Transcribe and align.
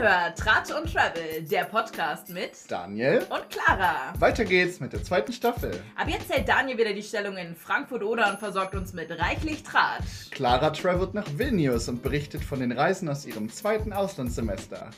hört 0.00 0.38
Tratsch 0.38 0.70
und 0.70 0.90
Travel, 0.90 1.42
der 1.42 1.64
Podcast 1.64 2.30
mit 2.30 2.52
Daniel 2.68 3.26
und 3.28 3.50
Clara. 3.50 4.14
Weiter 4.18 4.46
geht's 4.46 4.80
mit 4.80 4.94
der 4.94 5.02
zweiten 5.02 5.30
Staffel. 5.30 5.78
Ab 5.94 6.08
jetzt 6.08 6.32
hält 6.32 6.48
Daniel 6.48 6.78
wieder 6.78 6.94
die 6.94 7.02
Stellung 7.02 7.36
in 7.36 7.54
Frankfurt-Oder 7.54 8.30
und 8.30 8.38
versorgt 8.38 8.74
uns 8.74 8.94
mit 8.94 9.10
reichlich 9.10 9.62
Tratsch. 9.62 10.30
Clara 10.30 10.70
travelt 10.70 11.12
nach 11.12 11.26
Vilnius 11.36 11.90
und 11.90 12.02
berichtet 12.02 12.42
von 12.42 12.60
den 12.60 12.72
Reisen 12.72 13.10
aus 13.10 13.26
ihrem 13.26 13.50
zweiten 13.50 13.92
Auslandssemester. 13.92 14.88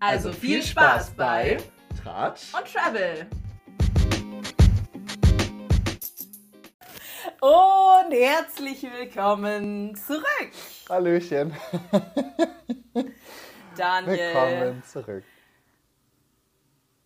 Also, 0.00 0.32
viel 0.32 0.62
Spaß 0.62 1.10
bei 1.10 1.58
Tratsch 2.02 2.54
und 2.54 2.72
Travel. 2.72 3.26
Und 7.40 8.12
herzlich 8.12 8.82
willkommen 8.82 9.94
zurück. 9.94 10.52
Hallöchen. 10.88 11.52
Daniel. 13.78 14.18
Willkommen 14.18 14.82
zurück. 14.84 15.24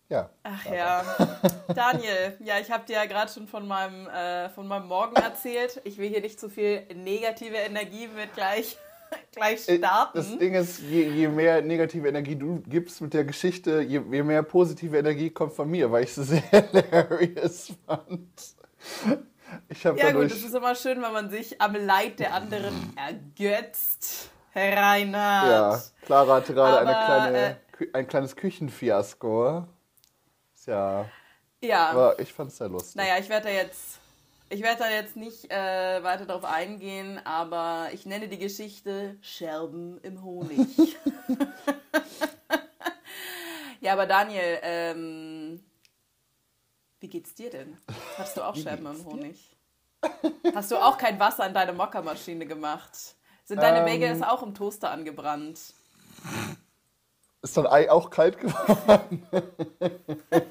Ja. 0.09 0.31
Ach 0.43 0.65
ja, 0.67 1.05
Daniel, 1.75 2.37
ja, 2.41 2.59
ich 2.61 2.71
habe 2.71 2.85
dir 2.87 2.95
ja 2.95 3.05
gerade 3.07 3.33
schon 3.33 3.47
von 3.47 3.67
meinem, 3.67 4.07
äh, 4.09 4.49
von 4.51 4.67
meinem 4.69 4.87
Morgen 4.87 5.17
erzählt. 5.17 5.81
Ich 5.85 5.97
will 5.99 6.09
hier 6.09 6.21
nicht 6.21 6.39
zu 6.39 6.51
viel 6.51 6.83
negative 6.95 7.57
Energie 7.57 8.09
mit 8.09 8.35
gleich, 8.35 8.77
gleich 9.35 9.69
Äh, 9.69 9.79
starten. 9.79 10.19
Das 10.19 10.39
Ding 10.39 10.55
ist, 10.55 10.81
je, 10.81 11.09
je 11.09 11.29
mehr 11.29 11.63
negative 11.63 12.09
Energie 12.09 12.37
du 12.37 12.63
gibst 12.67 13.01
mit 13.01 13.15
der 13.15 13.25
Geschichte, 13.25 13.81
je, 13.81 14.03
je 14.11 14.23
mehr 14.23 14.43
positive 14.43 14.99
Energie 14.99 15.31
kommt 15.31 15.55
von 15.55 15.71
mir, 15.71 15.91
weil 15.91 16.05
ich 16.05 16.15
sie 16.15 16.25
sehr 16.25 16.43
hilarious 16.43 17.73
fand. 17.87 18.31
Ich 19.69 19.83
ja 19.85 19.93
gut, 20.13 20.25
es 20.25 20.45
ist 20.45 20.55
immer 20.55 20.75
schön, 20.75 21.03
wenn 21.03 21.13
man 21.13 21.31
sich 21.31 21.61
am 21.61 21.75
Leid 21.75 22.19
der 22.19 22.33
anderen 22.35 22.95
ergötzt, 22.97 24.31
Reinhard. 24.55 25.47
ja, 25.49 25.83
Clara 26.07 26.35
hatte 26.37 26.55
gerade 26.55 26.79
eine 26.81 26.93
kleine, 27.05 27.57
äh, 27.81 27.93
ein 27.95 28.07
kleines 28.07 28.37
Küchenfiasko. 28.37 29.67
Ist 30.55 30.67
ja, 30.67 31.07
Ja, 31.63 31.89
aber 31.91 32.19
ich 32.19 32.33
fand's 32.33 32.59
sehr 32.59 32.69
lustig. 32.69 32.97
naja, 32.97 33.19
ich 33.19 33.29
werde 33.29 33.47
da 33.49 33.53
jetzt, 33.53 33.99
ich 34.51 34.63
werde 34.63 34.81
da 34.81 34.91
jetzt 34.91 35.17
nicht 35.17 35.51
äh, 35.51 36.03
weiter 36.03 36.27
drauf 36.27 36.45
eingehen, 36.45 37.21
aber 37.25 37.89
ich 37.93 38.05
nenne 38.07 38.29
die 38.29 38.39
Geschichte 38.39 39.17
Scherben 39.23 39.99
im 40.03 40.23
Honig. 40.23 40.69
ja, 43.81 43.93
aber 43.95 44.07
Daniel, 44.07 44.59
ähm, 44.63 45.65
wie 47.01 47.09
geht's 47.09 47.35
dir 47.35 47.51
denn? 47.51 47.79
Hast 48.19 48.37
du 48.37 48.43
auch 48.43 48.55
Scherben 48.55 48.87
im 48.87 48.99
dir? 48.99 49.05
Honig? 49.05 49.57
Hast 50.55 50.71
du 50.71 50.77
auch 50.77 50.99
kein 50.99 51.19
Wasser 51.19 51.47
in 51.47 51.55
deine 51.55 51.73
Mokkermaschine 51.73 52.47
gemacht? 52.47 53.17
Sind 53.45 53.63
deine 53.63 53.81
Ähm. 53.81 53.85
Bagels 53.87 54.23
auch 54.23 54.43
im 54.43 54.55
Toaster 54.55 54.91
angebrannt? 54.91 55.75
Ist 57.43 57.57
dein 57.57 57.67
Ei 57.67 57.91
auch 57.91 58.09
kalt 58.11 58.39
geworden? 58.39 59.27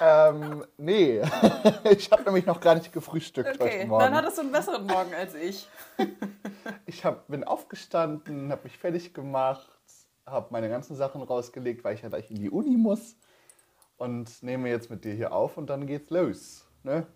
ähm, 0.00 0.64
nee. 0.78 1.20
ich 1.90 2.10
habe 2.10 2.22
nämlich 2.22 2.46
noch 2.46 2.60
gar 2.60 2.74
nicht 2.76 2.92
gefrühstückt 2.92 3.50
heute 3.50 3.62
Okay, 3.62 3.84
Morgen. 3.84 4.04
dann 4.04 4.14
hattest 4.14 4.38
du 4.38 4.42
einen 4.42 4.52
besseren 4.52 4.86
Morgen 4.86 5.14
als 5.14 5.34
ich. 5.34 5.68
Ich 6.86 7.04
hab, 7.04 7.28
bin 7.28 7.44
aufgestanden, 7.44 8.50
habe 8.50 8.62
mich 8.64 8.78
fertig 8.78 9.12
gemacht, 9.12 9.70
habe 10.24 10.48
meine 10.50 10.70
ganzen 10.70 10.96
Sachen 10.96 11.22
rausgelegt, 11.22 11.84
weil 11.84 11.94
ich 11.94 12.02
ja 12.02 12.08
gleich 12.08 12.30
in 12.30 12.38
die 12.38 12.48
Uni 12.48 12.76
muss. 12.76 13.16
Und 13.98 14.42
nehme 14.42 14.70
jetzt 14.70 14.88
mit 14.88 15.04
dir 15.04 15.12
hier 15.12 15.32
auf 15.32 15.58
und 15.58 15.68
dann 15.68 15.86
geht's 15.86 16.08
los. 16.10 16.66
Ne? 16.82 17.06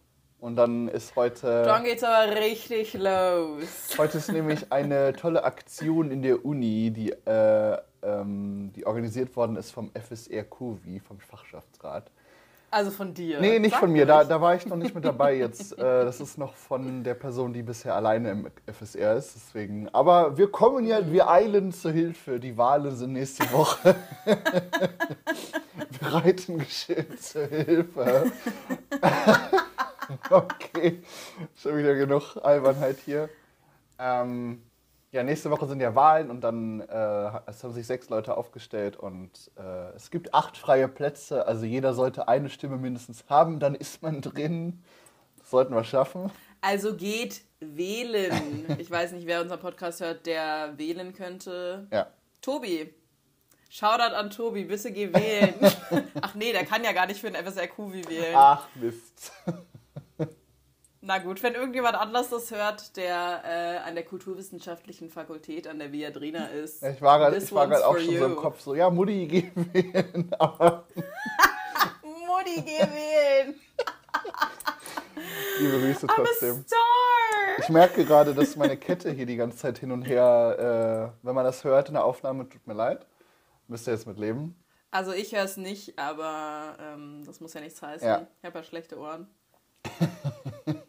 Und 0.41 0.57
dann 0.57 0.89
ist 0.89 1.17
heute... 1.17 1.65
Dann 1.65 1.85
geht's 1.85 2.05
aber 2.05 2.37
richtig 2.37 2.95
los. 2.95 3.97
Heute 3.99 4.19
ist 4.19 4.31
nämlich 4.31 4.71
eine 4.71 5.13
tolle 5.15 5.43
Aktion 5.43 6.11
in 6.11 6.23
der 6.23 6.45
Uni, 6.45 6.93
die, 6.93 7.11
äh, 7.11 7.77
ähm, 8.03 8.73
die 8.77 8.87
organisiert 8.87 9.35
worden 9.35 9.57
ist 9.57 9.73
vom 9.73 9.91
FSR 9.95 10.45
COVI, 10.45 11.01
vom 11.01 11.19
Fachschaftsrat. 11.19 12.11
Also 12.71 12.91
von 12.91 13.15
dir. 13.15 13.41
Nee, 13.41 13.59
nicht 13.59 13.73
Sag 13.73 13.81
von 13.81 13.91
mir, 13.91 14.05
da, 14.05 14.25
da 14.25 14.41
war 14.43 14.55
ich 14.55 14.67
noch 14.67 14.77
nicht 14.77 14.95
mit 14.95 15.05
dabei 15.05 15.35
jetzt. 15.35 15.77
Äh, 15.79 16.05
das 16.05 16.21
ist 16.21 16.39
noch 16.39 16.55
von 16.55 17.05
der 17.05 17.15
Person, 17.15 17.53
die 17.53 17.63
bisher 17.63 17.95
alleine 17.95 18.31
im 18.31 18.51
FSR 18.67 19.17
ist. 19.17 19.35
Deswegen. 19.37 19.89
Aber 19.91 20.37
wir 20.37 20.51
kommen 20.51 20.87
ja, 20.87 21.11
wir 21.11 21.31
eilen 21.31 21.73
zur 21.73 21.93
Hilfe. 21.93 22.41
Die 22.41 22.57
Wahlen 22.59 22.97
sind 22.97 23.13
nächste 23.13 23.51
Woche. 23.53 23.95
wir 24.25 26.15
reiten 26.15 26.59
geschehen 26.59 27.17
zur 27.19 27.47
Hilfe. 27.47 28.33
okay, 30.31 31.03
schon 31.57 31.77
wieder 31.77 31.95
genug 31.95 32.37
Albernheit 32.37 32.99
hier. 33.05 33.29
Ähm, 33.99 34.63
ja, 35.11 35.23
nächste 35.23 35.51
Woche 35.51 35.67
sind 35.67 35.81
ja 35.81 35.95
Wahlen 35.95 36.31
und 36.31 36.43
dann 36.43 36.81
äh, 36.81 37.31
es 37.47 37.65
haben 37.65 37.73
sich 37.73 37.87
sechs 37.87 38.11
Leute 38.11 38.37
aufgestellt 38.37 38.97
und 38.97 39.51
äh, 39.57 39.95
es 39.97 40.11
gibt 40.11 40.35
acht 40.35 40.57
freie 40.57 40.89
Plätze. 40.89 41.47
Also 41.47 41.65
jeder 41.65 41.95
sollte 41.95 42.29
eine 42.29 42.51
Stimme 42.51 42.77
mindestens 42.77 43.25
haben, 43.29 43.59
dann 43.59 43.75
ist 43.75 44.03
man 44.03 44.21
drin. 44.21 44.83
Das 45.39 45.51
sollten 45.51 45.75
wir 45.75 45.85
schaffen. 45.85 46.31
Also 46.61 46.95
geht 46.95 47.43
wählen. 47.61 48.67
Ich 48.79 48.91
weiß 48.91 49.13
nicht, 49.13 49.27
wer 49.27 49.41
unseren 49.41 49.61
Podcast 49.61 50.01
hört, 50.01 50.27
der 50.27 50.77
wählen 50.77 51.15
könnte. 51.15 51.87
Ja. 51.91 52.09
Tobi. 52.43 52.93
Shoutout 53.71 54.15
an 54.15 54.31
Tobi, 54.31 54.65
bitte 54.65 54.93
geh 54.93 55.13
wählen. 55.13 55.55
Ach 56.21 56.35
nee, 56.35 56.53
der 56.53 56.65
kann 56.65 56.85
ja 56.85 56.93
gar 56.93 57.07
nicht 57.07 57.21
für 57.21 57.31
den 57.31 57.45
FSR-Kuvi 57.45 58.09
wählen. 58.09 58.35
Ach 58.35 58.67
Mist. 58.75 59.33
Na 61.09 61.17
gut, 61.17 61.43
wenn 61.43 61.55
irgendjemand 61.55 61.95
anders 61.95 62.29
das 62.29 62.51
hört, 62.51 62.99
der 62.99 63.43
äh, 63.43 63.79
an 63.79 63.95
der 63.95 64.05
Kulturwissenschaftlichen 64.05 65.09
Fakultät 65.09 65.67
an 65.67 65.79
der 65.79 65.91
Viadrina 65.91 66.49
ist. 66.49 66.83
Ich 66.83 67.01
war 67.01 67.19
gerade 67.19 67.35
this 67.35 67.45
ich 67.45 67.55
war 67.55 67.63
one's 67.65 67.77
gerade 67.77 67.87
auch 67.87 67.97
schon 67.97 68.13
you. 68.13 68.19
so 68.19 68.27
im 68.27 68.37
Kopf 68.37 68.61
so, 68.61 68.75
ja, 68.75 68.91
Mutti, 68.91 69.27
geh 69.31 69.51
wählen. 69.55 70.31
Mutti, 72.03 72.61
geh 72.61 72.87
wählen. 72.93 73.55
liebe 75.61 75.79
Grüße 75.81 76.07
I'm 76.09 76.11
a 76.11 76.15
trotzdem. 76.15 76.63
star. 76.67 76.79
Ich 77.57 77.71
merke 77.71 78.05
gerade, 78.05 78.35
dass 78.35 78.55
meine 78.57 78.77
Kette 78.77 79.11
hier 79.11 79.25
die 79.25 79.37
ganze 79.37 79.57
Zeit 79.57 79.79
hin 79.79 79.93
und 79.93 80.03
her, 80.03 81.15
äh, 81.23 81.27
wenn 81.27 81.35
man 81.35 81.47
das 81.47 81.65
hört 81.65 81.89
in 81.89 81.95
der 81.95 82.05
Aufnahme, 82.05 82.51
tut 82.51 82.67
mir 82.67 82.75
leid. 82.75 83.07
Müsst 83.67 83.89
ihr 83.89 83.95
jetzt 83.95 84.07
mit 84.07 84.19
leben. 84.19 84.63
Also 84.91 85.13
ich 85.13 85.35
höre 85.35 85.45
es 85.45 85.57
nicht, 85.57 85.99
aber 85.99 86.77
ähm, 86.79 87.23
das 87.25 87.41
muss 87.41 87.55
ja 87.55 87.63
nichts 87.63 87.81
heißen. 87.81 88.07
Ja. 88.07 88.27
Ich 88.41 88.45
habe 88.45 88.59
ja 88.59 88.63
schlechte 88.63 88.99
Ohren. 88.99 89.27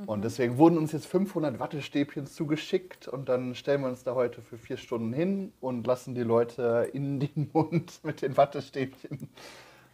Und 0.06 0.24
deswegen 0.24 0.57
wurden 0.57 0.77
uns 0.77 0.94
jetzt 0.94 1.07
500 1.07 1.59
Wattestäbchen 1.59 2.25
zugeschickt 2.25 3.07
und 3.07 3.27
dann 3.27 3.53
stellen 3.53 3.81
wir 3.81 3.89
uns 3.89 4.03
da 4.03 4.15
heute 4.15 4.41
für 4.41 4.57
vier 4.57 4.77
Stunden 4.77 5.12
hin 5.12 5.51
und 5.59 5.86
lassen 5.86 6.15
die 6.15 6.24
Leute 6.24 6.89
in 6.94 7.19
den 7.19 7.50
Mund 7.53 8.00
mit 8.03 8.21
den 8.21 8.38
Wattestäbchen 8.38 9.30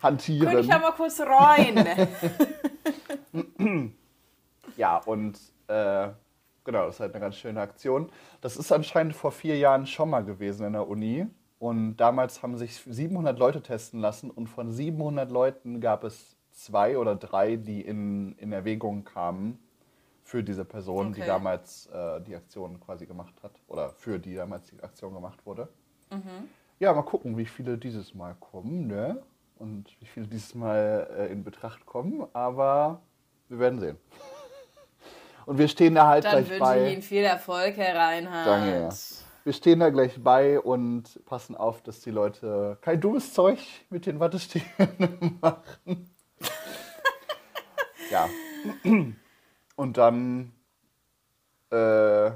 hantieren. 0.06 0.48
Könnte 0.48 0.62
ich 0.62 0.68
ja 0.68 0.80
mal 0.80 0.92
kurz 0.92 1.20
rein. 1.20 1.86
Ja, 4.78 4.98
und 4.98 5.38
äh, 5.68 6.10
genau, 6.64 6.86
das 6.86 6.96
ist 6.96 7.00
halt 7.00 7.14
eine 7.14 7.22
ganz 7.22 7.38
schöne 7.38 7.62
Aktion. 7.62 8.10
Das 8.42 8.58
ist 8.58 8.72
anscheinend 8.72 9.16
vor 9.16 9.32
vier 9.32 9.58
Jahren 9.58 9.88
schon 9.88 10.10
mal 10.10 10.24
gewesen 10.24 10.66
in 10.66 10.74
der 10.74 10.88
Uni. 10.88 11.28
Und 11.60 11.96
damals 11.98 12.44
haben 12.44 12.58
sich 12.58 12.76
700 12.78 13.40
Leute 13.40 13.62
testen 13.62 14.02
lassen 14.02 14.30
und 14.30 14.48
von 14.48 14.72
700 14.72 15.32
Leuten 15.32 15.80
gab 15.80 16.04
es 16.04 16.36
zwei 16.52 16.98
oder 16.98 17.16
drei, 17.16 17.56
die 17.56 17.82
in, 17.82 18.34
in 18.38 18.52
Erwägung 18.52 19.06
kamen 19.06 19.60
für 20.24 20.44
diese 20.44 20.66
Person, 20.66 21.14
die 21.14 21.22
Okay. 21.22 21.28
damals 21.30 21.88
äh, 21.88 22.20
die 22.22 22.36
Aktion 22.36 22.80
quasi 22.82 23.06
gemacht 23.06 23.36
hat. 23.44 23.52
Oder 23.68 23.90
für 23.90 24.20
die 24.20 24.36
damals 24.36 24.66
die 24.68 24.82
Aktion 24.84 25.14
gemacht 25.14 25.46
wurde. 25.46 25.70
Mhm. 26.12 26.50
Ja, 26.80 26.92
mal 26.94 27.04
gucken, 27.04 27.38
wie 27.38 27.46
viele 27.46 27.78
dieses 27.78 28.14
Mal 28.14 28.36
kommen, 28.40 28.88
ne? 28.88 29.22
Und 29.58 29.86
wie 30.00 30.06
viele 30.06 30.28
dieses 30.28 30.54
Mal 30.56 31.08
äh, 31.18 31.32
in 31.32 31.44
Betracht 31.44 31.86
kommen. 31.86 32.28
Aber 32.34 33.02
wir 33.50 33.60
werden 33.60 33.80
sehen. 33.80 33.98
Und 35.46 35.58
wir 35.58 35.68
stehen 35.68 35.96
da 35.96 36.08
halt 36.08 36.26
Dann 36.26 36.32
gleich 36.32 36.50
wünsche 36.50 36.60
bei. 36.60 36.86
ich 36.86 36.94
Ihnen 36.94 37.02
viel 37.02 37.24
Erfolg, 37.24 37.78
Herr 37.78 37.96
Reinhardt. 37.96 38.48
Danke, 38.48 38.82
ja. 38.82 38.90
wir 39.44 39.54
stehen 39.54 39.80
da 39.80 39.90
gleich 39.92 40.22
bei 40.22 40.60
und 40.60 41.24
passen 41.26 41.56
auf, 41.56 41.84
dass 41.84 42.02
die 42.02 42.10
Leute 42.10 42.80
kein 42.82 43.00
dummes 43.00 43.34
Zeug 43.34 43.60
mit 43.92 44.08
den 44.08 44.20
Wattestäben 44.20 45.38
machen. 45.42 46.10
ja. 48.10 48.28
Und 49.76 49.98
dann, 49.98 50.52
äh, 51.70 52.32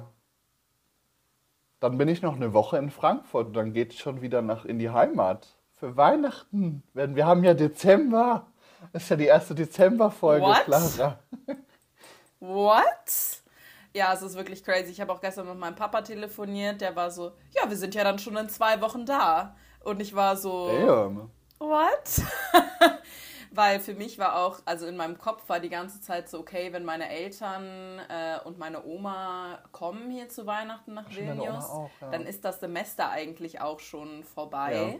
dann 1.79 1.97
bin 1.97 2.07
ich 2.09 2.21
noch 2.21 2.35
eine 2.35 2.53
Woche 2.53 2.77
in 2.77 2.91
Frankfurt 2.91 3.47
und 3.47 3.53
dann 3.53 3.73
geht 3.73 3.93
es 3.93 3.99
schon 3.99 4.21
wieder 4.21 4.43
nach 4.43 4.65
in 4.65 4.77
die 4.77 4.91
Heimat. 4.91 5.58
Für 5.79 5.95
Weihnachten. 5.95 6.83
Werden, 6.93 7.15
wir 7.15 7.25
haben 7.25 7.43
ja 7.43 7.53
Dezember. 7.53 8.47
Das 8.91 9.03
ist 9.03 9.09
ja 9.09 9.15
die 9.15 9.25
erste 9.25 9.55
Dezemberfolge, 9.55 10.45
What? 10.45 10.65
Clara. 10.65 11.19
What? 12.41 13.41
Ja, 13.93 14.13
es 14.13 14.21
ist 14.21 14.35
wirklich 14.35 14.63
crazy. 14.63 14.91
Ich 14.91 14.99
habe 14.99 15.13
auch 15.13 15.21
gestern 15.21 15.47
mit 15.47 15.57
meinem 15.57 15.75
Papa 15.75 16.01
telefoniert. 16.01 16.81
Der 16.81 16.95
war 16.97 17.11
so, 17.11 17.31
ja, 17.55 17.69
wir 17.69 17.77
sind 17.77 17.95
ja 17.95 18.03
dann 18.03 18.19
schon 18.19 18.35
in 18.35 18.49
zwei 18.49 18.81
Wochen 18.81 19.05
da. 19.05 19.55
Und 19.83 20.01
ich 20.01 20.13
war 20.13 20.35
so, 20.35 20.67
Damn. 20.67 21.31
what? 21.59 22.21
Weil 23.51 23.79
für 23.79 23.95
mich 23.95 24.19
war 24.19 24.35
auch, 24.35 24.59
also 24.65 24.85
in 24.85 24.97
meinem 24.97 25.17
Kopf 25.17 25.47
war 25.47 25.61
die 25.61 25.69
ganze 25.69 26.01
Zeit 26.01 26.29
so, 26.29 26.39
okay, 26.39 26.71
wenn 26.73 26.83
meine 26.83 27.09
Eltern 27.09 27.99
äh, 28.09 28.39
und 28.43 28.59
meine 28.59 28.85
Oma 28.85 29.59
kommen 29.71 30.11
hier 30.11 30.29
zu 30.29 30.45
Weihnachten 30.45 30.93
nach 30.93 31.09
Vilnius, 31.09 31.65
auch, 31.65 31.89
ja. 32.01 32.11
dann 32.11 32.25
ist 32.25 32.45
das 32.45 32.59
Semester 32.59 33.09
eigentlich 33.09 33.61
auch 33.61 33.79
schon 33.79 34.23
vorbei. 34.23 34.93
Ja. 34.93 34.99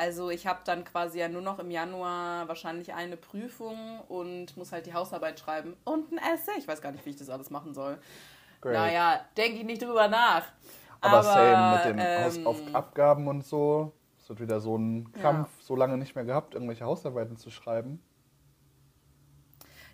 Also 0.00 0.30
ich 0.30 0.46
habe 0.46 0.60
dann 0.64 0.82
quasi 0.84 1.18
ja 1.18 1.28
nur 1.28 1.42
noch 1.42 1.58
im 1.58 1.70
Januar 1.70 2.48
wahrscheinlich 2.48 2.94
eine 2.94 3.18
Prüfung 3.18 4.00
und 4.08 4.56
muss 4.56 4.72
halt 4.72 4.86
die 4.86 4.94
Hausarbeit 4.94 5.38
schreiben 5.38 5.76
und 5.84 6.10
ein 6.10 6.16
Essay. 6.16 6.52
Ich 6.56 6.66
weiß 6.66 6.80
gar 6.80 6.90
nicht, 6.90 7.04
wie 7.04 7.10
ich 7.10 7.16
das 7.16 7.28
alles 7.28 7.50
machen 7.50 7.74
soll. 7.74 7.98
Great. 8.62 8.72
Naja, 8.72 9.20
denke 9.36 9.58
ich 9.58 9.64
nicht 9.64 9.82
drüber 9.82 10.08
nach. 10.08 10.44
Aber, 11.02 11.22
same 11.22 11.76
mit 11.76 11.84
den 11.84 11.98
ähm, 11.98 12.46
Hausaufgaben 12.46 13.28
und 13.28 13.44
so. 13.44 13.92
Es 14.18 14.26
wird 14.30 14.40
wieder 14.40 14.58
so 14.58 14.74
ein 14.74 15.12
Kampf, 15.20 15.50
so 15.60 15.76
lange 15.76 15.98
nicht 15.98 16.14
mehr 16.14 16.24
gehabt, 16.24 16.54
irgendwelche 16.54 16.86
Hausarbeiten 16.86 17.36
zu 17.36 17.50
schreiben. 17.50 18.02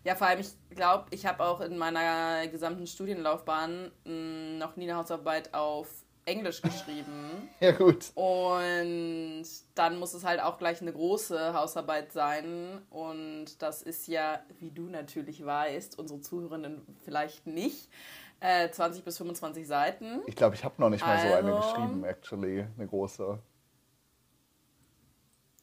Ja, 0.05 0.15
vor 0.15 0.29
allem, 0.29 0.39
ich 0.39 0.55
glaube, 0.71 1.07
ich 1.11 1.27
habe 1.27 1.43
auch 1.43 1.61
in 1.61 1.79
meiner 1.79 2.47
gesamten 2.47 2.87
Studienlaufbahn 2.87 3.91
mh, 4.05 4.59
noch 4.65 4.77
nie 4.77 4.89
eine 4.89 5.01
Hausarbeit 5.01 5.53
auf 5.53 6.06
Englisch 6.27 6.61
geschrieben. 6.61 7.49
Ja, 7.61 7.73
gut. 7.73 8.11
Und 8.15 9.47
dann 9.75 9.99
muss 9.99 10.13
es 10.13 10.25
halt 10.25 10.43
auch 10.43 10.59
gleich 10.59 10.83
eine 10.83 10.93
große 10.93 11.55
Hausarbeit 11.55 12.13
sein. 12.13 12.83
Und 12.91 13.63
das 13.63 13.81
ist 13.81 14.07
ja, 14.09 14.41
wie 14.59 14.71
du 14.71 14.83
natürlich 14.91 15.45
weißt, 15.47 15.99
unsere 15.99 16.21
Zuhörenden 16.21 16.83
vielleicht 17.03 17.47
nicht, 17.47 17.89
äh, 18.41 18.69
20 18.69 19.05
bis 19.05 19.17
25 19.17 19.67
Seiten. 19.67 20.21
Ich 20.27 20.37
glaube, 20.37 20.55
ich 20.55 20.65
habe 20.65 20.75
noch 20.79 20.91
nicht 20.91 21.07
mal 21.07 21.19
so 21.27 21.33
eine 21.35 21.55
Also- 21.57 21.69
geschrieben, 21.73 22.05
actually. 22.05 22.67
Eine 22.77 22.87
große. 22.89 23.39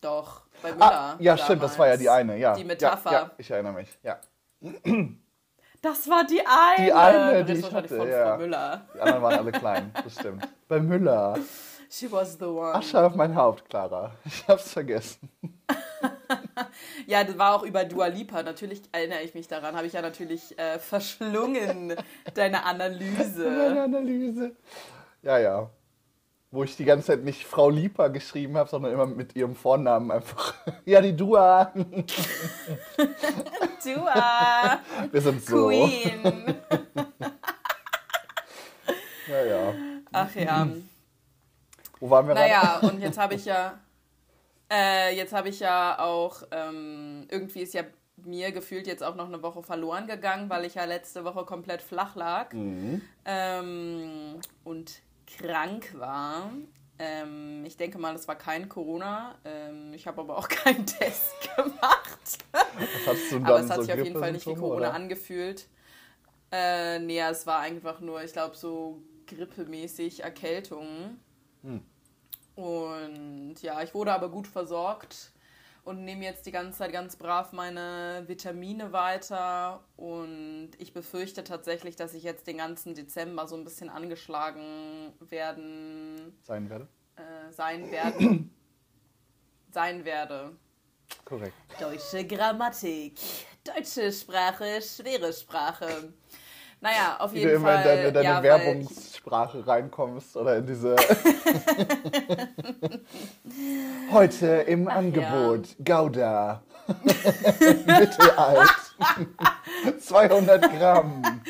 Doch, 0.02 0.42
bei 0.64 0.72
Müller. 0.74 0.92
Ah, 0.92 1.16
ja, 1.20 1.38
stimmt, 1.38 1.62
das 1.64 1.78
war 1.78 1.88
ja 1.88 1.96
die 1.98 2.10
eine, 2.10 2.38
ja. 2.38 2.56
Die 2.56 2.64
Metapher. 2.66 3.12
Ja, 3.12 3.20
ja, 3.22 3.32
ich 3.38 3.52
erinnere 3.52 3.74
mich, 3.74 4.00
ja. 4.02 4.20
Das 5.84 6.10
war 6.10 6.24
die 6.24 6.40
eine. 6.40 6.86
Die 6.86 6.94
eine, 6.94 7.44
die 7.44 7.52
ich 7.52 7.64
wahrscheinlich 7.64 7.92
hatte, 7.92 7.98
von 7.98 8.10
ja. 8.10 8.30
Frau 8.30 8.38
Müller. 8.38 8.88
Die 8.96 9.00
anderen 9.02 9.22
waren 9.22 9.34
alle 9.34 9.52
klein, 9.52 9.92
das 10.02 10.14
stimmt. 10.14 10.48
Bei 10.70 10.80
Müller. 10.80 11.38
She 11.90 12.10
was 12.10 12.38
the 12.40 12.46
one. 12.46 12.74
Asche 12.74 13.06
auf 13.06 13.16
mein 13.16 13.36
Haupt, 13.36 13.70
Clara. 13.70 14.12
Ich 14.24 14.48
hab's 14.48 14.72
vergessen. 14.72 15.30
Ja, 17.06 17.24
das 17.24 17.38
war 17.38 17.56
auch 17.56 17.64
über 17.64 17.84
Dua 17.84 18.08
Lipa. 18.08 18.42
Natürlich 18.44 18.82
erinnere 18.92 19.22
ich 19.22 19.34
mich 19.34 19.48
daran. 19.48 19.76
Habe 19.76 19.88
ich 19.88 19.94
ja 19.94 20.02
natürlich 20.02 20.58
äh, 20.58 20.80
verschlungen, 20.80 21.96
deine 22.34 22.66
Analyse. 22.66 23.50
Meine 23.50 23.84
Analyse. 23.84 24.56
Ja, 25.22 25.38
ja. 25.38 25.70
Wo 26.54 26.64
ich 26.64 26.78
die 26.78 26.86
ganze 26.86 27.08
Zeit 27.08 27.24
nicht 27.24 27.46
Frau 27.48 27.72
Lieper 27.72 28.12
geschrieben 28.12 28.58
habe, 28.58 28.70
sondern 28.70 28.94
immer 28.94 29.08
mit 29.08 29.36
ihrem 29.36 29.56
Vornamen 29.56 30.12
einfach. 30.12 30.54
Ja, 30.86 31.02
die 31.02 31.16
Dua. 31.16 31.74
Dua, 33.84 34.80
Wir 35.12 35.22
sind 35.22 35.44
so. 35.44 35.68
Queen. 35.68 36.22
Ja, 39.28 39.44
ja. 39.46 39.74
Ach 40.12 40.36
ja. 40.36 40.68
Wo 42.00 42.10
waren 42.10 42.28
wir 42.28 42.36
Naja, 42.36 42.80
und 42.84 43.00
jetzt 43.02 43.18
habe 43.18 43.36
ich 43.36 43.46
ja, 43.46 43.80
äh, 44.72 45.16
jetzt 45.16 45.32
habe 45.34 45.48
ich 45.50 45.60
ja 45.62 45.98
auch, 46.00 46.44
ähm, 46.52 47.26
irgendwie 47.32 47.62
ist 47.62 47.74
ja 47.74 47.84
mir 48.18 48.52
gefühlt 48.52 48.86
jetzt 48.86 49.02
auch 49.02 49.16
noch 49.16 49.28
eine 49.28 49.42
Woche 49.42 49.64
verloren 49.64 50.06
gegangen, 50.08 50.50
weil 50.50 50.66
ich 50.66 50.76
ja 50.76 50.84
letzte 50.86 51.24
Woche 51.24 51.46
komplett 51.46 51.82
flach 51.82 52.16
lag 52.16 52.52
Mhm. 52.54 53.02
ähm, 53.26 54.40
und 54.66 54.92
krank 55.28 55.94
war. 55.98 56.52
Ähm, 57.00 57.66
ich 57.66 57.76
denke 57.76 57.98
mal, 57.98 58.16
es 58.16 58.28
war 58.28 58.36
kein 58.36 58.70
Corona. 58.70 59.36
Ähm, 59.44 59.94
ich 59.94 60.08
habe 60.08 60.22
aber 60.22 60.38
auch 60.38 60.48
keinen 60.50 60.86
Test 60.86 61.34
gemacht. 61.56 62.38
Was 62.52 63.08
hast 63.08 63.32
du 63.32 63.36
dann 63.36 63.46
Aber 63.46 63.60
es 63.60 63.70
hat 63.70 63.78
so 63.78 63.82
sich 63.84 63.94
auf 63.94 64.04
jeden 64.04 64.20
Fall 64.20 64.32
nicht 64.32 64.48
wie 64.48 64.54
Corona 64.54 64.76
oder? 64.78 64.94
angefühlt. 64.94 65.68
Äh, 66.52 67.00
nee, 67.00 67.20
es 67.20 67.48
war 67.48 67.60
einfach 67.60 68.00
nur, 68.00 68.24
ich 68.24 68.32
glaube, 68.32 68.56
so 68.56 69.02
grippemäßig 69.28 70.24
Erkältung. 70.24 71.18
Hm. 71.64 71.82
Und 72.56 73.62
ja, 73.62 73.82
ich 73.82 73.94
wurde 73.96 74.14
aber 74.14 74.30
gut 74.30 74.48
versorgt 74.48 75.33
und 75.84 76.06
nehme 76.06 76.24
jetzt 76.24 76.46
die 76.46 76.52
ganze 76.52 76.80
Zeit 76.80 76.94
ganz 76.94 77.16
brav 77.16 77.52
meine 77.52 78.24
Vitamine 78.28 78.92
weiter. 78.94 79.84
Und 79.98 80.72
ich 80.78 80.94
befürchte 80.94 81.44
tatsächlich, 81.44 81.96
dass 81.96 82.14
ich 82.14 82.24
jetzt 82.24 82.48
den 82.48 82.58
ganzen 82.58 82.96
Dezember 82.96 83.48
so 83.48 83.56
ein 83.56 83.64
bisschen 83.64 83.90
angeschlagen 83.90 85.14
werden 85.20 86.38
Sein 86.44 86.70
werde. 86.70 86.88
äh, 87.18 87.52
sein 87.52 87.92
werden. 87.92 88.54
sein 89.72 90.06
werde. 90.06 90.56
Korrekt. 91.26 91.54
Deutsche 91.80 92.26
Grammatik. 92.26 93.20
Deutsche 93.64 94.12
Sprache, 94.12 94.82
schwere 94.82 95.32
Sprache. 95.34 96.14
Naja, 96.84 97.16
auf 97.18 97.32
Wie 97.32 97.38
jeden 97.38 97.52
du 97.52 97.56
immer 97.56 97.70
Fall. 97.70 97.78
in 97.78 97.84
deine, 97.84 98.12
deine 98.12 98.26
ja, 98.26 98.44
Werbungssprache 98.44 99.66
reinkommst 99.66 100.36
oder 100.36 100.58
in 100.58 100.66
diese. 100.66 100.98
Heute 104.12 104.48
im 104.48 104.90
Angebot 104.90 105.78
Gouda. 105.82 106.62
Mittelalt. 107.86 108.70
200 110.02 110.78
Gramm. 110.78 111.42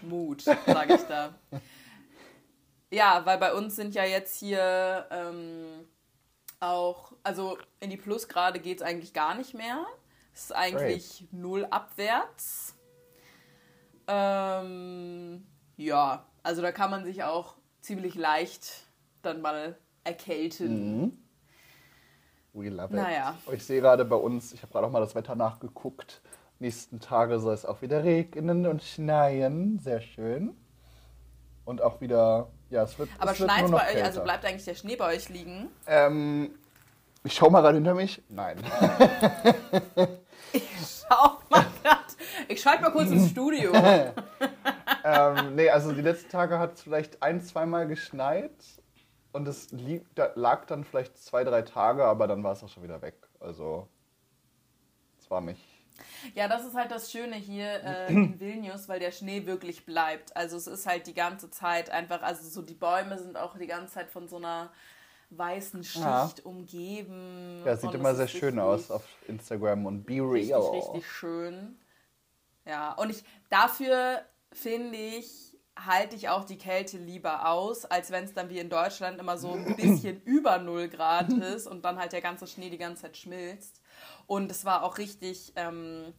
Mut, 0.00 0.40
sage 0.40 0.94
ich 0.94 1.02
da. 1.02 1.34
Ja, 2.90 3.26
weil 3.26 3.36
bei 3.36 3.52
uns 3.52 3.76
sind 3.76 3.94
ja 3.94 4.04
jetzt 4.04 4.38
hier 4.38 5.06
ähm, 5.10 5.86
auch, 6.60 7.12
also 7.22 7.58
in 7.80 7.90
die 7.90 7.98
Plusgrade 7.98 8.58
geht 8.58 8.78
es 8.78 8.82
eigentlich 8.82 9.12
gar 9.12 9.34
nicht 9.34 9.52
mehr. 9.52 9.84
Ist 10.38 10.54
eigentlich 10.54 11.26
null 11.32 11.66
abwärts. 11.68 12.76
Ähm, 14.06 15.44
ja, 15.76 16.26
also 16.44 16.62
da 16.62 16.70
kann 16.70 16.92
man 16.92 17.04
sich 17.04 17.24
auch 17.24 17.56
ziemlich 17.80 18.14
leicht 18.14 18.84
dann 19.20 19.42
mal 19.42 19.76
erkälten. 20.04 21.02
Mhm. 21.02 21.18
We 22.52 22.68
love 22.68 22.84
it. 22.84 22.92
Naja. 22.92 23.36
Ich 23.50 23.66
sehe 23.66 23.80
gerade 23.80 24.04
bei 24.04 24.14
uns, 24.14 24.52
ich 24.52 24.62
habe 24.62 24.72
gerade 24.72 24.86
auch 24.86 24.92
mal 24.92 25.00
das 25.00 25.16
Wetter 25.16 25.34
nachgeguckt. 25.34 26.22
Nächsten 26.60 27.00
Tage 27.00 27.40
soll 27.40 27.54
es 27.54 27.64
auch 27.66 27.82
wieder 27.82 28.04
regnen 28.04 28.64
und 28.68 28.84
schneien. 28.84 29.80
Sehr 29.80 30.00
schön. 30.00 30.56
Und 31.64 31.82
auch 31.82 32.00
wieder, 32.00 32.48
ja, 32.70 32.84
es 32.84 32.96
wird. 32.96 33.10
Aber 33.18 33.32
es 33.32 33.38
schneit 33.38 33.68
bei 33.72 33.76
euch, 33.76 33.82
also 33.82 34.02
kälter. 34.02 34.20
bleibt 34.20 34.44
eigentlich 34.44 34.64
der 34.64 34.76
Schnee 34.76 34.94
bei 34.94 35.16
euch 35.16 35.28
liegen? 35.30 35.68
Ähm, 35.88 36.54
ich 37.24 37.34
schau 37.34 37.50
mal 37.50 37.60
gerade 37.60 37.74
hinter 37.74 37.94
mich. 37.94 38.22
Nein. 38.28 38.58
Schau 40.52 41.38
mal 41.48 41.66
grad. 41.82 42.16
Ich 42.48 42.60
schalte 42.60 42.82
mal 42.82 42.90
kurz 42.90 43.10
ins 43.10 43.30
Studio. 43.30 43.72
ähm, 45.04 45.54
nee, 45.54 45.68
also 45.70 45.92
die 45.92 46.02
letzten 46.02 46.30
Tage 46.30 46.58
hat 46.58 46.74
es 46.74 46.82
vielleicht 46.82 47.22
ein, 47.22 47.40
zweimal 47.40 47.86
geschneit. 47.86 48.52
Und 49.32 49.46
es 49.46 49.70
lieg, 49.70 50.06
da, 50.14 50.32
lag 50.34 50.64
dann 50.66 50.84
vielleicht 50.84 51.18
zwei, 51.18 51.44
drei 51.44 51.62
Tage, 51.62 52.04
aber 52.04 52.26
dann 52.26 52.42
war 52.42 52.52
es 52.52 52.62
auch 52.62 52.68
schon 52.68 52.82
wieder 52.82 53.02
weg. 53.02 53.14
Also, 53.40 53.88
es 55.18 55.30
war 55.30 55.40
nicht. 55.40 55.62
Ja, 56.34 56.48
das 56.48 56.64
ist 56.64 56.74
halt 56.74 56.90
das 56.90 57.10
Schöne 57.10 57.36
hier 57.36 57.82
äh, 57.84 58.06
in 58.12 58.40
Vilnius, 58.40 58.88
weil 58.88 59.00
der 59.00 59.12
Schnee 59.12 59.46
wirklich 59.46 59.84
bleibt. 59.84 60.36
Also 60.36 60.56
es 60.56 60.66
ist 60.66 60.86
halt 60.86 61.06
die 61.06 61.14
ganze 61.14 61.50
Zeit 61.50 61.90
einfach, 61.90 62.22
also 62.22 62.48
so 62.48 62.62
die 62.62 62.74
Bäume 62.74 63.18
sind 63.18 63.36
auch 63.36 63.56
die 63.58 63.66
ganze 63.66 63.94
Zeit 63.94 64.10
von 64.10 64.28
so 64.28 64.36
einer 64.36 64.70
weißen 65.30 65.84
Schicht 65.84 66.04
Ja. 66.04 66.30
umgeben. 66.44 67.62
Ja, 67.64 67.76
sieht 67.76 67.90
Und 67.90 67.96
immer 67.96 68.14
sehr 68.14 68.28
schön 68.28 68.58
richtig- 68.58 68.60
aus 68.62 68.90
auf 68.90 69.04
Instagram 69.26 69.86
und 69.86 70.04
Be 70.04 70.20
Richtig, 70.22 70.54
Real. 70.54 70.70
richtig 70.70 71.06
schön. 71.10 71.78
Ja, 72.64 72.92
und 72.94 73.10
ich 73.10 73.22
dafür 73.50 74.22
finde 74.52 74.96
ich, 74.96 75.56
halte 75.76 76.16
ich 76.16 76.28
auch 76.28 76.44
die 76.44 76.58
Kälte 76.58 76.98
lieber 76.98 77.48
aus, 77.48 77.84
als 77.84 78.10
wenn 78.10 78.24
es 78.24 78.32
dann 78.34 78.48
wie 78.50 78.58
in 78.58 78.68
Deutschland 78.70 79.20
immer 79.20 79.38
so 79.38 79.52
ein 79.52 79.76
bisschen 79.76 80.20
über 80.24 80.58
0 80.58 80.88
Grad 80.88 81.32
ist 81.32 81.66
und 81.66 81.84
dann 81.84 81.98
halt 81.98 82.12
der 82.12 82.20
ganze 82.22 82.46
Schnee 82.46 82.68
die 82.70 82.78
ganze 82.78 83.02
Zeit 83.02 83.16
schmilzt. 83.16 83.80
Und 84.26 84.50
es 84.50 84.64
war 84.64 84.82
auch 84.82 84.98
richtig, 84.98 85.52
ähm, 85.56 86.12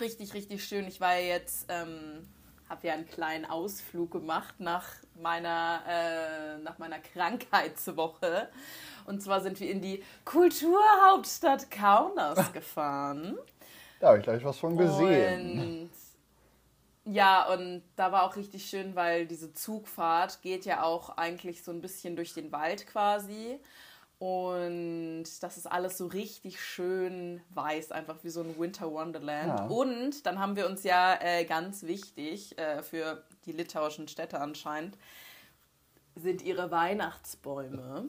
richtig, 0.00 0.32
richtig 0.34 0.64
schön. 0.64 0.86
Ich 0.86 1.00
war 1.00 1.16
jetzt, 1.18 1.66
ähm, 1.68 2.28
habe 2.74 2.88
ja 2.88 2.94
einen 2.94 3.06
kleinen 3.06 3.44
Ausflug 3.44 4.10
gemacht 4.10 4.56
nach 4.58 4.88
meiner, 5.22 5.82
äh, 5.88 6.58
nach 6.58 6.78
meiner 6.78 6.98
Krankheitswoche. 6.98 8.48
Und 9.06 9.22
zwar 9.22 9.40
sind 9.42 9.60
wir 9.60 9.70
in 9.70 9.80
die 9.80 10.02
Kulturhauptstadt 10.24 11.70
Kaunas 11.70 12.52
gefahren. 12.52 13.38
Da 14.00 14.08
habe 14.08 14.18
ich 14.18 14.24
gleich 14.24 14.44
was 14.44 14.58
von 14.58 14.76
gesehen. 14.76 15.88
Und 17.04 17.14
ja, 17.14 17.46
und 17.52 17.82
da 17.94 18.10
war 18.10 18.24
auch 18.24 18.34
richtig 18.34 18.66
schön, 18.66 18.96
weil 18.96 19.26
diese 19.26 19.52
Zugfahrt 19.52 20.42
geht 20.42 20.64
ja 20.64 20.82
auch 20.82 21.10
eigentlich 21.10 21.62
so 21.62 21.70
ein 21.70 21.80
bisschen 21.80 22.16
durch 22.16 22.34
den 22.34 22.50
Wald 22.50 22.88
quasi. 22.88 23.60
Und 24.24 25.24
das 25.42 25.58
ist 25.58 25.70
alles 25.70 25.98
so 25.98 26.06
richtig 26.06 26.58
schön 26.58 27.42
weiß, 27.50 27.92
einfach 27.92 28.16
wie 28.22 28.30
so 28.30 28.40
ein 28.40 28.58
Winter 28.58 28.90
Wonderland. 28.90 29.60
Ja. 29.60 29.66
Und 29.66 30.24
dann 30.24 30.38
haben 30.38 30.56
wir 30.56 30.64
uns 30.64 30.82
ja 30.82 31.18
äh, 31.20 31.44
ganz 31.44 31.82
wichtig 31.82 32.56
äh, 32.56 32.82
für 32.82 33.22
die 33.44 33.52
litauischen 33.52 34.08
Städte 34.08 34.40
anscheinend, 34.40 34.96
sind 36.14 36.40
ihre 36.40 36.70
Weihnachtsbäume. 36.70 38.08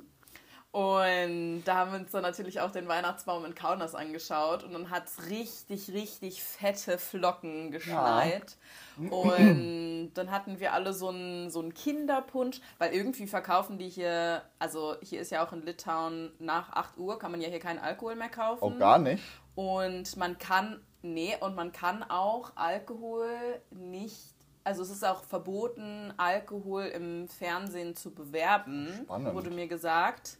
Und 0.75 1.63
da 1.63 1.75
haben 1.75 1.93
wir 1.93 1.99
uns 1.99 2.11
dann 2.11 2.23
natürlich 2.23 2.59
auch 2.59 2.69
den 2.69 2.89
Weihnachtsbaum 2.89 3.45
in 3.45 3.55
Kaunas 3.55 3.95
angeschaut 3.95 4.61
und 4.65 4.73
dann 4.73 4.89
hat 4.89 5.05
es 5.05 5.29
richtig, 5.29 5.93
richtig 5.93 6.43
fette 6.43 6.97
Flocken 6.97 7.71
geschneit. 7.71 8.57
Ja. 8.97 9.09
Und 9.09 10.11
dann 10.15 10.31
hatten 10.31 10.59
wir 10.59 10.73
alle 10.73 10.91
so 10.91 11.07
einen, 11.07 11.49
so 11.49 11.61
einen 11.61 11.73
Kinderpunsch, 11.73 12.59
weil 12.77 12.93
irgendwie 12.93 13.25
verkaufen 13.25 13.77
die 13.77 13.87
hier, 13.87 14.41
also 14.59 14.97
hier 15.01 15.21
ist 15.21 15.31
ja 15.31 15.47
auch 15.47 15.53
in 15.53 15.65
Litauen 15.65 16.33
nach 16.39 16.73
8 16.73 16.97
Uhr, 16.97 17.19
kann 17.19 17.31
man 17.31 17.39
ja 17.39 17.47
hier 17.47 17.61
keinen 17.61 17.79
Alkohol 17.79 18.17
mehr 18.17 18.27
kaufen. 18.27 18.61
Auch 18.61 18.77
gar 18.77 18.99
nicht. 18.99 19.23
Und 19.55 20.17
man 20.17 20.37
kann, 20.39 20.81
nee, 21.01 21.37
und 21.39 21.55
man 21.55 21.71
kann 21.71 22.03
auch 22.03 22.51
Alkohol 22.55 23.61
nicht 23.69 24.34
also 24.65 24.81
es 24.81 24.89
ist 24.89 25.05
auch 25.05 25.23
verboten, 25.23 26.11
Alkohol 26.17 26.85
im 26.85 27.27
Fernsehen 27.27 27.95
zu 27.95 28.11
bewerben, 28.11 28.89
Spannend. 29.03 29.33
wurde 29.33 29.51
mir 29.51 29.67
gesagt. 29.67 30.37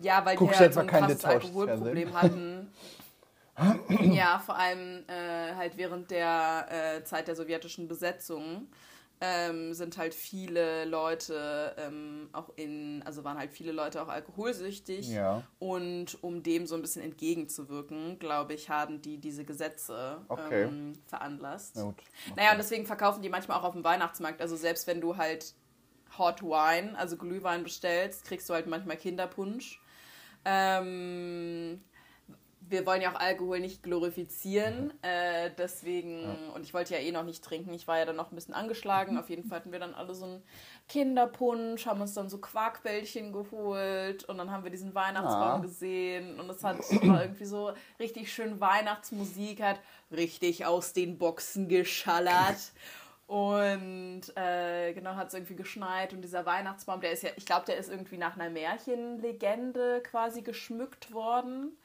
Ja, 0.00 0.24
weil 0.24 0.36
Guckst 0.36 0.54
wir 0.54 0.60
halt 0.60 0.74
so 0.74 0.80
ein 0.80 0.86
krasses 0.86 1.24
Alkoholproblem 1.24 2.14
hatten. 2.14 2.72
ja, 4.12 4.38
vor 4.38 4.56
allem 4.56 5.04
äh, 5.08 5.54
halt 5.54 5.76
während 5.76 6.10
der 6.10 6.66
äh, 6.70 7.04
Zeit 7.04 7.26
der 7.26 7.34
sowjetischen 7.34 7.88
Besetzung 7.88 8.68
ähm, 9.20 9.72
sind 9.72 9.96
halt 9.96 10.14
viele 10.14 10.84
Leute 10.84 11.74
ähm, 11.78 12.28
auch 12.32 12.50
in, 12.56 13.02
also 13.04 13.24
waren 13.24 13.38
halt 13.38 13.50
viele 13.50 13.72
Leute 13.72 14.02
auch 14.02 14.08
alkoholsüchtig. 14.08 15.08
Ja. 15.08 15.42
Und 15.58 16.22
um 16.22 16.42
dem 16.42 16.66
so 16.66 16.74
ein 16.74 16.82
bisschen 16.82 17.02
entgegenzuwirken, 17.02 18.18
glaube 18.18 18.54
ich, 18.54 18.68
haben 18.68 19.00
die 19.00 19.18
diese 19.18 19.44
Gesetze 19.44 20.22
okay. 20.28 20.64
ähm, 20.64 20.92
veranlasst. 21.06 21.74
Gut. 21.76 21.94
Okay. 21.94 22.34
Naja, 22.36 22.52
und 22.52 22.58
deswegen 22.58 22.86
verkaufen 22.86 23.22
die 23.22 23.28
manchmal 23.28 23.58
auch 23.58 23.64
auf 23.64 23.72
dem 23.72 23.84
Weihnachtsmarkt. 23.84 24.42
Also 24.42 24.56
selbst 24.56 24.86
wenn 24.86 25.00
du 25.00 25.16
halt 25.16 25.54
Hot 26.18 26.42
Wine, 26.42 26.96
also 26.98 27.16
Glühwein 27.16 27.62
bestellst, 27.62 28.24
kriegst 28.24 28.48
du 28.48 28.54
halt 28.54 28.66
manchmal 28.66 28.96
Kinderpunsch. 28.96 29.80
Ähm, 30.44 31.80
wir 32.68 32.86
wollen 32.86 33.02
ja 33.02 33.12
auch 33.12 33.20
Alkohol 33.20 33.60
nicht 33.60 33.82
glorifizieren, 33.82 34.92
äh, 35.02 35.50
deswegen, 35.56 36.22
ja. 36.22 36.54
und 36.54 36.62
ich 36.62 36.74
wollte 36.74 36.94
ja 36.94 37.00
eh 37.00 37.12
noch 37.12 37.24
nicht 37.24 37.44
trinken, 37.44 37.72
ich 37.72 37.86
war 37.86 37.98
ja 37.98 38.04
dann 38.04 38.16
noch 38.16 38.30
ein 38.30 38.34
bisschen 38.34 38.54
angeschlagen, 38.54 39.14
mhm. 39.14 39.20
auf 39.20 39.30
jeden 39.30 39.44
Fall 39.44 39.60
hatten 39.60 39.72
wir 39.72 39.78
dann 39.78 39.94
alle 39.94 40.14
so 40.14 40.24
einen 40.24 40.42
Kinderpunsch, 40.88 41.86
haben 41.86 42.00
uns 42.00 42.14
dann 42.14 42.28
so 42.28 42.38
Quarkbällchen 42.38 43.32
geholt 43.32 44.24
und 44.24 44.38
dann 44.38 44.50
haben 44.50 44.64
wir 44.64 44.70
diesen 44.70 44.94
Weihnachtsbaum 44.94 45.60
ja. 45.62 45.66
gesehen 45.66 46.40
und 46.40 46.50
es 46.50 46.62
hat 46.64 46.78
war 46.78 47.22
irgendwie 47.22 47.44
so 47.44 47.72
richtig 47.98 48.32
schön 48.32 48.60
Weihnachtsmusik, 48.60 49.62
hat 49.62 49.80
richtig 50.10 50.66
aus 50.66 50.92
den 50.92 51.18
Boxen 51.18 51.68
geschallert. 51.68 52.72
Und 53.26 54.22
äh, 54.36 54.92
genau 54.92 55.16
hat 55.16 55.28
es 55.28 55.34
irgendwie 55.34 55.56
geschneit 55.56 56.12
und 56.12 56.22
dieser 56.22 56.46
Weihnachtsbaum, 56.46 57.00
der 57.00 57.10
ist 57.10 57.24
ja, 57.24 57.30
ich 57.34 57.44
glaube, 57.44 57.66
der 57.66 57.76
ist 57.76 57.90
irgendwie 57.90 58.18
nach 58.18 58.36
einer 58.36 58.50
Märchenlegende 58.50 60.00
quasi 60.04 60.42
geschmückt 60.42 61.12
worden. 61.12 61.76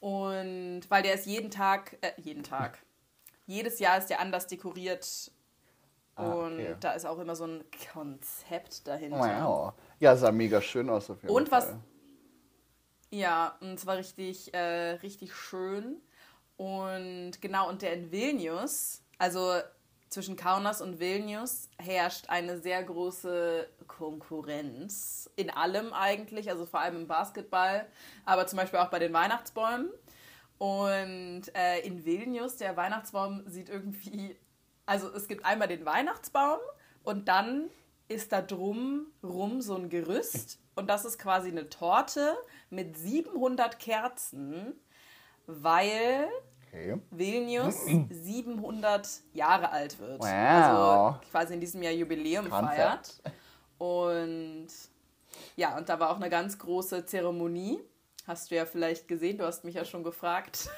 Und 0.00 0.82
weil 0.88 1.02
der 1.02 1.14
ist 1.14 1.26
jeden 1.26 1.50
Tag, 1.50 1.96
äh, 2.00 2.12
jeden 2.20 2.42
Tag, 2.42 2.78
jedes 3.46 3.78
Jahr 3.78 3.98
ist 3.98 4.08
der 4.08 4.20
anders 4.20 4.46
dekoriert. 4.46 5.30
Ah, 6.14 6.32
und 6.32 6.54
okay. 6.54 6.76
da 6.80 6.92
ist 6.92 7.04
auch 7.04 7.18
immer 7.18 7.36
so 7.36 7.46
ein 7.46 7.64
Konzept 7.92 8.86
dahinter. 8.88 9.18
Wow. 9.18 9.74
Ja, 10.00 10.16
sah 10.16 10.32
mega 10.32 10.62
schön 10.62 10.88
aus 10.88 11.10
auf 11.10 11.22
jeden 11.22 11.34
und 11.34 11.48
Fall. 11.48 11.62
Und 11.62 11.68
was. 11.68 11.76
Ja, 13.10 13.56
und 13.60 13.74
es 13.74 13.86
war 13.86 13.96
richtig, 13.96 14.52
äh, 14.54 14.92
richtig 15.02 15.34
schön. 15.34 16.00
Und 16.56 17.40
genau, 17.40 17.68
und 17.68 17.82
der 17.82 17.92
in 17.92 18.10
Vilnius, 18.10 19.02
also 19.18 19.60
zwischen 20.08 20.36
Kaunas 20.36 20.80
und 20.80 21.00
Vilnius 21.00 21.68
herrscht 21.78 22.28
eine 22.28 22.58
sehr 22.58 22.82
große 22.82 23.68
Konkurrenz. 23.86 25.30
In 25.36 25.50
allem 25.50 25.92
eigentlich, 25.92 26.50
also 26.50 26.66
vor 26.66 26.80
allem 26.80 26.96
im 26.96 27.06
Basketball, 27.06 27.86
aber 28.24 28.46
zum 28.46 28.58
Beispiel 28.58 28.78
auch 28.78 28.90
bei 28.90 28.98
den 28.98 29.12
Weihnachtsbäumen. 29.12 29.90
Und 30.58 31.42
äh, 31.54 31.80
in 31.80 32.04
Vilnius, 32.04 32.56
der 32.56 32.76
Weihnachtsbaum 32.76 33.42
sieht 33.46 33.68
irgendwie, 33.68 34.36
also 34.86 35.12
es 35.12 35.28
gibt 35.28 35.44
einmal 35.44 35.68
den 35.68 35.84
Weihnachtsbaum 35.84 36.60
und 37.02 37.28
dann 37.28 37.70
ist 38.08 38.32
da 38.32 38.40
drum 38.40 39.06
rum 39.22 39.60
so 39.60 39.74
ein 39.74 39.90
Gerüst 39.90 40.58
und 40.76 40.88
das 40.88 41.04
ist 41.04 41.18
quasi 41.18 41.48
eine 41.48 41.68
Torte 41.68 42.36
mit 42.70 42.96
700 42.96 43.78
Kerzen, 43.78 44.74
weil 45.46 46.28
Okay. 46.76 47.00
Vilnius 47.10 47.86
700 48.10 49.08
Jahre 49.32 49.70
alt 49.70 49.98
wird. 49.98 50.20
Wow. 50.20 50.26
Also 50.26 51.20
quasi 51.30 51.54
in 51.54 51.60
diesem 51.60 51.82
Jahr 51.82 51.92
Jubiläum 51.92 52.50
Konzept. 52.50 52.76
feiert. 52.76 53.22
Und 53.78 54.68
ja, 55.56 55.76
und 55.76 55.88
da 55.88 55.98
war 55.98 56.10
auch 56.10 56.16
eine 56.16 56.30
ganz 56.30 56.58
große 56.58 57.06
Zeremonie. 57.06 57.80
Hast 58.26 58.50
du 58.50 58.56
ja 58.56 58.66
vielleicht 58.66 59.08
gesehen, 59.08 59.38
du 59.38 59.46
hast 59.46 59.64
mich 59.64 59.74
ja 59.74 59.84
schon 59.84 60.02
gefragt, 60.02 60.68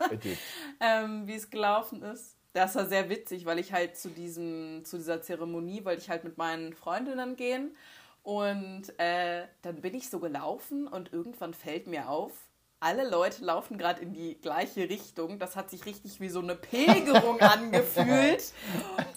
ähm, 0.80 1.26
wie 1.26 1.34
es 1.34 1.48
gelaufen 1.50 2.02
ist. 2.02 2.36
Das 2.52 2.74
war 2.74 2.86
sehr 2.86 3.08
witzig, 3.08 3.44
weil 3.44 3.58
ich 3.58 3.72
halt 3.72 3.96
zu, 3.96 4.08
diesem, 4.08 4.84
zu 4.84 4.96
dieser 4.96 5.22
Zeremonie 5.22 5.84
wollte 5.84 6.02
ich 6.02 6.10
halt 6.10 6.24
mit 6.24 6.38
meinen 6.38 6.72
Freundinnen 6.72 7.36
gehen. 7.36 7.76
Und 8.22 8.98
äh, 8.98 9.46
dann 9.62 9.80
bin 9.80 9.94
ich 9.94 10.10
so 10.10 10.18
gelaufen 10.18 10.88
und 10.88 11.12
irgendwann 11.12 11.54
fällt 11.54 11.86
mir 11.86 12.08
auf, 12.08 12.32
alle 12.80 13.08
Leute 13.08 13.44
laufen 13.44 13.78
gerade 13.78 14.02
in 14.02 14.12
die 14.12 14.38
gleiche 14.40 14.88
Richtung. 14.88 15.38
Das 15.38 15.56
hat 15.56 15.70
sich 15.70 15.86
richtig 15.86 16.20
wie 16.20 16.28
so 16.28 16.40
eine 16.40 16.54
Pilgerung 16.54 17.40
angefühlt. 17.40 18.52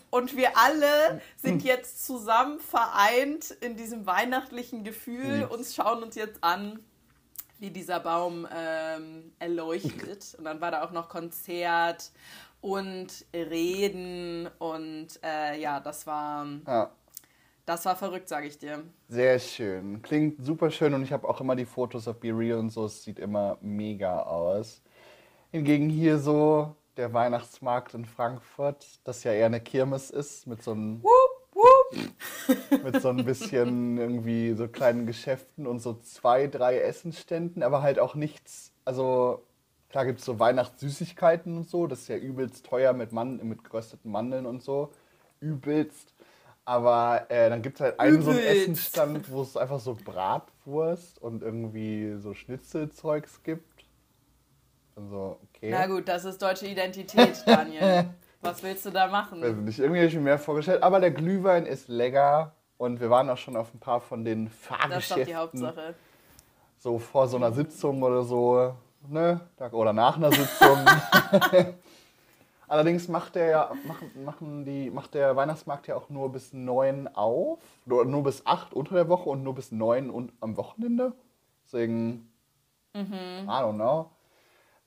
Und 0.10 0.36
wir 0.36 0.58
alle 0.58 1.22
sind 1.36 1.64
jetzt 1.64 2.06
zusammen 2.06 2.60
vereint 2.60 3.52
in 3.62 3.76
diesem 3.76 4.06
weihnachtlichen 4.06 4.84
Gefühl 4.84 5.48
und 5.50 5.66
schauen 5.66 6.04
uns 6.04 6.16
jetzt 6.16 6.44
an, 6.44 6.80
wie 7.60 7.70
dieser 7.70 8.00
Baum 8.00 8.48
ähm, 8.52 9.34
erleuchtet. 9.40 10.36
Und 10.38 10.46
dann 10.46 10.62
war 10.62 10.72
da 10.72 10.84
auch 10.84 10.92
noch 10.92 11.10
Konzert 11.10 12.12
und 12.62 13.26
Reden 13.34 14.50
und 14.58 15.08
äh, 15.24 15.60
ja, 15.60 15.80
das 15.80 16.08
war. 16.08 16.48
Ja 16.66 16.92
das 17.70 17.86
war 17.86 17.96
verrückt, 17.96 18.28
sage 18.28 18.48
ich 18.48 18.58
dir. 18.58 18.84
Sehr 19.10 19.38
schön. 19.38 20.02
Klingt 20.02 20.44
super 20.44 20.72
schön 20.72 20.96
und 20.96 21.04
ich 21.04 21.12
habe 21.12 21.30
auch 21.30 21.40
immer 21.40 21.56
die 21.56 21.66
Fotos 21.66 22.08
auf 22.08 22.20
Be 22.20 22.30
Real 22.30 22.58
und 22.58 22.72
so. 22.72 22.86
Es 22.86 23.04
sieht 23.04 23.20
immer 23.20 23.60
mega 23.62 24.24
aus. 24.24 24.82
Hingegen 25.52 25.88
hier 25.88 26.18
so 26.18 26.76
der 26.98 27.14
Weihnachtsmarkt 27.14 27.94
in 27.94 28.06
Frankfurt, 28.06 29.00
das 29.04 29.24
ja 29.24 29.34
eher 29.34 29.46
eine 29.46 29.62
Kirmes 29.62 30.10
ist, 30.10 30.48
mit 30.48 30.64
so 30.64 30.72
einem. 30.72 31.04
mit 32.84 33.02
so 33.02 33.10
ein 33.10 33.24
bisschen 33.24 34.00
irgendwie 34.00 34.54
so 34.54 34.68
kleinen 34.68 35.06
Geschäften 35.06 35.68
und 35.68 35.80
so 35.80 35.94
zwei, 35.94 36.48
drei 36.48 36.80
Essensständen, 36.80 37.62
aber 37.62 37.84
halt 37.84 38.00
auch 38.00 38.16
nichts. 38.16 38.74
Also 38.84 39.44
klar 39.90 40.06
gibt 40.06 40.20
es 40.20 40.26
so 40.26 40.40
Weihnachtssüßigkeiten 40.40 41.56
und 41.56 41.70
so, 41.70 41.86
das 41.86 42.02
ist 42.02 42.08
ja 42.08 42.18
übelst 42.18 42.66
teuer 42.66 42.94
mit, 42.94 43.12
Mann, 43.12 43.48
mit 43.48 43.64
gerösteten 43.64 44.12
Mandeln 44.12 44.48
und 44.48 44.64
so. 44.64 44.92
Übelst. 45.40 46.16
Aber 46.70 47.26
äh, 47.30 47.50
dann 47.50 47.64
gibt 47.64 47.78
es 47.78 47.82
halt 47.82 48.00
einen 48.00 48.22
so 48.22 48.30
einen 48.30 48.42
Essensstand, 48.42 49.32
wo 49.32 49.42
es 49.42 49.58
einfach 49.58 49.80
so 49.80 49.98
Bratwurst 50.06 51.20
und 51.20 51.42
irgendwie 51.42 52.16
so 52.20 52.36
Schnitzelzeugs 52.36 53.42
gibt. 53.42 53.86
Also, 54.96 55.40
okay. 55.50 55.72
Na 55.72 55.88
gut, 55.88 56.08
das 56.08 56.26
ist 56.26 56.40
deutsche 56.40 56.68
Identität, 56.68 57.42
Daniel. 57.48 58.12
Was 58.42 58.62
willst 58.62 58.86
du 58.86 58.92
da 58.92 59.08
machen? 59.08 59.42
Also 59.42 59.60
nicht 59.62 59.80
irgendwie 59.80 60.04
ich 60.04 60.14
mir 60.14 60.22
mehr 60.22 60.38
vorgestellt. 60.38 60.84
Aber 60.84 61.00
der 61.00 61.10
Glühwein 61.10 61.66
ist 61.66 61.88
lecker 61.88 62.54
und 62.78 63.00
wir 63.00 63.10
waren 63.10 63.28
auch 63.32 63.38
schon 63.38 63.56
auf 63.56 63.74
ein 63.74 63.80
paar 63.80 64.00
von 64.00 64.24
den 64.24 64.48
Fahrgeschäften. 64.48 64.92
Das 64.92 65.04
ist 65.06 65.12
doch 65.12 65.26
die 65.26 65.36
Hauptsache. 65.36 65.96
So 66.78 67.00
vor 67.00 67.28
so 67.28 67.38
einer 67.38 67.52
Sitzung 67.52 68.04
oder 68.04 68.22
so, 68.22 68.76
ne? 69.08 69.42
Oder 69.72 69.92
nach 69.92 70.18
einer 70.18 70.32
Sitzung. 70.32 70.78
Allerdings 72.70 73.08
macht 73.08 73.36
der, 73.36 73.50
ja, 73.50 73.72
machen, 73.86 74.12
machen 74.24 74.66
die, 74.66 74.90
macht 74.92 75.14
der 75.16 75.36
Weihnachtsmarkt 75.36 75.88
ja 75.88 75.96
auch 75.96 76.10
nur 76.10 76.32
bis 76.32 76.54
neun 76.54 77.08
auf. 77.08 77.60
Nur, 77.86 78.06
nur 78.06 78.24
bis 78.24 78.46
acht 78.46 78.74
unter 78.74 78.96
der 78.96 79.10
Woche 79.10 79.30
und 79.30 79.44
nur 79.44 79.56
bis 79.56 79.72
neun 79.72 80.10
und 80.10 80.32
am 80.40 80.56
Wochenende. 80.56 81.14
Deswegen, 81.66 82.32
mhm. 82.94 83.44
I 83.44 83.48
don't 83.48 83.76
know. 83.76 84.12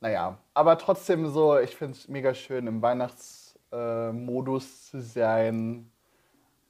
Naja, 0.00 0.38
aber 0.54 0.78
trotzdem 0.78 1.28
so, 1.28 1.58
ich 1.58 1.76
finde 1.76 1.96
es 1.96 2.08
mega 2.08 2.34
schön 2.34 2.66
im 2.66 2.82
Weihnachts, 2.82 3.42
Weihnachtsmodus 3.70 4.64
äh, 4.64 4.90
zu 4.90 5.00
sein, 5.00 5.91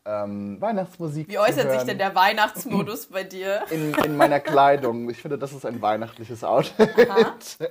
ähm, 0.05 0.61
Weihnachtsmusik 0.61 1.29
Wie 1.29 1.39
äußert 1.39 1.71
sich 1.71 1.83
denn 1.83 1.99
der 1.99 2.15
Weihnachtsmodus 2.15 3.07
bei 3.07 3.23
dir? 3.23 3.63
In, 3.71 3.95
in 3.95 4.17
meiner 4.17 4.41
Kleidung. 4.41 5.09
Ich 5.11 5.19
finde, 5.19 5.39
das 5.39 5.53
ist 5.53 5.65
ein 5.65 5.81
weihnachtliches 5.81 6.43
Outfit. 6.45 6.91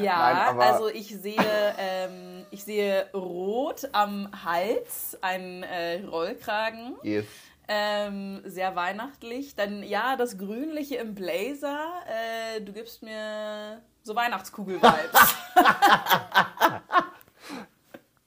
Ja, 0.00 0.52
Nein, 0.52 0.60
also 0.60 0.88
ich 0.88 1.08
sehe, 1.08 1.36
ähm, 1.76 2.46
ich 2.50 2.62
sehe 2.62 3.08
rot 3.12 3.88
am 3.92 4.28
Hals, 4.44 5.18
einen 5.20 5.64
äh, 5.64 6.04
Rollkragen. 6.04 6.94
Yes. 7.02 7.24
Ähm, 7.66 8.42
sehr 8.44 8.76
weihnachtlich. 8.76 9.56
Dann 9.56 9.82
ja, 9.82 10.16
das 10.16 10.38
Grünliche 10.38 10.96
im 10.96 11.14
Blazer. 11.14 11.78
Äh, 12.06 12.60
du 12.60 12.72
gibst 12.72 13.02
mir 13.02 13.82
so 14.02 14.14
Weihnachtskugel-Vibes. 14.14 15.34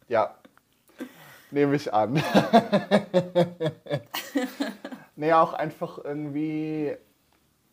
ja, 0.08 0.36
nehme 1.54 1.76
ich 1.76 1.94
an. 1.94 2.14
nee, 5.16 5.32
auch 5.34 5.54
einfach 5.54 6.00
irgendwie 6.04 6.96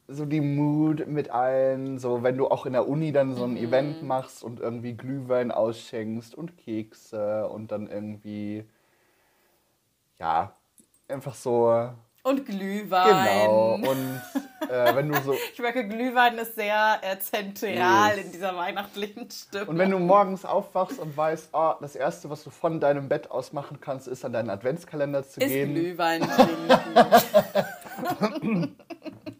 so 0.06 0.25
die 0.25 0.40
Mood 0.40 1.06
mit 1.06 1.30
allen, 1.30 1.99
so 1.99 2.22
wenn 2.22 2.37
du 2.37 2.49
auch 2.49 2.66
in 2.66 2.72
der 2.72 2.88
Uni 2.88 3.12
dann 3.12 3.34
so 3.34 3.44
ein 3.44 3.52
mhm. 3.52 3.56
Event 3.58 4.02
machst 4.02 4.42
und 4.42 4.60
irgendwie 4.60 4.94
Glühwein 4.94 5.50
ausschenkst 5.52 6.34
und 6.34 6.56
Kekse 6.56 7.49
und 7.49 7.70
dann 7.72 7.87
irgendwie, 7.87 8.64
ja, 10.18 10.54
einfach 11.08 11.34
so 11.34 11.90
und 12.22 12.44
Glühwein. 12.44 13.08
Genau. 13.08 13.75
Und 13.75 14.20
äh, 14.68 14.94
wenn 14.94 15.08
du 15.08 15.20
so. 15.22 15.34
ich 15.52 15.58
merke, 15.58 15.86
Glühwein 15.86 16.38
ist 16.38 16.54
sehr 16.54 17.00
äh, 17.02 17.18
zentral 17.18 18.16
yes. 18.16 18.24
in 18.24 18.32
dieser 18.32 18.56
weihnachtlichen 18.56 19.30
Stimmung. 19.30 19.68
Und 19.68 19.78
wenn 19.78 19.90
du 19.90 19.98
morgens 19.98 20.44
aufwachst 20.44 20.98
und 20.98 21.16
weißt, 21.16 21.50
oh, 21.52 21.74
das 21.80 21.96
Erste, 21.96 22.30
was 22.30 22.44
du 22.44 22.50
von 22.50 22.80
deinem 22.80 23.08
Bett 23.08 23.30
aus 23.30 23.52
machen 23.52 23.80
kannst, 23.80 24.08
ist 24.08 24.24
an 24.24 24.32
deinen 24.32 24.50
Adventskalender 24.50 25.26
zu 25.26 25.40
ist 25.40 25.48
gehen. 25.48 25.74
Glühwein 25.74 26.22
trinken. 28.30 28.76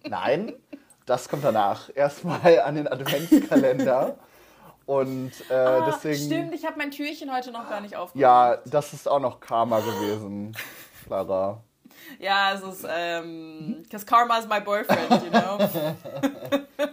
Nein, 0.08 0.52
das 1.06 1.28
kommt 1.28 1.44
danach. 1.44 1.90
Erstmal 1.94 2.60
an 2.60 2.74
den 2.74 2.88
Adventskalender. 2.88 4.16
Und 4.86 5.32
äh, 5.48 5.54
ah, 5.54 5.86
deswegen. 5.86 6.26
Stimmt, 6.26 6.54
ich 6.54 6.66
habe 6.66 6.76
mein 6.78 6.90
Türchen 6.90 7.32
heute 7.32 7.52
noch 7.52 7.68
gar 7.68 7.80
nicht 7.80 7.94
aufgemacht. 7.94 8.20
Ja, 8.20 8.58
das 8.66 8.92
ist 8.92 9.08
auch 9.08 9.20
noch 9.20 9.38
Karma 9.38 9.78
gewesen, 9.78 10.56
Clara. 11.06 11.62
Ja, 12.19 12.52
es 12.54 12.62
ist, 12.62 12.87
ähm, 12.88 13.78
because 13.83 14.04
Karma 14.04 14.38
is 14.38 14.47
my 14.47 14.61
boyfriend, 14.61 15.23
you 15.23 15.30
know. 15.30 15.59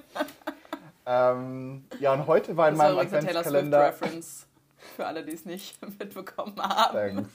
ähm, 1.06 1.86
ja, 2.00 2.14
und 2.14 2.28
heute 2.28 2.56
war 2.56 2.70
in 2.70 2.76
das 2.76 2.84
meinem 2.84 3.00
Adventskalender... 3.00 3.88
Reference, 3.88 4.48
für 4.96 5.06
alle, 5.06 5.24
die 5.24 5.34
es 5.34 5.46
nicht 5.46 5.78
mitbekommen 6.00 6.56
haben. 6.60 6.94
Thanks. 7.16 7.30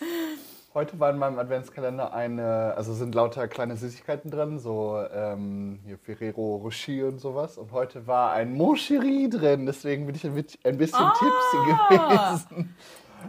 Heute 0.75 0.99
war 0.99 1.11
in 1.11 1.19
meinem 1.19 1.39
Adventskalender 1.39 2.15
eine, 2.15 2.73
also 2.75 2.95
sind 2.95 3.15
lauter 3.15 3.47
kleine 3.47 3.77
Süßigkeiten 3.77 4.31
drin, 4.31 4.59
so 4.59 5.05
ähm, 5.13 5.81
hier 5.85 5.99
Ferrero 5.99 6.57
Rocher 6.57 7.09
und 7.09 7.19
sowas. 7.19 7.59
Und 7.59 7.73
heute 7.73 8.07
war 8.07 8.33
ein 8.33 8.55
Moncherie 8.55 9.29
drin, 9.29 9.67
deswegen 9.67 10.07
bin 10.07 10.15
ich 10.15 10.25
ein 10.25 10.33
bisschen 10.79 10.99
ah. 10.99 11.13
tipsy 11.19 11.57
gewesen. 11.69 12.75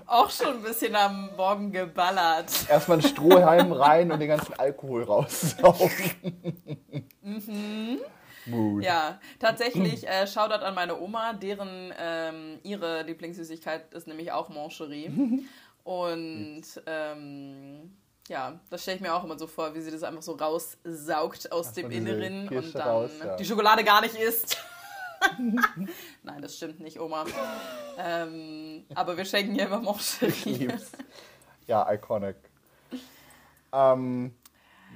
Auch 0.06 0.30
schon 0.30 0.58
ein 0.58 0.62
bisschen 0.62 0.96
am 0.96 1.30
Morgen 1.36 1.72
geballert. 1.72 2.52
Erstmal 2.70 2.98
ein 2.98 3.04
Strohhalm 3.04 3.72
rein 3.72 4.12
und 4.12 4.20
den 4.20 4.30
ganzen 4.30 4.54
Alkohol 4.60 5.04
raussaugen. 5.04 6.12
mhm. 7.22 8.00
Mood. 8.46 8.84
Ja, 8.84 9.20
tatsächlich, 9.40 10.08
äh, 10.08 10.28
Shoutout 10.28 10.66
an 10.66 10.76
meine 10.76 11.00
Oma, 11.00 11.34
deren 11.34 11.94
ähm, 11.98 12.60
ihre 12.64 13.04
Lieblingssüßigkeit 13.04 13.94
ist 13.94 14.08
nämlich 14.08 14.32
auch 14.32 14.50
Mancherie. 14.50 15.46
Und 15.84 16.64
ähm, 16.86 17.94
ja, 18.30 18.60
das 18.70 18.82
stelle 18.82 18.96
ich 18.96 19.02
mir 19.02 19.14
auch 19.14 19.24
immer 19.24 19.38
so 19.38 19.48
vor, 19.48 19.76
wie 19.76 19.82
sie 19.82 19.92
das 19.92 20.04
einfach 20.04 20.22
so 20.22 20.34
raussaugt 20.34 21.52
aus 21.52 21.70
Ach, 21.70 21.74
dem 21.74 21.92
Inneren 21.92 22.48
und 22.48 22.76
dann 22.76 22.82
raus, 22.82 23.12
ja. 23.24 23.36
die 23.36 23.46
Schokolade 23.46 23.84
gar 23.84 24.02
nicht 24.02 24.16
isst. 24.16 24.58
Nein, 26.24 26.42
das 26.42 26.58
stimmt 26.58 26.80
nicht, 26.80 27.00
Oma. 27.00 27.26
Ähm, 27.98 28.86
aber 28.96 29.18
wir 29.18 29.26
schenken 29.26 29.56
ihr 29.56 29.66
immer 29.66 29.80
Moncherie. 29.80 30.70
Ja, 31.68 31.92
iconic. 31.92 32.36
Ähm, 33.72 34.36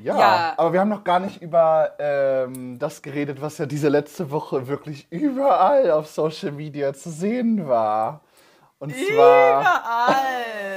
ja, 0.03 0.19
ja, 0.19 0.53
aber 0.57 0.73
wir 0.73 0.79
haben 0.79 0.89
noch 0.89 1.03
gar 1.03 1.19
nicht 1.19 1.41
über 1.41 1.93
ähm, 1.97 2.77
das 2.77 3.01
geredet, 3.01 3.41
was 3.41 3.57
ja 3.57 3.65
diese 3.65 3.89
letzte 3.89 4.29
Woche 4.29 4.67
wirklich 4.67 5.07
überall 5.09 5.89
auf 5.91 6.07
Social 6.07 6.51
Media 6.51 6.93
zu 6.93 7.09
sehen 7.09 7.67
war. 7.67 8.21
Und 8.79 8.93
zwar. 8.93 9.61
Überall! 9.61 10.76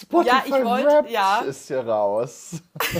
Spotify 0.00 0.28
ja, 0.28 0.42
ich 0.46 0.64
wollte, 0.64 1.10
ja. 1.10 1.40
ist 1.40 1.68
hier 1.68 1.86
raus. 1.86 2.62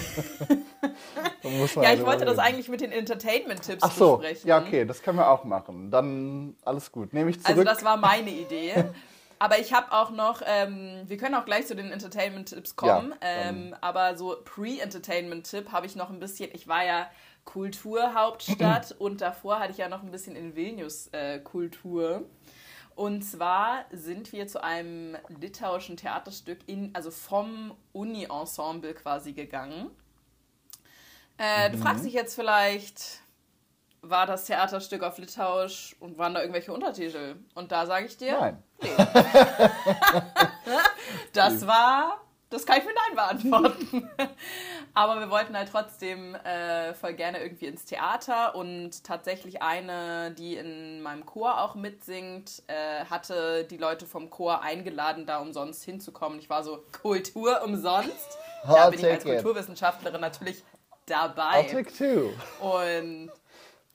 ja, 1.80 1.92
ich 1.94 2.04
wollte 2.04 2.26
das 2.26 2.38
eigentlich 2.38 2.68
mit 2.68 2.82
den 2.82 2.92
Entertainment-Tipps 2.92 3.82
Ach 3.82 3.92
so, 3.92 4.16
besprechen. 4.18 4.48
Ja, 4.48 4.58
okay, 4.58 4.84
das 4.84 5.02
können 5.02 5.18
wir 5.18 5.30
auch 5.30 5.44
machen. 5.44 5.90
Dann 5.90 6.56
alles 6.64 6.92
gut. 6.92 7.14
Nehme 7.14 7.30
ich 7.30 7.36
also 7.36 7.54
zurück. 7.54 7.68
Also 7.68 7.76
das 7.76 7.84
war 7.84 7.96
meine 7.96 8.30
Idee. 8.30 8.84
Aber 9.38 9.58
ich 9.58 9.72
habe 9.72 9.92
auch 9.92 10.10
noch, 10.10 10.42
ähm, 10.44 11.00
wir 11.06 11.16
können 11.16 11.34
auch 11.34 11.46
gleich 11.46 11.66
zu 11.66 11.74
den 11.74 11.90
Entertainment-Tipps 11.90 12.76
kommen, 12.76 13.14
ja, 13.22 13.48
ähm, 13.48 13.74
aber 13.80 14.18
so 14.18 14.36
Pre-Entertainment-Tipp 14.44 15.72
habe 15.72 15.86
ich 15.86 15.96
noch 15.96 16.10
ein 16.10 16.20
bisschen, 16.20 16.50
ich 16.52 16.68
war 16.68 16.84
ja 16.84 17.06
Kulturhauptstadt 17.46 18.92
und 18.98 19.22
davor 19.22 19.58
hatte 19.58 19.72
ich 19.72 19.78
ja 19.78 19.88
noch 19.88 20.02
ein 20.02 20.10
bisschen 20.10 20.36
in 20.36 20.56
Vilnius 20.56 21.08
äh, 21.12 21.38
Kultur. 21.38 22.24
Und 23.00 23.22
zwar 23.22 23.86
sind 23.90 24.30
wir 24.30 24.46
zu 24.46 24.62
einem 24.62 25.16
litauischen 25.28 25.96
Theaterstück 25.96 26.58
in, 26.66 26.94
also 26.94 27.10
vom 27.10 27.74
Uni-Ensemble 27.94 28.92
quasi 28.92 29.32
gegangen. 29.32 29.90
Äh, 31.38 31.70
mhm. 31.70 31.72
Du 31.72 31.78
fragst 31.78 32.04
dich 32.04 32.12
jetzt 32.12 32.34
vielleicht, 32.34 33.22
war 34.02 34.26
das 34.26 34.44
Theaterstück 34.44 35.02
auf 35.02 35.16
Litauisch 35.16 35.96
und 35.98 36.18
waren 36.18 36.34
da 36.34 36.42
irgendwelche 36.42 36.74
Untertitel? 36.74 37.36
Und 37.54 37.72
da 37.72 37.86
sage 37.86 38.04
ich 38.04 38.18
dir, 38.18 38.38
Nein. 38.38 38.62
Nee. 38.82 38.90
das 41.32 41.66
war 41.66 42.20
das 42.50 42.66
kann 42.66 42.78
ich 42.78 42.84
mit 42.84 42.94
Nein 42.94 43.14
beantworten. 43.16 44.10
Aber 44.94 45.20
wir 45.20 45.30
wollten 45.30 45.56
halt 45.56 45.68
trotzdem 45.70 46.34
äh, 46.34 46.94
voll 46.94 47.14
gerne 47.14 47.40
irgendwie 47.40 47.66
ins 47.66 47.84
Theater 47.84 48.56
und 48.56 49.04
tatsächlich 49.04 49.62
eine, 49.62 50.32
die 50.32 50.56
in 50.56 51.00
meinem 51.00 51.24
Chor 51.24 51.60
auch 51.60 51.76
mitsingt, 51.76 52.64
äh, 52.66 53.04
hatte 53.04 53.64
die 53.64 53.76
Leute 53.76 54.04
vom 54.04 54.30
Chor 54.30 54.62
eingeladen, 54.62 55.26
da 55.26 55.38
umsonst 55.38 55.84
hinzukommen. 55.84 56.40
Ich 56.40 56.50
war 56.50 56.64
so, 56.64 56.84
Kultur 57.00 57.62
umsonst? 57.64 58.38
Da 58.62 58.90
bin 58.90 58.98
ich 58.98 59.06
als 59.06 59.24
Kulturwissenschaftlerin 59.24 60.20
natürlich 60.20 60.62
dabei. 61.06 61.62
I'll 61.62 61.70
take 61.70 61.90
two. 61.90 62.30
Und, 62.62 63.30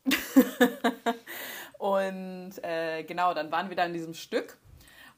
und 1.77 2.63
äh, 2.63 3.03
genau, 3.03 3.35
dann 3.35 3.51
waren 3.51 3.69
wir 3.69 3.75
da 3.75 3.85
in 3.85 3.93
diesem 3.93 4.15
Stück 4.15 4.57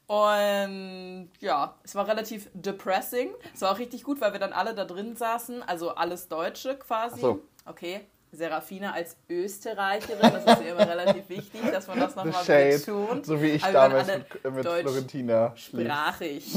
und 0.08 1.28
ja, 1.40 1.74
es 1.84 1.94
war 1.94 2.08
relativ 2.08 2.48
depressing. 2.54 3.28
Es 3.54 3.60
war 3.60 3.72
auch 3.72 3.78
richtig 3.78 4.04
gut, 4.04 4.22
weil 4.22 4.32
wir 4.32 4.40
dann 4.40 4.54
alle 4.54 4.74
da 4.74 4.86
drin 4.86 5.16
saßen, 5.16 5.62
also 5.62 5.90
alles 5.90 6.28
Deutsche 6.28 6.76
quasi. 6.76 7.20
So. 7.20 7.42
Okay, 7.66 8.00
Serafina 8.32 8.92
als 8.92 9.18
Österreicherin, 9.28 10.20
das 10.22 10.46
ist 10.46 10.66
immer 10.66 10.88
relativ 10.88 11.28
wichtig, 11.28 11.60
dass 11.70 11.86
man 11.88 12.00
das 12.00 12.16
nochmal 12.16 12.42
betont. 12.42 13.26
So 13.26 13.42
wie 13.42 13.48
ich 13.48 13.62
Aber 13.62 13.72
damals 13.74 14.06
mit, 14.06 14.54
mit 14.54 14.66
Florentina 14.66 15.54
sprachig. 15.54 16.56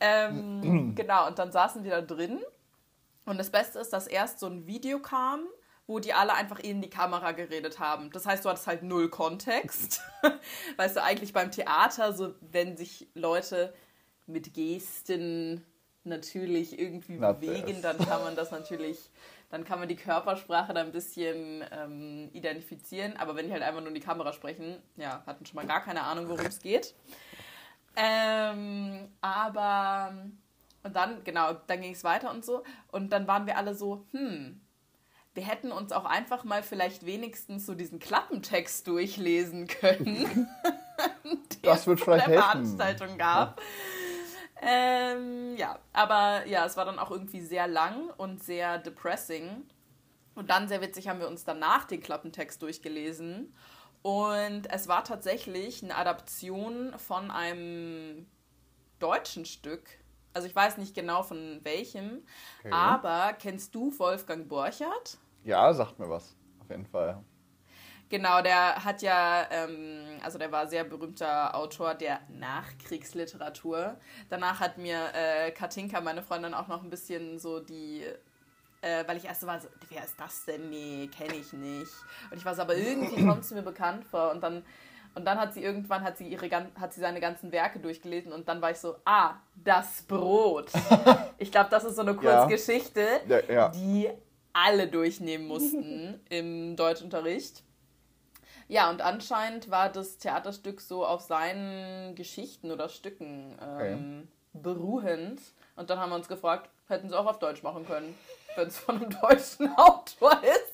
ähm, 0.00 0.94
genau, 0.96 1.26
und 1.26 1.38
dann 1.38 1.52
saßen 1.52 1.84
wir 1.84 1.90
da 1.90 2.00
drin. 2.00 2.40
Und 3.26 3.38
das 3.38 3.50
Beste 3.50 3.78
ist, 3.78 3.92
dass 3.92 4.06
erst 4.06 4.40
so 4.40 4.46
ein 4.46 4.66
Video 4.66 5.00
kam 5.00 5.40
wo 5.92 5.98
die 5.98 6.14
alle 6.14 6.32
einfach 6.32 6.58
in 6.58 6.80
die 6.80 6.88
Kamera 6.88 7.32
geredet 7.32 7.78
haben. 7.78 8.10
Das 8.12 8.24
heißt, 8.24 8.46
du 8.46 8.48
hattest 8.48 8.66
halt 8.66 8.82
null 8.82 9.10
Kontext. 9.10 10.00
weißt 10.78 10.96
du, 10.96 11.02
eigentlich 11.02 11.34
beim 11.34 11.50
Theater, 11.50 12.14
so 12.14 12.34
wenn 12.40 12.78
sich 12.78 13.08
Leute 13.12 13.74
mit 14.26 14.54
Gesten 14.54 15.66
natürlich 16.04 16.78
irgendwie 16.78 17.18
Not 17.18 17.40
bewegen, 17.40 17.66
this. 17.66 17.82
dann 17.82 17.98
kann 17.98 18.24
man 18.24 18.34
das 18.34 18.50
natürlich, 18.50 19.10
dann 19.50 19.64
kann 19.64 19.80
man 19.80 19.88
die 19.88 19.96
Körpersprache 19.96 20.72
da 20.72 20.80
ein 20.80 20.92
bisschen 20.92 21.62
ähm, 21.70 22.30
identifizieren. 22.32 23.14
Aber 23.18 23.36
wenn 23.36 23.48
die 23.48 23.52
halt 23.52 23.62
einfach 23.62 23.80
nur 23.80 23.88
in 23.88 23.94
die 23.94 24.00
Kamera 24.00 24.32
sprechen, 24.32 24.78
ja, 24.96 25.22
hatten 25.26 25.44
schon 25.44 25.56
mal 25.56 25.66
gar 25.66 25.82
keine 25.82 26.04
Ahnung, 26.04 26.26
worum 26.30 26.46
es 26.46 26.58
geht. 26.58 26.94
Ähm, 27.96 29.10
aber 29.20 30.14
und 30.84 30.96
dann, 30.96 31.22
genau, 31.22 31.52
dann 31.66 31.82
ging 31.82 31.92
es 31.92 32.02
weiter 32.02 32.30
und 32.30 32.46
so. 32.46 32.64
Und 32.90 33.12
dann 33.12 33.26
waren 33.26 33.46
wir 33.46 33.58
alle 33.58 33.74
so, 33.74 34.06
hm, 34.12 34.61
wir 35.34 35.44
hätten 35.44 35.72
uns 35.72 35.92
auch 35.92 36.04
einfach 36.04 36.44
mal 36.44 36.62
vielleicht 36.62 37.06
wenigstens 37.06 37.64
so 37.66 37.74
diesen 37.74 37.98
Klappentext 37.98 38.86
durchlesen 38.86 39.66
können. 39.66 40.48
das 41.62 41.86
wird 41.86 42.00
vielleicht 42.00 42.26
der 42.26 42.34
helfen. 42.34 42.76
Veranstaltung 42.76 43.18
gab. 43.18 43.60
Ja. 43.60 43.66
Ähm, 44.64 45.56
ja, 45.56 45.78
aber 45.92 46.46
ja, 46.46 46.64
es 46.66 46.76
war 46.76 46.84
dann 46.84 46.98
auch 46.98 47.10
irgendwie 47.10 47.40
sehr 47.40 47.66
lang 47.66 48.10
und 48.16 48.42
sehr 48.44 48.78
depressing. 48.78 49.64
Und 50.34 50.50
dann, 50.50 50.68
sehr 50.68 50.80
witzig, 50.80 51.08
haben 51.08 51.18
wir 51.18 51.28
uns 51.28 51.44
danach 51.44 51.84
den 51.84 52.00
Klappentext 52.00 52.62
durchgelesen. 52.62 53.54
Und 54.02 54.70
es 54.70 54.88
war 54.88 55.04
tatsächlich 55.04 55.82
eine 55.82 55.96
Adaption 55.96 56.94
von 56.98 57.30
einem 57.30 58.26
deutschen 58.98 59.44
Stück. 59.44 59.98
Also 60.32 60.48
ich 60.48 60.54
weiß 60.54 60.78
nicht 60.78 60.94
genau 60.94 61.22
von 61.22 61.60
welchem, 61.62 62.22
okay. 62.60 62.72
aber 62.72 63.34
kennst 63.34 63.74
du 63.74 63.96
Wolfgang 63.98 64.48
Borchardt? 64.48 65.18
Ja, 65.44 65.72
sagt 65.74 65.98
mir 65.98 66.08
was, 66.08 66.36
auf 66.60 66.70
jeden 66.70 66.86
Fall. 66.86 67.22
Genau, 68.08 68.42
der 68.42 68.84
hat 68.84 69.00
ja, 69.00 69.46
ähm, 69.50 70.20
also 70.22 70.38
der 70.38 70.52
war 70.52 70.66
sehr 70.66 70.84
berühmter 70.84 71.54
Autor 71.54 71.94
der 71.94 72.20
Nachkriegsliteratur. 72.28 73.96
Danach 74.28 74.60
hat 74.60 74.76
mir 74.76 74.98
äh, 75.14 75.50
Katinka, 75.50 76.00
meine 76.00 76.22
Freundin, 76.22 76.52
auch 76.52 76.68
noch 76.68 76.82
ein 76.82 76.90
bisschen 76.90 77.38
so 77.38 77.60
die 77.60 78.04
äh, 78.82 79.06
weil 79.06 79.16
ich 79.16 79.24
erst 79.24 79.40
so 79.40 79.46
war, 79.46 79.60
so, 79.60 79.68
wer 79.88 80.04
ist 80.04 80.18
das 80.18 80.44
denn? 80.44 80.68
Nee, 80.68 81.08
kenne 81.16 81.36
ich 81.36 81.52
nicht. 81.52 81.92
Und 82.30 82.36
ich 82.36 82.44
war 82.44 82.54
so, 82.54 82.62
aber 82.62 82.76
irgendwie 82.76 83.24
kommt 83.26 83.44
es 83.44 83.52
mir 83.52 83.62
bekannt 83.62 84.04
vor. 84.04 84.30
Und 84.32 84.42
dann, 84.42 84.64
und 85.14 85.24
dann 85.24 85.38
hat 85.38 85.54
sie 85.54 85.62
irgendwann 85.62 86.02
hat 86.02 86.16
sie, 86.16 86.28
ihre, 86.28 86.48
hat 86.78 86.92
sie 86.92 87.00
seine 87.00 87.20
ganzen 87.20 87.52
Werke 87.52 87.78
durchgelesen 87.78 88.32
und 88.32 88.48
dann 88.48 88.60
war 88.62 88.70
ich 88.70 88.78
so, 88.78 88.96
ah, 89.04 89.34
das 89.54 90.02
Brot. 90.02 90.70
ich 91.38 91.50
glaube, 91.50 91.70
das 91.70 91.84
ist 91.84 91.96
so 91.96 92.02
eine 92.02 92.14
Kurzgeschichte, 92.14 93.06
ja. 93.28 93.38
ja, 93.40 93.52
ja. 93.52 93.68
die 93.68 94.10
alle 94.52 94.88
durchnehmen 94.88 95.46
mussten 95.46 96.20
im 96.30 96.76
Deutschunterricht. 96.76 97.62
Ja, 98.68 98.88
und 98.90 99.02
anscheinend 99.02 99.70
war 99.70 99.90
das 99.90 100.18
Theaterstück 100.18 100.80
so 100.80 101.04
auf 101.04 101.20
seinen 101.20 102.14
Geschichten 102.14 102.70
oder 102.70 102.88
Stücken 102.88 103.58
ähm, 103.60 104.28
okay. 104.54 104.62
beruhend. 104.62 105.40
Und 105.76 105.90
dann 105.90 105.98
haben 105.98 106.10
wir 106.10 106.16
uns 106.16 106.28
gefragt, 106.28 106.70
hätten 106.88 107.08
sie 107.08 107.18
auch 107.18 107.26
auf 107.26 107.38
Deutsch 107.38 107.62
machen 107.62 107.86
können 107.86 108.14
wenn 108.56 108.68
es 108.68 108.78
von 108.78 108.96
einem 108.96 109.10
deutschen 109.10 109.68
Autor 109.76 110.42
ist. 110.42 110.71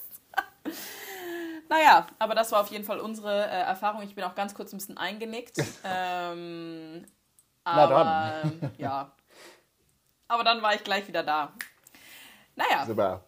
Naja, 1.69 2.07
aber 2.19 2.35
das 2.35 2.53
war 2.53 2.61
auf 2.61 2.69
jeden 2.69 2.85
Fall 2.85 3.01
unsere 3.01 3.47
äh, 3.47 3.63
Erfahrung. 3.63 4.03
Ich 4.03 4.15
bin 4.15 4.25
auch 4.25 4.35
ganz 4.35 4.55
kurz 4.55 4.73
ein 4.73 4.79
bisschen 4.79 4.97
eingenickt. 4.99 5.59
ähm, 5.85 7.05
aber 7.65 8.05
Na 8.05 8.43
dann. 8.43 8.75
ja. 8.79 9.13
Aber 10.29 10.45
dann 10.45 10.63
war 10.63 10.75
ich 10.75 10.85
gleich 10.85 11.07
wieder 11.09 11.23
da. 11.23 11.53
Naja. 12.55 12.87
Super. 12.87 13.25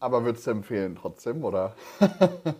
Aber 0.00 0.24
würdest 0.24 0.46
du 0.46 0.50
empfehlen 0.50 0.96
trotzdem, 0.96 1.44
oder? 1.44 1.74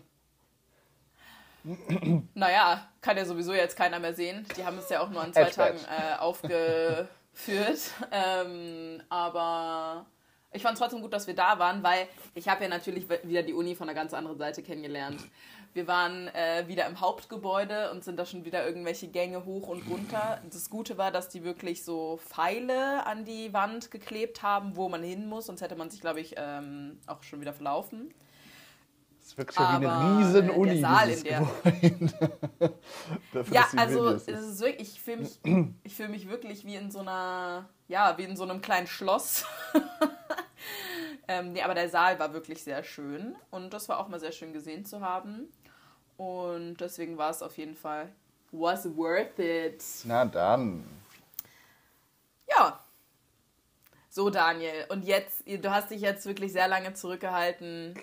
naja, 2.35 2.89
kann 3.01 3.17
ja 3.17 3.25
sowieso 3.25 3.53
jetzt 3.53 3.77
keiner 3.77 3.99
mehr 3.99 4.15
sehen. 4.15 4.47
Die 4.57 4.65
haben 4.65 4.79
es 4.79 4.89
ja 4.89 5.01
auch 5.01 5.11
nur 5.11 5.23
an 5.23 5.33
zwei 5.33 5.51
Tagen 5.51 5.79
äh, 5.79 6.17
aufgeführt. 6.19 7.09
Ähm, 8.11 9.03
aber 9.09 10.07
ich 10.55 10.63
fand 10.63 10.75
es 10.75 10.81
trotzdem 10.81 11.03
gut, 11.03 11.13
dass 11.13 11.27
wir 11.27 11.35
da 11.35 11.59
waren, 11.59 11.83
weil 11.83 12.07
ich 12.35 12.49
habe 12.49 12.63
ja 12.63 12.71
natürlich 12.71 13.07
wieder 13.25 13.43
die 13.43 13.53
Uni 13.53 13.75
von 13.75 13.89
einer 13.89 13.99
ganz 13.99 14.15
anderen 14.15 14.39
Seite 14.39 14.63
kennengelernt. 14.63 15.21
Wir 15.75 15.89
waren 15.89 16.29
äh, 16.29 16.69
wieder 16.69 16.87
im 16.87 17.01
Hauptgebäude 17.01 17.91
und 17.91 18.05
sind 18.05 18.17
da 18.17 18.25
schon 18.25 18.45
wieder 18.45 18.65
irgendwelche 18.65 19.09
Gänge 19.09 19.45
hoch 19.45 19.67
und 19.67 19.83
runter. 19.91 20.41
Das 20.49 20.71
Gute 20.71 20.97
war, 20.97 21.11
dass 21.11 21.29
die 21.29 21.43
wirklich 21.43 21.85
so 21.85 22.21
Pfeile 22.25 23.05
an 23.07 23.25
die 23.25 23.53
Wand 23.53 23.91
geklebt 23.91 24.45
haben, 24.45 24.77
wo 24.77 24.89
man 24.89 25.03
hin 25.03 25.27
muss, 25.27 25.47
sonst 25.47 25.63
hätte 25.63 25.75
man 25.75 25.91
sich, 25.91 26.01
glaube 26.01 26.21
ich, 26.21 26.37
ähm, 26.39 27.01
auch 27.09 27.25
schon 27.25 27.41
wieder 27.41 27.53
verlaufen. 27.53 28.15
Es 29.21 29.37
wirkt 29.37 29.55
schon 29.55 29.65
wie 29.81 29.87
eine 29.87 30.19
riesen 30.19 30.51
Uni. 30.51 30.81
Der 30.81 30.81
Saal 30.81 31.11
in 31.11 31.25
der. 31.25 31.41
Dafür, 33.33 33.55
ja, 33.55 33.67
also 33.77 34.11
es 34.11 34.29
ist 34.29 34.61
wirklich, 34.61 34.95
ich 34.95 35.01
fühle 35.01 35.17
mich, 35.17 35.93
fühl 35.93 36.09
mich 36.09 36.29
wirklich 36.29 36.65
wie 36.67 36.77
in 36.77 36.91
so 36.91 37.01
einer, 37.01 37.69
ja, 37.89 38.17
wie 38.19 38.25
in 38.25 38.37
so 38.37 38.45
einem 38.45 38.61
kleinen 38.61 38.87
Schloss. 38.87 39.45
Ähm, 41.27 41.53
nee, 41.53 41.63
aber 41.63 41.73
der 41.73 41.89
Saal 41.89 42.19
war 42.19 42.35
wirklich 42.35 42.63
sehr 42.63 42.85
schön 42.85 43.35
und 43.51 43.73
das 43.73 43.89
war 43.89 43.99
auch 43.99 44.09
mal 44.09 44.21
sehr 44.21 44.33
schön 44.33 44.53
gesehen 44.53 44.85
zu 44.85 45.01
haben. 45.01 45.49
Und 46.19 46.77
deswegen 46.77 47.17
war 47.17 47.31
es 47.31 47.43
auf 47.43 47.57
jeden 47.57 47.75
Fall 47.75 48.13
was 48.53 48.85
worth 48.97 49.39
it. 49.39 49.83
Na 50.05 50.25
dann. 50.25 50.85
Ja. 52.49 52.79
So, 54.11 54.31
Daniel. 54.31 54.85
Und 54.91 55.05
jetzt, 55.05 55.43
du 55.47 55.71
hast 55.71 55.91
dich 55.91 56.01
jetzt 56.01 56.25
wirklich 56.27 56.53
sehr 56.53 56.69
lange 56.69 56.95
zurückgehalten. 56.95 57.99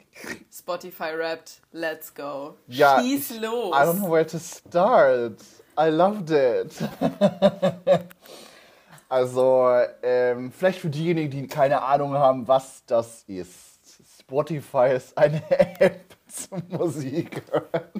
Spotify 0.52 1.12
rappt, 1.14 1.62
let's 1.72 2.14
go. 2.14 2.58
Ja, 2.68 3.00
Schieß 3.00 3.40
los. 3.40 3.74
I 3.74 3.86
don't 3.86 4.00
know 4.00 4.12
where 4.12 4.28
to 4.28 4.40
start. 4.40 5.40
I 5.78 5.90
loved 5.90 6.30
it. 6.32 6.74
Also, 9.12 9.68
ähm, 10.04 10.54
vielleicht 10.54 10.80
für 10.80 10.90
diejenigen, 10.90 11.30
die 11.30 11.46
keine 11.46 11.82
Ahnung 11.82 12.14
haben, 12.14 12.48
was 12.48 12.86
das 12.86 13.24
ist. 13.24 13.82
Spotify 14.22 14.94
ist 14.96 15.18
eine 15.18 15.44
App 15.82 16.16
zum 16.28 16.64
Musik 16.70 17.42
hören. 17.52 17.92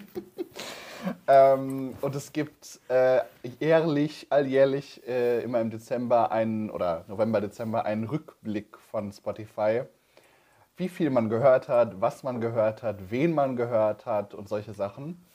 ähm, 1.28 1.98
und 2.00 2.16
es 2.16 2.32
gibt 2.32 2.80
äh, 2.88 3.20
jährlich, 3.60 4.28
alljährlich, 4.30 5.06
äh, 5.06 5.44
immer 5.44 5.60
im 5.60 5.70
Dezember 5.70 6.32
einen, 6.32 6.70
oder 6.70 7.04
November, 7.10 7.42
Dezember 7.42 7.84
einen 7.84 8.06
Rückblick 8.06 8.78
von 8.78 9.12
Spotify. 9.12 9.82
Wie 10.78 10.88
viel 10.88 11.10
man 11.10 11.28
gehört 11.28 11.68
hat, 11.68 12.00
was 12.00 12.24
man 12.24 12.40
gehört 12.40 12.84
hat, 12.84 13.12
wen 13.12 13.34
man 13.34 13.58
gehört 13.58 14.06
hat 14.06 14.34
und 14.34 14.48
solche 14.48 14.74
Sachen. 14.74 15.26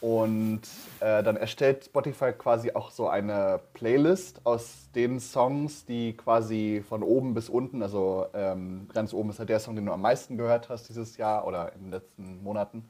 Und 0.00 0.60
äh, 1.00 1.22
dann 1.22 1.36
erstellt 1.36 1.86
Spotify 1.86 2.32
quasi 2.32 2.72
auch 2.72 2.90
so 2.90 3.08
eine 3.08 3.60
Playlist 3.72 4.44
aus 4.44 4.90
den 4.94 5.20
Songs, 5.20 5.86
die 5.86 6.14
quasi 6.14 6.84
von 6.86 7.02
oben 7.02 7.32
bis 7.32 7.48
unten, 7.48 7.82
also 7.82 8.26
ähm, 8.34 8.88
ganz 8.92 9.14
oben 9.14 9.30
ist 9.30 9.38
halt 9.38 9.48
der 9.48 9.58
Song, 9.58 9.74
den 9.74 9.86
du 9.86 9.92
am 9.92 10.02
meisten 10.02 10.36
gehört 10.36 10.68
hast 10.68 10.88
dieses 10.88 11.16
Jahr 11.16 11.46
oder 11.46 11.72
in 11.72 11.84
den 11.84 11.90
letzten 11.92 12.42
Monaten. 12.42 12.88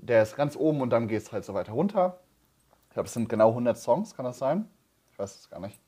Der 0.00 0.22
ist 0.22 0.34
ganz 0.34 0.56
oben 0.56 0.80
und 0.80 0.90
dann 0.90 1.08
geht 1.08 1.22
es 1.22 1.32
halt 1.32 1.44
so 1.44 1.52
weiter 1.52 1.72
runter. 1.72 2.18
Ich 2.88 2.94
glaube, 2.94 3.06
es 3.06 3.12
sind 3.12 3.28
genau 3.28 3.50
100 3.50 3.76
Songs, 3.76 4.14
kann 4.14 4.24
das 4.24 4.38
sein? 4.38 4.68
Ich 5.12 5.18
weiß 5.18 5.34
es 5.34 5.50
gar 5.50 5.60
nicht. 5.60 5.78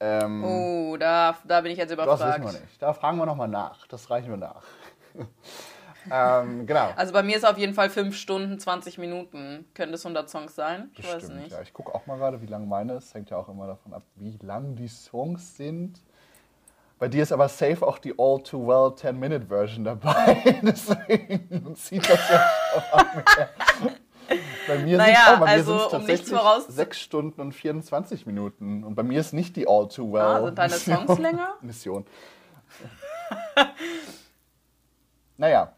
Ähm, 0.00 0.44
oh, 0.44 0.96
da, 0.98 1.36
da 1.44 1.60
bin 1.62 1.72
ich 1.72 1.78
jetzt 1.78 1.90
überfragt. 1.90 2.20
Das 2.20 2.42
wissen 2.42 2.54
wir 2.54 2.60
nicht. 2.60 2.82
Da 2.82 2.92
fragen 2.92 3.16
wir 3.16 3.26
nochmal 3.26 3.48
nach. 3.48 3.86
Das 3.86 4.10
reichen 4.10 4.30
wir 4.30 4.36
nach. 4.36 4.62
ähm, 6.10 6.66
genau. 6.66 6.90
Also 6.96 7.12
bei 7.12 7.22
mir 7.22 7.36
ist 7.36 7.46
auf 7.46 7.58
jeden 7.58 7.74
Fall 7.74 7.90
5 7.90 8.16
Stunden, 8.16 8.58
20 8.58 8.98
Minuten. 8.98 9.66
Könnte 9.74 9.94
es 9.94 10.04
100 10.04 10.28
Songs 10.28 10.54
sein? 10.54 10.90
Ich 10.92 10.98
Bestimmt, 10.98 11.22
weiß 11.22 11.28
nicht. 11.30 11.50
Ja, 11.52 11.62
ich 11.62 11.72
gucke 11.72 11.94
auch 11.94 12.06
mal 12.06 12.18
gerade, 12.18 12.40
wie 12.40 12.46
lang 12.46 12.68
meine 12.68 12.94
ist. 12.94 13.14
Hängt 13.14 13.30
ja 13.30 13.36
auch 13.36 13.48
immer 13.48 13.66
davon 13.66 13.94
ab, 13.94 14.02
wie 14.16 14.38
lang 14.42 14.74
die 14.76 14.88
Songs 14.88 15.56
sind. 15.56 16.00
Bei 16.98 17.06
dir 17.06 17.22
ist 17.22 17.30
aber 17.30 17.48
safe 17.48 17.86
auch 17.86 17.98
die 17.98 18.14
All 18.18 18.42
Too 18.42 18.66
Well 18.66 18.92
10-Minute-Version 18.92 19.84
dabei. 19.84 20.60
Deswegen 20.62 21.74
sieht 21.76 22.08
das 22.10 22.28
ja 22.28 22.44
auch 22.92 23.14
mehr. 23.14 23.48
Bei 24.66 24.78
mir 24.78 24.98
naja, 24.98 25.36
sind 25.36 25.42
es 25.42 25.48
also, 25.48 25.88
tatsächlich 25.88 26.32
um 26.32 26.62
6 26.68 27.00
Stunden 27.00 27.40
und 27.40 27.52
24 27.52 28.26
Minuten. 28.26 28.84
Und 28.84 28.94
bei 28.94 29.02
mir 29.02 29.20
ist 29.20 29.32
nicht 29.32 29.56
die 29.56 29.66
All 29.66 29.88
Too 29.88 30.12
Well. 30.12 30.22
Ah, 30.22 30.44
sind 30.44 30.58
deine 30.58 30.74
Songs 30.74 31.18
länger? 31.18 31.54
Mission. 31.62 32.04
naja, 35.36 35.72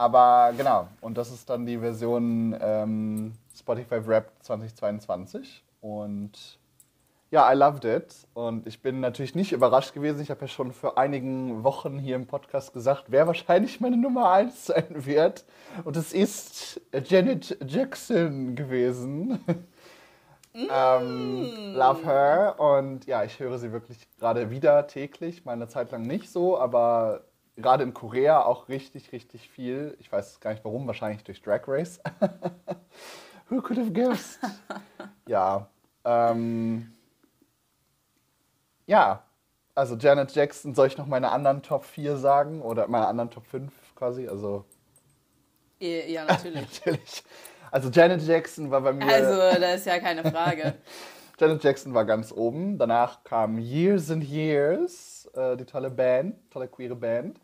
aber 0.00 0.54
genau, 0.56 0.88
und 1.02 1.18
das 1.18 1.30
ist 1.30 1.50
dann 1.50 1.66
die 1.66 1.76
Version 1.76 2.56
ähm, 2.58 3.34
Spotify 3.54 4.06
Wrapped 4.06 4.42
2022. 4.42 5.62
Und 5.82 6.58
ja, 7.30 7.52
I 7.52 7.54
loved 7.54 7.84
it. 7.84 8.14
Und 8.32 8.66
ich 8.66 8.80
bin 8.80 9.00
natürlich 9.00 9.34
nicht 9.34 9.52
überrascht 9.52 9.92
gewesen. 9.92 10.22
Ich 10.22 10.30
habe 10.30 10.40
ja 10.40 10.48
schon 10.48 10.72
vor 10.72 10.96
einigen 10.96 11.64
Wochen 11.64 11.98
hier 11.98 12.16
im 12.16 12.26
Podcast 12.26 12.72
gesagt, 12.72 13.08
wer 13.08 13.26
wahrscheinlich 13.26 13.78
meine 13.82 13.98
Nummer 13.98 14.32
1 14.32 14.66
sein 14.66 15.04
wird. 15.04 15.44
Und 15.84 15.98
es 15.98 16.14
ist 16.14 16.80
Janet 17.04 17.58
Jackson 17.66 18.56
gewesen. 18.56 19.44
Mm. 20.54 20.66
ähm, 20.68 21.74
love 21.74 22.06
her. 22.06 22.54
Und 22.58 23.04
ja, 23.04 23.22
ich 23.22 23.38
höre 23.38 23.58
sie 23.58 23.70
wirklich 23.70 23.98
gerade 24.18 24.48
wieder 24.48 24.86
täglich. 24.86 25.44
Meine 25.44 25.68
Zeit 25.68 25.92
lang 25.92 26.02
nicht 26.02 26.30
so, 26.30 26.58
aber 26.58 27.20
gerade 27.56 27.84
in 27.84 27.94
Korea 27.94 28.42
auch 28.42 28.68
richtig, 28.68 29.12
richtig 29.12 29.48
viel. 29.48 29.96
Ich 30.00 30.10
weiß 30.10 30.40
gar 30.40 30.52
nicht 30.52 30.64
warum, 30.64 30.86
wahrscheinlich 30.86 31.24
durch 31.24 31.42
Drag 31.42 31.62
Race. 31.66 32.00
Who 33.48 33.60
could 33.60 33.78
have 33.78 33.92
guessed? 33.92 34.38
ja. 35.26 35.68
Ähm, 36.04 36.92
ja, 38.86 39.24
also 39.74 39.96
Janet 39.96 40.34
Jackson, 40.34 40.74
soll 40.74 40.86
ich 40.86 40.98
noch 40.98 41.06
meine 41.06 41.30
anderen 41.30 41.62
Top 41.62 41.84
4 41.84 42.16
sagen? 42.16 42.62
Oder 42.62 42.88
meine 42.88 43.06
anderen 43.06 43.30
Top 43.30 43.46
5 43.46 43.72
quasi? 43.94 44.28
Also. 44.28 44.64
Ja, 45.78 46.24
natürlich. 46.28 46.80
natürlich. 46.84 47.24
Also 47.70 47.88
Janet 47.88 48.22
Jackson 48.22 48.70
war 48.70 48.80
bei 48.80 48.92
mir. 48.92 49.06
Also, 49.06 49.60
da 49.60 49.74
ist 49.74 49.86
ja 49.86 49.98
keine 50.00 50.28
Frage. 50.30 50.74
Janet 51.40 51.64
Jackson 51.64 51.94
war 51.94 52.04
ganz 52.04 52.32
oben. 52.32 52.76
Danach 52.76 53.24
kam 53.24 53.58
Years 53.58 54.10
and 54.10 54.22
Years, 54.22 55.24
äh, 55.34 55.56
die 55.56 55.64
tolle 55.64 55.90
Band, 55.90 56.36
tolle 56.50 56.68
queere 56.68 56.94
Band. 56.94 57.40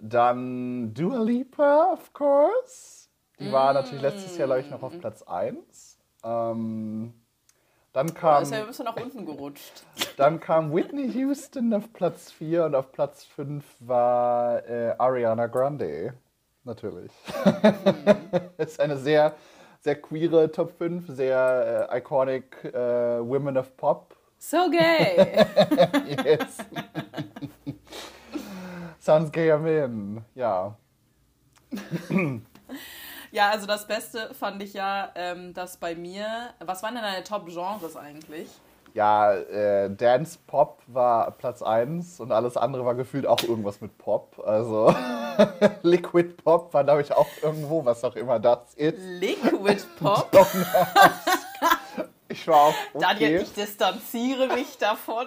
Dann 0.00 0.94
Dua 0.94 1.22
Lipa, 1.22 1.92
of 1.92 2.14
course. 2.14 3.08
Die 3.38 3.50
mm. 3.50 3.52
war 3.52 3.74
natürlich 3.74 4.00
letztes 4.00 4.38
Jahr, 4.38 4.46
glaube 4.46 4.62
ich, 4.62 4.70
noch 4.70 4.82
auf 4.82 4.94
mm. 4.94 5.00
Platz 5.00 5.22
1. 5.22 5.98
Ähm, 6.24 7.12
dann 7.92 8.14
kam. 8.14 8.38
Oh, 8.38 8.42
ist 8.42 8.52
ja 8.52 8.60
ein 8.60 8.66
bisschen 8.66 8.84
nach 8.86 8.96
unten 8.96 9.26
gerutscht. 9.26 9.84
Dann 10.16 10.40
kam 10.40 10.74
Whitney 10.74 11.10
Houston 11.12 11.74
auf 11.74 11.92
Platz 11.92 12.32
4 12.32 12.64
und 12.64 12.74
auf 12.74 12.90
Platz 12.90 13.24
5 13.24 13.62
war 13.80 14.66
äh, 14.66 14.94
Ariana 14.96 15.46
Grande. 15.46 16.14
Natürlich. 16.64 17.12
Es 18.56 18.72
ist 18.72 18.80
eine 18.80 18.96
sehr, 18.96 19.34
sehr 19.80 20.00
queere 20.00 20.50
Top 20.52 20.72
5, 20.76 21.04
sehr 21.08 21.88
äh, 21.90 21.98
iconic 21.98 22.64
äh, 22.64 23.20
Women 23.20 23.56
of 23.56 23.76
Pop. 23.76 24.16
So 24.38 24.70
gay! 24.70 25.44
yes. 26.24 26.58
Sounds 28.98 29.32
gay 29.32 29.50
am 29.50 29.66
in, 29.66 30.24
ja. 30.34 30.76
ja, 33.30 33.50
also 33.50 33.66
das 33.66 33.86
Beste 33.86 34.34
fand 34.34 34.62
ich 34.62 34.74
ja, 34.74 35.12
ähm, 35.14 35.54
dass 35.54 35.76
bei 35.76 35.94
mir, 35.94 36.54
was 36.58 36.82
waren 36.82 36.94
denn 36.94 37.02
deine 37.02 37.24
Top-Genres 37.24 37.96
eigentlich? 37.96 38.48
Ja, 38.94 39.32
äh, 39.34 39.90
Dance 39.94 40.38
Pop 40.46 40.82
war 40.86 41.30
Platz 41.32 41.62
1 41.62 42.20
und 42.20 42.32
alles 42.32 42.56
andere 42.56 42.84
war 42.84 42.94
gefühlt 42.94 43.26
auch 43.26 43.42
irgendwas 43.42 43.80
mit 43.80 43.96
Pop. 43.98 44.42
Also 44.44 44.94
Liquid 45.82 46.34
Pop 46.42 46.74
war, 46.74 46.84
glaube 46.84 47.02
ich, 47.02 47.12
auch 47.12 47.28
irgendwo, 47.42 47.84
was 47.84 48.02
auch 48.04 48.16
immer 48.16 48.40
das 48.40 48.74
ist. 48.74 48.98
Liquid 48.98 49.82
Pop? 49.98 50.30
ich 52.28 52.46
war 52.48 52.56
auch. 52.56 52.74
Okay. 52.94 53.04
Daniel, 53.08 53.42
ich 53.42 53.52
distanziere 53.52 54.48
mich 54.48 54.76
davon. 54.78 55.26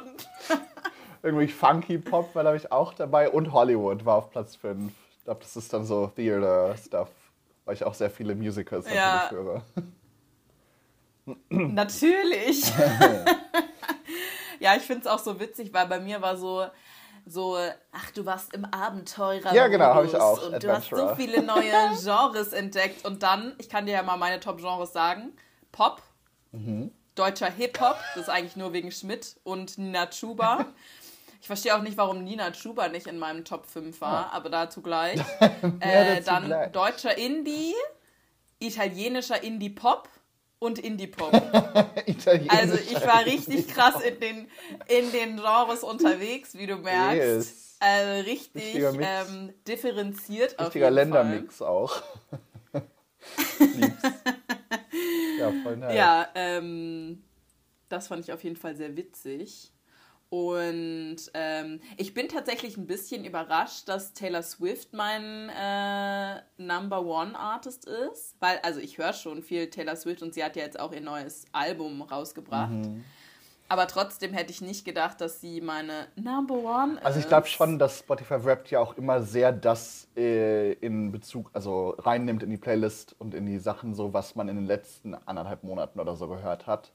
Irgendwie 1.21 1.47
Funky 1.47 1.99
Pop 1.99 2.35
war, 2.35 2.43
glaube 2.43 2.57
ich, 2.57 2.71
auch 2.71 2.93
dabei 2.93 3.29
und 3.29 3.53
Hollywood 3.53 4.05
war 4.05 4.17
auf 4.17 4.29
Platz 4.29 4.57
5. 4.57 4.91
Ich 5.17 5.23
glaube, 5.23 5.39
das 5.41 5.55
ist 5.55 5.71
dann 5.71 5.85
so 5.85 6.07
Theater-Stuff, 6.07 7.09
weil 7.63 7.75
ich 7.75 7.85
auch 7.85 7.93
sehr 7.93 8.09
viele 8.09 8.35
Musicals 8.35 8.93
ja. 8.93 9.29
höre. 9.31 9.63
Natürlich. 11.49 12.71
ja, 14.59 14.75
ich 14.75 14.83
finde 14.83 15.01
es 15.01 15.07
auch 15.07 15.19
so 15.19 15.39
witzig, 15.39 15.73
weil 15.73 15.87
bei 15.87 15.99
mir 15.99 16.21
war 16.21 16.37
so, 16.37 16.65
so, 17.25 17.57
ach, 17.91 18.11
du 18.11 18.25
warst 18.25 18.53
im 18.53 18.65
Abenteurer. 18.65 19.53
Ja, 19.53 19.67
genau, 19.67 19.93
habe 19.93 20.05
ich 20.05 20.15
auch. 20.15 20.45
Und 20.45 20.55
Adventurer. 20.55 20.73
du 20.73 20.77
hast 20.77 20.89
so 20.89 21.15
viele 21.15 21.41
neue 21.41 21.71
Genres 22.03 22.53
entdeckt. 22.53 23.05
Und 23.05 23.23
dann, 23.23 23.55
ich 23.57 23.69
kann 23.69 23.85
dir 23.85 23.93
ja 23.93 24.03
mal 24.03 24.17
meine 24.17 24.39
Top-Genres 24.39 24.91
sagen: 24.91 25.31
Pop, 25.71 26.01
mhm. 26.51 26.91
deutscher 27.15 27.49
Hip-Hop, 27.49 27.97
das 28.15 28.23
ist 28.23 28.29
eigentlich 28.29 28.55
nur 28.55 28.73
wegen 28.73 28.91
Schmidt 28.91 29.37
und 29.43 29.77
Nina 29.77 30.07
Chuba. 30.07 30.65
Ich 31.41 31.47
verstehe 31.47 31.75
auch 31.75 31.81
nicht, 31.81 31.97
warum 31.97 32.23
Nina 32.23 32.51
Chuba 32.51 32.87
nicht 32.87 33.05
in 33.05 33.19
meinem 33.19 33.43
Top 33.43 33.65
5 33.65 33.99
war, 33.99 34.21
ja. 34.21 34.29
aber 34.31 34.49
dazu 34.49 34.81
gleich. 34.81 35.19
äh, 35.81 36.15
dazu 36.15 36.25
dann 36.25 36.45
gleich. 36.45 36.71
deutscher 36.71 37.17
Indie, 37.17 37.73
italienischer 38.59 39.43
Indie-Pop 39.43 40.07
und 40.63 40.79
Indie-Pop. 40.83 41.33
also 42.47 42.75
ich 42.75 43.05
war 43.05 43.25
richtig 43.25 43.67
krass 43.67 44.01
in 44.01 44.19
den, 44.19 44.47
in 44.87 45.11
den 45.11 45.35
Genres 45.35 45.83
unterwegs, 45.83 46.57
wie 46.57 46.67
du 46.67 46.77
merkst. 46.77 47.17
Yes. 47.17 47.77
Also 47.79 48.29
richtig 48.29 48.75
ähm, 48.75 49.53
differenziert 49.67 50.57
Richtiger 50.57 50.89
Ländermix 50.89 51.61
auch. 51.61 52.01
ja, 55.39 55.51
voll 55.63 55.77
nice. 55.77 55.95
Ja, 55.95 56.29
ähm, 56.33 57.23
das 57.89 58.07
fand 58.07 58.23
ich 58.23 58.31
auf 58.31 58.41
jeden 58.43 58.55
Fall 58.55 58.77
sehr 58.77 58.95
witzig. 58.95 59.72
Und 60.33 61.17
ähm, 61.35 61.79
ich 61.95 62.15
bin 62.15 62.27
tatsächlich 62.27 62.75
ein 62.75 62.87
bisschen 62.87 63.23
überrascht, 63.23 63.87
dass 63.87 64.13
Taylor 64.13 64.41
Swift 64.41 64.91
mein 64.91 65.49
äh, 65.49 66.41
Number 66.57 67.05
One 67.05 67.37
Artist 67.37 67.85
ist. 67.85 68.35
Weil, 68.39 68.57
also 68.63 68.79
ich 68.79 68.97
höre 68.97 69.13
schon 69.13 69.43
viel 69.43 69.69
Taylor 69.69 69.95
Swift 69.95 70.23
und 70.23 70.33
sie 70.33 70.43
hat 70.43 70.55
ja 70.55 70.63
jetzt 70.63 70.79
auch 70.79 70.91
ihr 70.91 71.01
neues 71.01 71.45
Album 71.51 72.01
rausgebracht. 72.01 72.71
Mhm. 72.71 73.03
Aber 73.69 73.85
trotzdem 73.85 74.33
hätte 74.33 74.49
ich 74.49 74.61
nicht 74.61 74.85
gedacht, 74.85 75.21
dass 75.21 75.39
sie 75.39 75.61
meine 75.61 76.07
Number 76.15 76.55
One 76.55 76.95
ist. 76.95 77.05
Also 77.05 77.19
ich 77.19 77.27
glaube 77.27 77.45
schon, 77.45 77.77
dass 77.77 77.99
Spotify 77.99 78.43
Wrapped 78.43 78.71
ja 78.71 78.79
auch 78.79 78.97
immer 78.97 79.21
sehr 79.21 79.51
das 79.51 80.07
äh, 80.17 80.73
in 80.73 81.11
Bezug, 81.11 81.51
also 81.53 81.89
reinnimmt 81.99 82.41
in 82.41 82.49
die 82.49 82.57
Playlist 82.57 83.15
und 83.19 83.35
in 83.35 83.45
die 83.45 83.59
Sachen 83.59 83.93
so, 83.93 84.13
was 84.13 84.33
man 84.33 84.49
in 84.49 84.55
den 84.55 84.65
letzten 84.65 85.13
anderthalb 85.13 85.63
Monaten 85.63 85.99
oder 85.99 86.15
so 86.15 86.27
gehört 86.27 86.65
hat. 86.65 86.91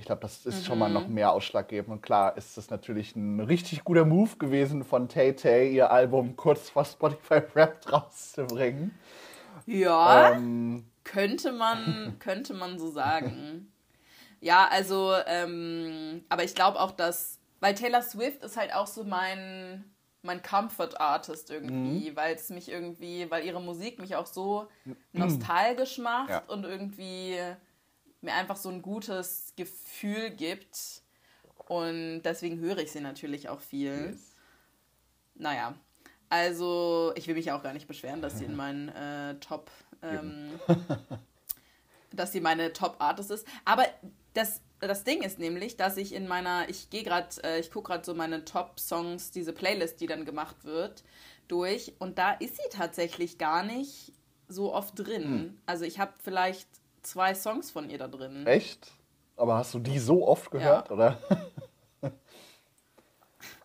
Ich 0.00 0.06
glaube, 0.06 0.22
das 0.22 0.46
ist 0.46 0.60
mhm. 0.60 0.64
schon 0.64 0.78
mal 0.78 0.88
noch 0.88 1.08
mhm. 1.08 1.14
mehr 1.14 1.30
ausschlaggebend. 1.30 1.92
Und 1.92 2.02
klar 2.02 2.34
ist 2.38 2.56
das 2.56 2.70
natürlich 2.70 3.14
ein 3.16 3.38
richtig 3.38 3.84
guter 3.84 4.06
Move 4.06 4.36
gewesen 4.38 4.82
von 4.82 5.10
Tay 5.10 5.34
Tay, 5.34 5.74
ihr 5.74 5.90
Album 5.90 6.36
kurz 6.36 6.70
vor 6.70 6.86
Spotify 6.86 7.34
Rap 7.54 7.92
rauszubringen. 7.92 8.98
Ja, 9.66 10.32
ähm. 10.32 10.86
könnte, 11.04 11.52
man, 11.52 12.16
könnte 12.18 12.54
man 12.54 12.78
so 12.78 12.90
sagen. 12.90 13.70
ja, 14.40 14.66
also, 14.70 15.12
ähm, 15.26 16.24
aber 16.30 16.44
ich 16.44 16.54
glaube 16.54 16.80
auch, 16.80 16.92
dass, 16.92 17.38
weil 17.60 17.74
Taylor 17.74 18.00
Swift 18.00 18.42
ist 18.42 18.56
halt 18.56 18.72
auch 18.72 18.86
so 18.86 19.04
mein, 19.04 19.84
mein 20.22 20.40
Comfort 20.42 20.98
Artist 20.98 21.50
irgendwie, 21.50 22.10
mhm. 22.10 22.16
weil 22.16 22.34
es 22.36 22.48
mich 22.48 22.70
irgendwie, 22.70 23.30
weil 23.30 23.44
ihre 23.44 23.60
Musik 23.60 23.98
mich 23.98 24.16
auch 24.16 24.26
so 24.26 24.66
mhm. 24.86 24.96
nostalgisch 25.12 25.98
macht 25.98 26.30
ja. 26.30 26.42
und 26.46 26.64
irgendwie 26.64 27.36
mir 28.20 28.34
einfach 28.34 28.56
so 28.56 28.68
ein 28.68 28.82
gutes 28.82 29.52
Gefühl 29.56 30.30
gibt. 30.30 31.02
Und 31.68 32.22
deswegen 32.22 32.58
höre 32.58 32.78
ich 32.78 32.92
sie 32.92 33.00
natürlich 33.00 33.48
auch 33.48 33.60
viel. 33.60 34.12
Yes. 34.12 34.34
Naja, 35.34 35.74
also 36.28 37.12
ich 37.16 37.26
will 37.26 37.34
mich 37.34 37.50
auch 37.50 37.62
gar 37.62 37.72
nicht 37.72 37.88
beschweren, 37.88 38.22
dass 38.22 38.38
sie 38.38 38.44
in 38.44 38.56
meinen 38.56 38.88
äh, 38.90 39.34
Top, 39.40 39.70
ähm, 40.02 40.50
dass 42.12 42.32
sie 42.32 42.40
meine 42.40 42.72
Top 42.72 42.96
Artist 42.98 43.30
ist. 43.30 43.46
Aber 43.64 43.84
das, 44.34 44.60
das 44.78 45.04
Ding 45.04 45.22
ist 45.22 45.38
nämlich, 45.38 45.76
dass 45.76 45.96
ich 45.96 46.14
in 46.14 46.28
meiner, 46.28 46.68
ich 46.68 46.90
gehe 46.90 47.02
gerade, 47.02 47.28
äh, 47.42 47.58
ich 47.58 47.70
gucke 47.70 47.88
gerade 47.92 48.04
so 48.04 48.14
meine 48.14 48.44
Top 48.44 48.78
Songs, 48.78 49.32
diese 49.32 49.52
Playlist, 49.52 50.00
die 50.00 50.06
dann 50.06 50.24
gemacht 50.24 50.64
wird, 50.64 51.02
durch. 51.48 51.94
Und 51.98 52.18
da 52.18 52.32
ist 52.32 52.56
sie 52.56 52.68
tatsächlich 52.70 53.38
gar 53.38 53.64
nicht 53.64 54.12
so 54.46 54.72
oft 54.72 54.98
drin. 54.98 55.24
Hm. 55.24 55.58
Also 55.66 55.84
ich 55.84 55.98
habe 55.98 56.12
vielleicht 56.22 56.68
zwei 57.02 57.34
Songs 57.34 57.70
von 57.70 57.90
ihr 57.90 57.98
da 57.98 58.08
drin. 58.08 58.46
Echt? 58.46 58.92
Aber 59.36 59.56
hast 59.56 59.74
du 59.74 59.78
die 59.78 59.98
so 59.98 60.26
oft 60.26 60.50
gehört, 60.50 60.88
ja. 60.88 60.94
oder? 60.94 61.18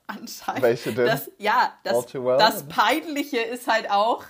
Anscheinend. 0.08 0.62
Welche 0.62 0.94
denn? 0.94 1.08
Das, 1.08 1.32
ja, 1.38 1.74
das, 1.84 2.14
well? 2.14 2.38
das 2.38 2.68
Peinliche 2.68 3.40
ist 3.40 3.68
halt 3.68 3.90
auch, 3.90 4.24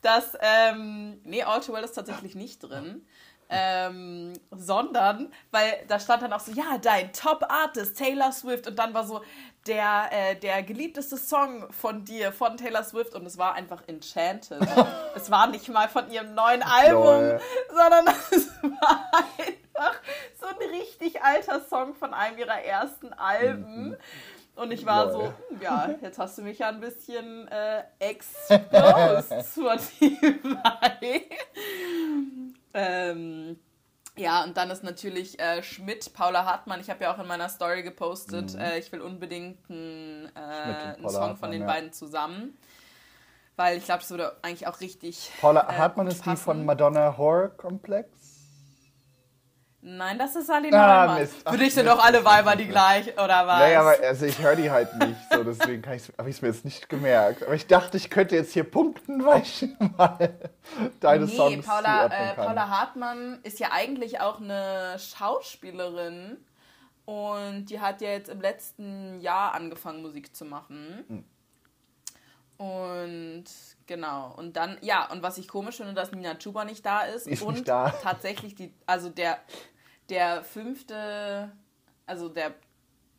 dass, 0.00 0.36
ähm, 0.40 1.20
nee, 1.24 1.42
All 1.42 1.60
Too 1.60 1.72
Well 1.72 1.84
ist 1.84 1.92
tatsächlich 1.92 2.34
nicht 2.34 2.60
drin. 2.60 3.06
Ähm, 3.48 4.32
sondern, 4.50 5.32
weil 5.52 5.84
da 5.86 6.00
stand 6.00 6.22
dann 6.22 6.32
auch 6.32 6.40
so, 6.40 6.50
ja, 6.50 6.78
dein 6.78 7.12
Top-Artist, 7.12 7.96
Taylor 7.96 8.32
Swift. 8.32 8.66
Und 8.66 8.76
dann 8.76 8.92
war 8.92 9.06
so, 9.06 9.22
der, 9.66 10.08
äh, 10.10 10.36
der 10.36 10.62
geliebteste 10.62 11.16
Song 11.16 11.70
von 11.72 12.04
dir, 12.04 12.32
von 12.32 12.56
Taylor 12.56 12.84
Swift. 12.84 13.14
Und 13.14 13.26
es 13.26 13.38
war 13.38 13.54
einfach 13.54 13.82
Enchanted. 13.86 14.60
es 15.14 15.30
war 15.30 15.46
nicht 15.48 15.68
mal 15.68 15.88
von 15.88 16.10
ihrem 16.10 16.34
neuen 16.34 16.62
Album, 16.62 17.04
Lol. 17.04 17.40
sondern 17.68 18.06
es 18.30 18.48
war 18.62 19.10
einfach 19.12 20.00
so 20.40 20.46
ein 20.46 20.56
richtig 20.70 21.22
alter 21.22 21.60
Song 21.60 21.94
von 21.94 22.14
einem 22.14 22.38
ihrer 22.38 22.62
ersten 22.62 23.12
Alben. 23.12 23.88
Mhm. 23.88 23.96
Und 24.56 24.72
ich 24.72 24.86
war 24.86 25.06
Lol. 25.06 25.12
so, 25.12 25.22
hm, 25.50 25.60
ja, 25.60 25.94
jetzt 26.00 26.18
hast 26.18 26.38
du 26.38 26.42
mich 26.42 26.60
ja 26.60 26.68
ein 26.68 26.80
bisschen 26.80 27.46
äh, 27.48 27.82
exposed, 27.98 29.32
Spotify. 29.52 31.28
ähm, 32.72 33.58
ja, 34.16 34.44
und 34.44 34.56
dann 34.56 34.70
ist 34.70 34.82
natürlich 34.82 35.38
äh, 35.38 35.62
Schmidt, 35.62 36.12
Paula 36.14 36.44
Hartmann. 36.44 36.80
Ich 36.80 36.90
habe 36.90 37.04
ja 37.04 37.14
auch 37.14 37.18
in 37.18 37.26
meiner 37.26 37.48
Story 37.48 37.82
gepostet, 37.82 38.54
mhm. 38.54 38.60
äh, 38.60 38.78
ich 38.78 38.90
will 38.92 39.00
unbedingt 39.00 39.58
einen, 39.70 40.30
äh, 40.34 40.38
einen 40.38 41.08
Song 41.08 41.20
Hartmann, 41.20 41.36
von 41.36 41.50
den 41.50 41.60
ja. 41.62 41.66
beiden 41.66 41.92
zusammen. 41.92 42.56
Weil 43.56 43.78
ich 43.78 43.84
glaube, 43.84 44.00
das 44.00 44.10
würde 44.10 44.36
eigentlich 44.42 44.66
auch 44.66 44.80
richtig. 44.80 45.30
Paula 45.40 45.68
äh, 45.68 45.78
Hartmann 45.78 46.06
ist 46.06 46.22
passen. 46.22 46.30
die 46.30 46.42
von 46.42 46.64
Madonna 46.64 47.16
Horror 47.16 47.48
Complex. 47.48 48.08
Nein, 49.88 50.18
das 50.18 50.34
ist 50.34 50.48
Salina 50.48 51.04
ah, 51.04 51.14
Mist. 51.16 51.48
Für 51.48 51.56
dich 51.56 51.72
sind 51.72 51.86
doch 51.86 52.04
alle 52.04 52.24
Weiber 52.24 52.56
die 52.56 52.66
gleich, 52.66 53.06
oder 53.12 53.46
was? 53.46 53.60
Naja, 53.60 53.82
aber 53.82 53.94
also 54.02 54.26
ich 54.26 54.36
höre 54.40 54.56
die 54.56 54.68
halt 54.68 54.92
nicht, 54.96 55.16
so 55.30 55.44
deswegen 55.44 55.86
habe 55.86 55.94
ich 56.28 56.36
es 56.36 56.42
mir 56.42 56.48
jetzt 56.48 56.64
nicht 56.64 56.88
gemerkt. 56.88 57.44
Aber 57.44 57.54
ich 57.54 57.68
dachte, 57.68 57.96
ich 57.96 58.10
könnte 58.10 58.34
jetzt 58.34 58.52
hier 58.52 58.64
punkten, 58.64 59.24
weil 59.24 59.42
ich 59.42 59.64
mal 59.96 60.36
deine 60.98 61.26
nee, 61.26 61.36
Songs 61.36 61.64
Paula, 61.64 62.06
äh, 62.06 62.34
Paula 62.34 62.68
Hartmann 62.68 63.38
ist 63.44 63.60
ja 63.60 63.68
eigentlich 63.70 64.18
auch 64.20 64.40
eine 64.40 64.96
Schauspielerin 64.98 66.36
und 67.04 67.66
die 67.66 67.78
hat 67.78 68.00
ja 68.00 68.08
jetzt 68.08 68.28
im 68.28 68.40
letzten 68.40 69.20
Jahr 69.20 69.54
angefangen, 69.54 70.02
Musik 70.02 70.34
zu 70.34 70.44
machen. 70.46 71.04
Hm. 71.06 71.24
Und 72.58 73.44
genau, 73.86 74.34
und 74.36 74.56
dann, 74.56 74.78
ja, 74.80 75.08
und 75.12 75.22
was 75.22 75.38
ich 75.38 75.46
komisch 75.46 75.76
finde, 75.76 75.94
dass 75.94 76.10
Nina 76.10 76.34
Chuba 76.34 76.64
nicht 76.64 76.84
da 76.84 77.02
ist. 77.02 77.28
ist 77.28 77.42
und 77.42 77.68
da. 77.68 77.90
tatsächlich 78.02 78.56
die, 78.56 78.74
also 78.86 79.10
der, 79.10 79.38
der 80.08 80.42
fünfte, 80.42 81.52
also 82.06 82.28
der, 82.28 82.54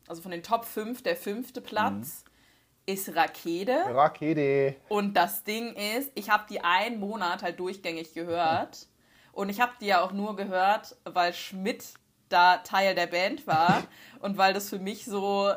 also 0.06 0.22
von 0.22 0.30
den 0.30 0.42
Top 0.42 0.64
5, 0.64 1.02
der 1.02 1.16
fünfte 1.16 1.60
Platz 1.60 2.24
mhm. 2.24 2.94
ist 2.94 3.14
Rakete. 3.14 3.84
Rakete. 3.88 4.76
Und 4.88 5.14
das 5.14 5.44
Ding 5.44 5.74
ist, 5.74 6.10
ich 6.14 6.30
habe 6.30 6.44
die 6.48 6.60
einen 6.60 7.00
Monat 7.00 7.42
halt 7.42 7.58
durchgängig 7.60 8.14
gehört. 8.14 8.86
Und 9.32 9.50
ich 9.50 9.60
habe 9.60 9.70
die 9.80 9.86
ja 9.86 10.02
auch 10.02 10.10
nur 10.10 10.34
gehört, 10.34 10.96
weil 11.04 11.32
Schmidt 11.32 11.84
da 12.28 12.56
Teil 12.58 12.96
der 12.96 13.06
Band 13.06 13.46
war 13.46 13.84
und 14.20 14.36
weil 14.36 14.52
das 14.52 14.68
für 14.68 14.80
mich 14.80 15.04
so 15.04 15.52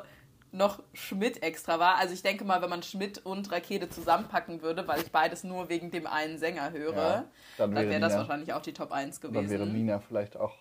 noch 0.51 0.83
Schmidt 0.93 1.43
extra 1.43 1.79
war. 1.79 1.95
Also 1.97 2.13
ich 2.13 2.21
denke 2.21 2.43
mal, 2.43 2.61
wenn 2.61 2.69
man 2.69 2.83
Schmidt 2.83 3.19
und 3.25 3.51
Rakete 3.51 3.89
zusammenpacken 3.89 4.61
würde, 4.61 4.87
weil 4.87 5.01
ich 5.01 5.11
beides 5.11 5.43
nur 5.43 5.69
wegen 5.69 5.91
dem 5.91 6.07
einen 6.07 6.37
Sänger 6.37 6.71
höre, 6.71 6.95
Ja, 6.95 7.13
dann 7.57 7.71
dann 7.71 7.75
wäre 7.75 7.89
wäre 7.89 8.01
das 8.01 8.15
wahrscheinlich 8.15 8.53
auch 8.53 8.61
die 8.61 8.73
Top 8.73 8.91
1 8.91 9.19
Dann 9.21 9.33
wäre 9.33 9.45
gewesen. 9.45 9.73
Nina 9.73 9.99
vielleicht 9.99 10.35
auch 10.35 10.55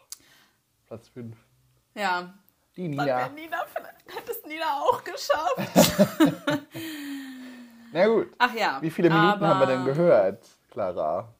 Platz 0.91 1.09
5. 1.11 1.37
Ja, 1.95 2.35
Die 2.75 2.89
Nina. 2.89 3.29
Nina, 3.29 3.65
vielleicht- 3.73 4.17
hätte 4.17 4.33
es 4.33 4.45
Nina 4.45 4.81
auch 4.81 5.05
geschafft. 5.05 6.37
Na 7.93 8.07
gut. 8.09 8.33
Ach 8.39 8.53
ja. 8.53 8.79
Wie 8.83 8.91
viele 8.91 9.09
Minuten 9.09 9.41
haben 9.41 9.61
wir 9.61 9.67
denn 9.67 9.85
gehört, 9.85 10.45
Clara? 10.69 11.33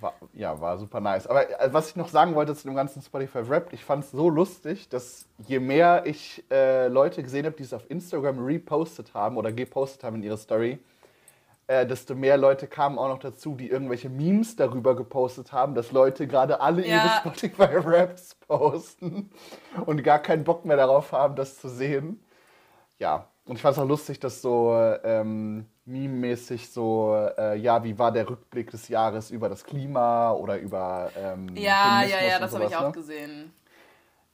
war, 0.00 0.14
ja, 0.32 0.60
war 0.60 0.78
super 0.78 1.00
nice. 1.00 1.26
Aber 1.26 1.48
äh, 1.60 1.72
was 1.72 1.90
ich 1.90 1.96
noch 1.96 2.08
sagen 2.08 2.34
wollte 2.34 2.54
zu 2.54 2.64
dem 2.68 2.74
ganzen 2.74 3.02
Spotify 3.02 3.38
Rap, 3.38 3.72
ich 3.72 3.84
fand 3.84 4.04
es 4.04 4.10
so 4.10 4.28
lustig, 4.28 4.88
dass 4.88 5.26
je 5.46 5.60
mehr 5.60 6.04
ich 6.06 6.44
äh, 6.50 6.88
Leute 6.88 7.22
gesehen 7.22 7.46
habe, 7.46 7.56
die 7.56 7.62
es 7.62 7.72
auf 7.72 7.88
Instagram 7.90 8.38
repostet 8.44 9.14
haben 9.14 9.36
oder 9.36 9.52
gepostet 9.52 10.04
haben 10.04 10.16
in 10.16 10.22
ihre 10.24 10.38
Story, 10.38 10.78
äh, 11.68 11.86
desto 11.86 12.14
mehr 12.14 12.36
Leute 12.36 12.66
kamen 12.66 12.98
auch 12.98 13.08
noch 13.08 13.18
dazu, 13.20 13.54
die 13.54 13.68
irgendwelche 13.70 14.08
Memes 14.08 14.56
darüber 14.56 14.96
gepostet 14.96 15.52
haben, 15.52 15.74
dass 15.74 15.92
Leute 15.92 16.26
gerade 16.26 16.60
alle 16.60 16.82
ihre 16.82 16.90
Ja. 16.90 17.20
Spotify 17.20 17.68
Raps 17.76 18.34
posten 18.34 19.30
und 19.86 20.02
gar 20.02 20.18
keinen 20.18 20.44
Bock 20.44 20.64
mehr 20.64 20.76
darauf 20.76 21.12
haben, 21.12 21.36
das 21.36 21.58
zu 21.58 21.68
sehen. 21.68 22.22
Ja, 22.98 23.28
und 23.46 23.56
ich 23.56 23.62
fand 23.62 23.76
es 23.76 23.82
auch 23.82 23.88
lustig, 23.88 24.20
dass 24.20 24.42
so 24.42 24.74
ähm, 25.04 25.66
meme-mäßig 25.84 26.70
so, 26.70 27.14
äh, 27.36 27.56
ja, 27.56 27.82
wie 27.82 27.98
war 27.98 28.12
der 28.12 28.28
Rückblick 28.28 28.70
des 28.70 28.88
Jahres 28.88 29.30
über 29.30 29.48
das 29.48 29.64
Klima 29.64 30.32
oder 30.32 30.58
über 30.58 31.10
ähm, 31.16 31.48
Ja, 31.56 32.02
ja, 32.02 32.22
ja, 32.22 32.38
das 32.38 32.54
habe 32.54 32.64
ich 32.66 32.76
auch 32.76 32.86
ne? 32.88 32.92
gesehen. 32.92 33.52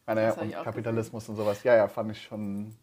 Das 0.06 0.36
hab 0.36 0.42
und 0.42 0.52
Kapitalismus 0.52 1.28
und 1.28 1.36
sowas. 1.36 1.62
Ja, 1.64 1.76
ja, 1.76 1.86
fand 1.88 2.12
ich 2.12 2.22
schon, 2.22 2.74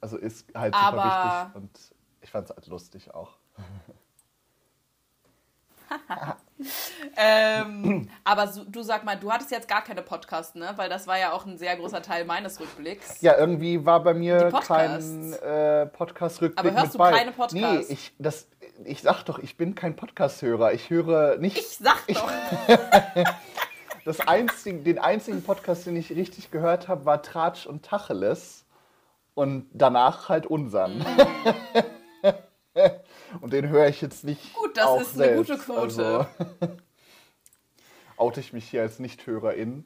also 0.00 0.16
ist 0.16 0.46
halt 0.54 0.74
super 0.74 0.86
Aber- 0.86 1.50
wichtig 1.50 1.56
und 1.62 1.94
ich 2.20 2.30
fand 2.30 2.50
es 2.50 2.56
halt 2.56 2.66
lustig 2.66 3.14
auch. 3.14 3.36
Ähm, 7.16 8.08
aber 8.24 8.48
so, 8.48 8.64
du 8.64 8.82
sag 8.82 9.04
mal, 9.04 9.16
du 9.16 9.30
hattest 9.32 9.50
jetzt 9.50 9.68
gar 9.68 9.82
keine 9.82 10.02
Podcasts, 10.02 10.54
ne? 10.54 10.72
Weil 10.76 10.88
das 10.88 11.06
war 11.06 11.18
ja 11.18 11.32
auch 11.32 11.46
ein 11.46 11.58
sehr 11.58 11.76
großer 11.76 12.02
Teil 12.02 12.24
meines 12.24 12.60
Rückblicks. 12.60 13.20
Ja, 13.20 13.36
irgendwie 13.38 13.84
war 13.84 14.02
bei 14.02 14.14
mir 14.14 14.50
kein 14.66 15.32
äh, 15.34 15.86
Podcast-Rückblick 15.86 16.58
Aber 16.58 16.72
hörst 16.72 16.86
mit 16.86 16.94
du 16.94 16.98
bei. 16.98 17.12
keine 17.12 17.32
Podcasts? 17.32 17.88
Nee, 17.88 17.92
ich, 17.92 18.12
das, 18.18 18.48
ich 18.84 19.02
sag 19.02 19.22
doch, 19.24 19.38
ich 19.38 19.56
bin 19.56 19.74
kein 19.74 19.96
Podcast-Hörer. 19.96 20.72
Ich 20.72 20.90
höre 20.90 21.38
nicht. 21.38 21.58
Ich 21.58 21.68
sag 21.78 22.06
doch. 22.08 22.30
Das 24.04 24.18
einzige, 24.20 24.78
den 24.78 24.98
einzigen 24.98 25.44
Podcast, 25.44 25.86
den 25.86 25.96
ich 25.96 26.10
richtig 26.10 26.50
gehört 26.50 26.88
habe, 26.88 27.04
war 27.04 27.22
Tratsch 27.22 27.66
und 27.66 27.84
Tacheles. 27.84 28.64
Und 29.34 29.68
danach 29.72 30.28
halt 30.28 30.46
unseren. 30.46 30.98
Mhm. 30.98 31.04
und 33.40 33.52
den 33.52 33.68
höre 33.68 33.88
ich 33.88 34.00
jetzt 34.00 34.24
nicht. 34.24 34.54
Gut, 34.54 34.76
das 34.76 34.86
auch 34.86 35.00
ist 35.00 35.14
eine 35.14 35.24
selbst. 35.24 35.50
gute 35.50 35.58
Quote. 35.62 35.80
Also, 35.80 36.26
oute 38.16 38.40
ich 38.40 38.52
mich 38.52 38.68
hier 38.68 38.82
als 38.82 38.98
Nichthörerin. 38.98 39.84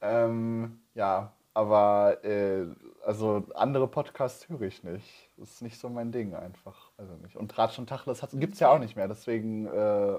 Ähm, 0.00 0.80
ja, 0.94 1.32
aber 1.54 2.22
äh, 2.24 2.66
also 3.04 3.46
andere 3.54 3.86
Podcasts 3.88 4.48
höre 4.48 4.62
ich 4.62 4.82
nicht. 4.82 5.30
Das 5.36 5.50
ist 5.50 5.62
nicht 5.62 5.78
so 5.78 5.88
mein 5.88 6.12
Ding 6.12 6.34
einfach. 6.34 6.90
Also 6.96 7.14
nicht. 7.14 7.36
Und 7.36 7.50
Tratsch 7.50 7.78
und 7.78 7.88
Tacheles 7.88 8.24
gibt 8.32 8.54
es 8.54 8.60
ja 8.60 8.70
auch 8.70 8.78
nicht 8.78 8.96
mehr. 8.96 9.08
Deswegen, 9.08 9.66
äh, 9.66 10.18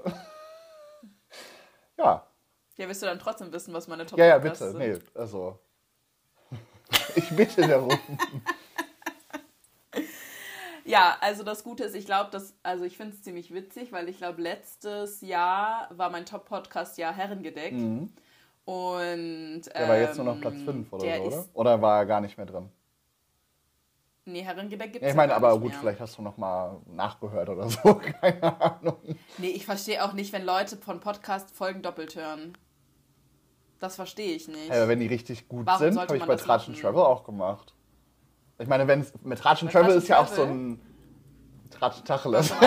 ja. 1.98 2.26
Ja, 2.78 2.88
willst 2.88 3.02
du 3.02 3.06
dann 3.06 3.18
trotzdem 3.18 3.52
wissen, 3.52 3.72
was 3.74 3.88
meine 3.88 4.04
top 4.06 4.18
Ja, 4.18 4.26
ja, 4.26 4.38
Podcasts 4.38 4.72
bitte. 4.72 4.94
sind? 4.98 5.04
Nee, 5.14 5.20
also. 5.20 5.58
Ich 7.16 7.30
bitte 7.34 7.66
darum. 7.66 7.98
Ja, 10.86 11.16
also 11.20 11.42
das 11.42 11.64
Gute 11.64 11.84
ist, 11.84 11.94
ich 11.94 12.06
glaube, 12.06 12.30
dass, 12.30 12.54
also 12.62 12.84
ich 12.84 12.96
finde 12.96 13.14
es 13.14 13.22
ziemlich 13.22 13.52
witzig, 13.52 13.92
weil 13.92 14.08
ich 14.08 14.18
glaube, 14.18 14.40
letztes 14.40 15.20
Jahr 15.20 15.88
war 15.90 16.10
mein 16.10 16.24
Top-Podcast 16.26 16.96
ja 16.98 17.10
Herrengedeck. 17.12 17.72
Und 17.72 18.10
Mhm. 18.66 19.62
Der 19.74 19.88
war 19.88 19.96
jetzt 19.98 20.16
nur 20.16 20.26
noch 20.26 20.34
ähm, 20.34 20.40
Platz 20.40 20.62
5 20.62 20.92
oder 20.92 21.04
der 21.04 21.16
so, 21.18 21.22
oder? 21.24 21.44
Oder 21.54 21.82
war 21.82 21.98
er 21.98 22.06
gar 22.06 22.20
nicht 22.20 22.36
mehr 22.36 22.46
drin? 22.46 22.68
nee, 24.24 24.42
Herrengedeck 24.42 24.92
gibt 24.92 25.02
Ja, 25.02 25.08
es 25.08 25.12
ich 25.12 25.16
meine, 25.16 25.34
aber 25.34 25.58
gut, 25.58 25.70
mehr. 25.70 25.78
vielleicht 25.78 26.00
hast 26.00 26.18
du 26.18 26.22
noch 26.22 26.36
mal 26.36 26.80
nachgehört 26.86 27.48
oder 27.48 27.68
so. 27.68 27.94
Keine 28.20 28.60
Ahnung. 28.60 28.96
Nee, 29.38 29.50
ich 29.50 29.64
verstehe 29.64 30.04
auch 30.04 30.12
nicht, 30.14 30.32
wenn 30.32 30.44
Leute 30.44 30.76
von 30.76 30.98
Podcast-Folgen 30.98 31.82
doppelt 31.82 32.16
hören. 32.16 32.58
Das 33.78 33.94
verstehe 33.94 34.34
ich 34.34 34.48
nicht. 34.48 34.68
Ja, 34.68 34.76
aber 34.76 34.88
wenn 34.88 34.98
die 35.00 35.06
richtig 35.06 35.48
gut 35.48 35.64
Warum 35.66 35.78
sind, 35.78 35.98
habe 36.00 36.16
ich 36.16 36.24
bei 36.24 36.34
das 36.34 36.42
Tratsch 36.42 36.66
and 36.68 36.70
machen? 36.70 36.80
Travel 36.82 37.02
auch 37.04 37.22
gemacht. 37.24 37.72
Ich 38.58 38.68
meine, 38.68 38.86
wenn 38.88 39.06
mit 39.22 39.38
Tratsch 39.38 39.62
and 39.62 39.72
Bei 39.72 39.80
Travel 39.80 39.96
ist 39.96 40.08
ja 40.08 40.18
auch 40.20 40.26
so 40.28 40.42
ein 40.42 40.80
Tratsch 41.70 42.02
Tacheles. 42.04 42.52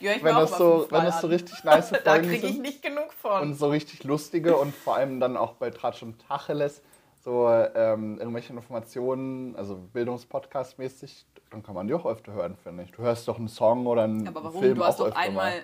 Ja, 0.00 0.12
Wenn 0.20 0.34
das 0.34 0.52
auch 0.52 0.58
so, 0.58 0.86
wenn 0.90 1.04
das 1.04 1.20
so 1.22 1.28
richtig 1.28 1.64
nice 1.64 1.90
Da 2.04 2.12
Folgen 2.12 2.28
kriege 2.28 2.46
ich 2.46 2.52
sind 2.52 2.62
nicht 2.62 2.82
genug 2.82 3.10
von. 3.14 3.40
und 3.40 3.54
so 3.54 3.68
richtig 3.70 4.04
lustige 4.04 4.54
und 4.56 4.74
vor 4.74 4.96
allem 4.96 5.18
dann 5.18 5.38
auch 5.38 5.54
bei 5.54 5.70
Tratsch 5.70 6.02
und 6.02 6.18
Tacheles 6.20 6.82
so 7.24 7.48
ähm, 7.48 8.18
irgendwelche 8.18 8.52
Informationen, 8.52 9.56
also 9.56 9.80
Bildungspodcast-mäßig, 9.94 11.24
dann 11.50 11.62
kann 11.62 11.74
man 11.74 11.86
die 11.86 11.94
auch 11.94 12.04
öfter 12.04 12.32
hören, 12.32 12.54
finde 12.62 12.82
ich. 12.82 12.92
Du 12.92 13.00
hörst 13.00 13.26
doch 13.28 13.38
einen 13.38 13.48
Song 13.48 13.86
oder 13.86 14.02
einen 14.02 14.28
aber 14.28 14.44
warum? 14.44 14.60
Film 14.60 14.76
du 14.76 14.84
hast 14.84 14.96
auch 15.00 15.06
doch 15.06 15.06
öfter 15.08 15.20
einmal. 15.20 15.52
mal. 15.52 15.62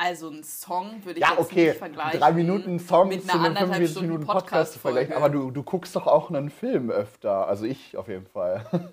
Also 0.00 0.28
ein 0.30 0.44
Song 0.44 1.04
würde 1.04 1.18
ich 1.18 1.26
Ja, 1.26 1.32
jetzt 1.32 1.40
okay, 1.40 1.68
nicht 1.70 1.78
vergleichen. 1.78 2.20
drei 2.20 2.30
Minuten 2.32 2.78
Song 2.78 3.08
mit 3.08 3.24
zu 3.24 3.32
einer 3.32 3.46
einem 3.46 3.56
anderthalb 3.56 3.82
45 3.82 3.90
Stunden 3.90 4.08
Minuten 4.12 4.26
Podcast 4.26 4.72
zu 4.74 4.78
vergleichen. 4.78 5.12
Aber 5.14 5.28
du, 5.28 5.50
du 5.50 5.62
guckst 5.64 5.96
doch 5.96 6.06
auch 6.06 6.30
einen 6.30 6.50
Film 6.50 6.88
öfter. 6.90 7.48
Also 7.48 7.64
ich 7.64 7.96
auf 7.96 8.06
jeden 8.06 8.26
Fall. 8.26 8.64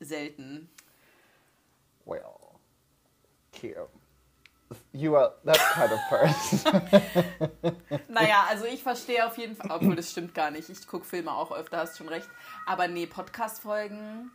Selten. 0.00 0.68
Well, 2.04 2.22
Kim, 3.52 3.74
you 4.92 5.16
are 5.16 5.34
that 5.44 5.58
kind 5.74 5.92
of 5.92 6.00
person. 6.08 6.82
Naja, 8.08 8.44
also 8.48 8.64
ich 8.66 8.82
verstehe 8.82 9.26
auf 9.26 9.38
jeden 9.38 9.56
Fall, 9.56 9.70
obwohl 9.70 9.96
das 9.96 10.10
stimmt 10.10 10.34
gar 10.34 10.50
nicht. 10.50 10.68
Ich 10.68 10.86
gucke 10.86 11.04
Filme 11.04 11.32
auch 11.32 11.52
öfter, 11.52 11.78
hast 11.78 11.96
schon 11.96 12.08
recht. 12.08 12.28
Aber 12.66 12.88
nee, 12.88 13.06
Podcast-Folgen. 13.06 14.30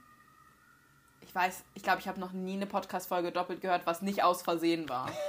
Ich 1.30 1.36
weiß, 1.36 1.64
ich 1.76 1.84
glaube, 1.84 2.00
ich 2.00 2.08
habe 2.08 2.20
noch 2.20 2.34
nie 2.34 2.54
eine 2.54 2.66
Podcast-Folge 2.66 3.32
doppelt 3.32 3.62
gehört, 3.62 3.86
was 3.86 4.02
nicht 4.02 4.24
aus 4.24 4.42
Versehen 4.42 4.90
war. 4.90 5.12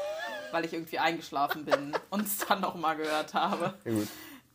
weil 0.51 0.64
ich 0.64 0.72
irgendwie 0.72 0.98
eingeschlafen 0.98 1.64
bin 1.64 1.92
und 2.09 2.26
es 2.26 2.38
dann 2.38 2.61
nochmal 2.61 2.96
gehört 2.96 3.34
habe. 3.34 3.74
ja. 3.84 3.92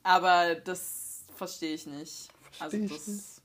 Aber 0.04 0.56
das 0.56 1.24
verstehe 1.36 1.76
ich 1.76 1.86
nicht. 1.86 2.30
Versteh 2.52 2.82
also 2.82 2.94
das, 2.96 3.42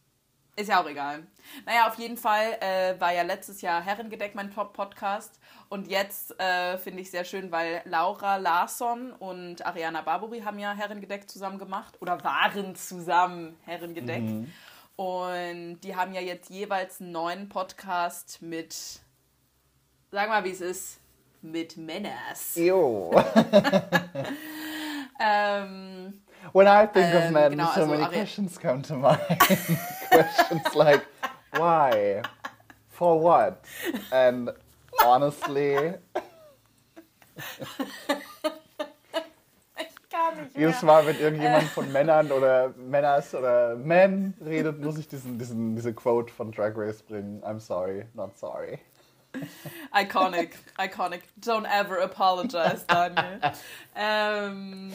Ist 0.56 0.68
ja 0.68 0.82
auch 0.82 0.88
egal. 0.88 1.26
Naja, 1.64 1.88
auf 1.88 1.96
jeden 1.96 2.16
Fall 2.16 2.58
äh, 2.60 3.00
war 3.00 3.12
ja 3.12 3.22
letztes 3.22 3.60
Jahr 3.60 3.82
Herrengedeck 3.82 4.34
mein 4.34 4.50
Top-Podcast. 4.50 5.38
Und 5.68 5.86
jetzt 5.88 6.38
äh, 6.40 6.78
finde 6.78 7.02
ich 7.02 7.10
sehr 7.10 7.24
schön, 7.24 7.52
weil 7.52 7.82
Laura 7.84 8.36
Larsson 8.36 9.12
und 9.12 9.64
Ariana 9.64 10.02
Barbori 10.02 10.40
haben 10.40 10.58
ja 10.58 10.72
Herrengedeck 10.72 11.30
zusammen 11.30 11.58
gemacht 11.58 11.96
oder 12.00 12.24
waren 12.24 12.74
zusammen 12.74 13.56
Herrengedeck. 13.64 14.22
Mhm. 14.22 14.52
Und 14.96 15.80
die 15.80 15.96
haben 15.96 16.12
ja 16.12 16.20
jetzt 16.20 16.50
jeweils 16.50 17.00
einen 17.00 17.12
neuen 17.12 17.48
Podcast 17.48 18.42
mit, 18.42 19.00
sag 20.10 20.28
mal, 20.28 20.44
wie 20.44 20.50
es 20.50 20.60
ist, 20.60 21.00
mit 21.42 21.76
Männers. 21.76 22.54
Jo. 22.56 23.10
ähm, 25.20 26.20
When 26.52 26.66
I 26.66 26.86
think 26.86 27.14
ähm, 27.14 27.26
of 27.26 27.30
men, 27.32 27.50
genau, 27.52 27.66
so 27.66 27.82
also 27.82 27.86
many 27.86 28.02
Ari 28.02 28.12
questions 28.14 28.58
come 28.58 28.82
to 28.82 28.94
mind. 28.96 29.20
questions 30.10 30.74
like, 30.74 31.06
why? 31.52 32.22
For 32.88 33.20
what? 33.20 33.64
And 34.10 34.50
honestly... 35.04 35.94
Jedes 40.54 40.82
Mal, 40.82 41.06
wenn 41.06 41.18
irgendjemand 41.18 41.64
von 41.64 41.90
Männern 41.92 42.30
oder 42.32 42.74
Männers 42.76 43.34
oder 43.34 43.76
Men 43.76 44.34
redet, 44.44 44.80
muss 44.80 44.98
ich 44.98 45.08
diesen, 45.08 45.38
diesen, 45.38 45.76
diese 45.76 45.92
Quote 45.94 46.32
von 46.32 46.52
Drag 46.52 46.72
Race 46.76 47.02
bringen. 47.02 47.42
I'm 47.42 47.60
sorry, 47.60 48.06
not 48.14 48.36
sorry. 48.38 48.78
Iconic, 49.94 50.58
iconic. 50.78 51.22
Don't 51.40 51.66
ever 51.66 52.02
apologize, 52.02 52.84
Daniel. 52.86 53.40
ähm, 53.96 54.92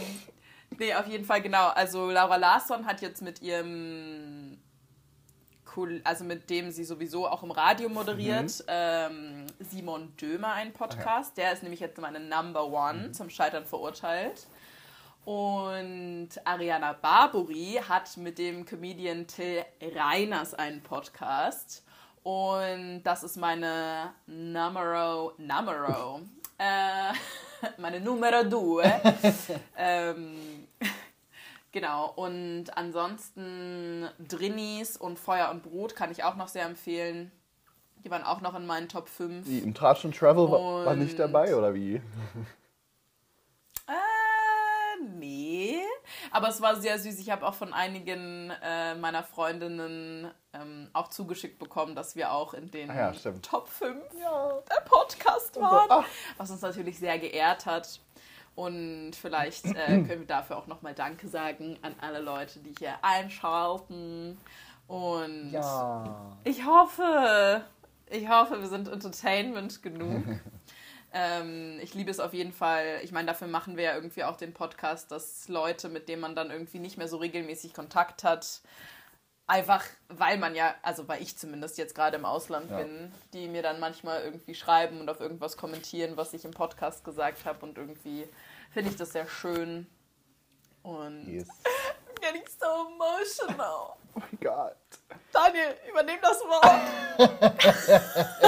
nee, 0.78 0.94
auf 0.94 1.08
jeden 1.08 1.26
Fall, 1.26 1.42
genau. 1.42 1.70
Also 1.70 2.12
Laura 2.12 2.36
Larsson 2.36 2.86
hat 2.86 3.02
jetzt 3.02 3.22
mit 3.22 3.42
ihrem 3.42 4.58
also 6.04 6.24
mit 6.24 6.50
dem 6.50 6.72
sie 6.72 6.84
sowieso 6.84 7.28
auch 7.28 7.44
im 7.44 7.52
Radio 7.52 7.90
moderiert, 7.90 8.60
mhm. 8.60 8.66
ähm, 8.68 9.46
Simon 9.60 10.16
Dömer 10.16 10.54
einen 10.54 10.72
Podcast. 10.72 11.34
Okay. 11.34 11.42
Der 11.42 11.52
ist 11.52 11.64
nämlich 11.64 11.82
jetzt 11.82 12.00
meine 12.00 12.20
Number 12.20 12.66
One 12.66 13.08
mhm. 13.08 13.14
zum 13.14 13.30
Scheitern 13.30 13.66
verurteilt. 13.66 14.48
Und 15.26 16.30
Ariana 16.44 16.94
Barbori 16.94 17.82
hat 17.90 18.16
mit 18.18 18.38
dem 18.38 18.64
Comedian 18.64 19.26
Till 19.26 19.66
Reiners 19.82 20.54
einen 20.54 20.82
Podcast. 20.82 21.84
Und 22.22 23.02
das 23.04 23.24
ist 23.24 23.36
meine 23.36 24.14
Numero, 24.28 25.34
Numero, 25.40 26.22
äh, 26.60 27.12
meine 27.80 28.00
Numero 28.02 28.44
due. 28.44 28.84
ähm, 29.78 30.68
genau, 31.72 32.14
und 32.16 32.66
ansonsten 32.76 34.08
Drinnies 34.20 34.96
und 34.96 35.18
Feuer 35.18 35.50
und 35.50 35.64
Brot 35.64 35.96
kann 35.96 36.12
ich 36.12 36.24
auch 36.24 36.36
noch 36.36 36.50
sehr 36.50 36.66
empfehlen. 36.66 37.32
Die 38.04 38.12
waren 38.12 38.24
auch 38.24 38.42
noch 38.42 38.54
in 38.54 38.68
meinen 38.68 38.90
Top 38.90 39.10
5. 39.10 39.48
Wie, 39.48 39.58
im 39.58 39.74
Tratsch 39.74 40.06
und 40.06 40.16
Travel 40.16 40.52
war, 40.52 40.86
war 40.86 40.96
nicht 40.96 41.18
dabei, 41.18 41.56
oder 41.56 41.74
wie? 41.74 42.00
nee. 45.18 45.82
Aber 46.36 46.50
es 46.50 46.60
war 46.60 46.76
sehr 46.76 47.00
süß. 47.00 47.18
Ich 47.20 47.30
habe 47.30 47.48
auch 47.48 47.54
von 47.54 47.72
einigen 47.72 48.52
äh, 48.62 48.94
meiner 48.96 49.24
Freundinnen 49.24 50.30
ähm, 50.52 50.90
auch 50.92 51.08
zugeschickt 51.08 51.60
bekommen, 51.60 51.96
dass 51.96 52.18
wir 52.18 52.34
auch 52.34 52.54
in 52.54 52.70
den 52.70 52.92
ah 52.92 53.14
ja, 53.14 53.32
Top 53.42 53.70
5 53.70 53.96
ja. 54.20 54.60
der 54.70 54.82
Podcast 54.82 55.56
waren. 55.62 55.88
Oh 55.90 56.04
was 56.36 56.52
uns 56.52 56.60
natürlich 56.60 57.00
sehr 57.00 57.20
geehrt 57.20 57.66
hat. 57.66 58.02
Und 58.54 59.14
vielleicht 59.14 59.64
äh, 59.64 59.86
können 59.86 60.20
wir 60.20 60.28
dafür 60.28 60.58
auch 60.58 60.68
nochmal 60.68 60.94
Danke 60.94 61.30
sagen 61.30 61.80
an 61.82 61.96
alle 62.02 62.20
Leute, 62.20 62.60
die 62.60 62.76
hier 62.78 62.96
einschalten. 63.02 64.38
Und 64.88 65.52
ja. 65.52 66.36
ich 66.44 66.66
hoffe, 66.66 67.64
ich 68.10 68.28
hoffe, 68.28 68.60
wir 68.60 68.68
sind 68.68 68.90
Entertainment 68.90 69.82
genug. 69.82 70.26
Ähm, 71.18 71.80
ich 71.82 71.94
liebe 71.94 72.12
es 72.12 72.20
auf 72.20 72.34
jeden 72.34 72.52
Fall. 72.52 73.00
Ich 73.02 73.14
meine, 73.14 73.28
dafür 73.28 73.48
machen 73.48 73.78
wir 73.78 73.86
ja 73.86 73.96
irgendwie 73.96 74.26
auch 74.26 74.36
den 74.36 74.54
Podcast, 74.54 75.12
dass 75.12 75.48
Leute, 75.48 75.88
mit 75.88 76.10
denen 76.10 76.22
man 76.22 76.36
dann 76.36 76.52
irgendwie 76.52 76.80
nicht 76.80 76.98
mehr 76.98 77.08
so 77.08 77.16
regelmäßig 77.16 77.74
Kontakt 77.74 78.26
hat, 78.26 78.60
einfach, 79.48 79.86
weil 80.10 80.38
man 80.38 80.56
ja, 80.56 80.76
also 80.82 81.08
weil 81.08 81.22
ich 81.22 81.38
zumindest 81.38 81.78
jetzt 81.78 81.96
gerade 81.96 82.18
im 82.18 82.26
Ausland 82.26 82.70
ja. 82.70 82.80
bin, 82.80 83.14
die 83.34 83.48
mir 83.48 83.62
dann 83.62 83.80
manchmal 83.80 84.24
irgendwie 84.24 84.56
schreiben 84.56 85.00
und 85.00 85.10
auf 85.10 85.22
irgendwas 85.22 85.56
kommentieren, 85.56 86.18
was 86.18 86.34
ich 86.34 86.44
im 86.44 86.52
Podcast 86.52 87.06
gesagt 87.06 87.46
habe 87.46 87.66
und 87.66 87.78
irgendwie 87.78 88.28
finde 88.72 88.90
ich 88.90 88.98
das 88.98 89.14
sehr 89.14 89.30
schön. 89.30 89.88
Und 90.84 91.30
yes. 91.30 91.48
I'm 92.10 92.22
getting 92.22 92.44
so 92.60 92.66
emotional. 92.94 93.96
Oh 94.18 94.22
mein 94.22 94.40
Gott. 94.40 94.78
Daniel, 95.34 95.76
übernehm 95.90 96.20
das 96.22 96.40
Wort. 96.40 96.82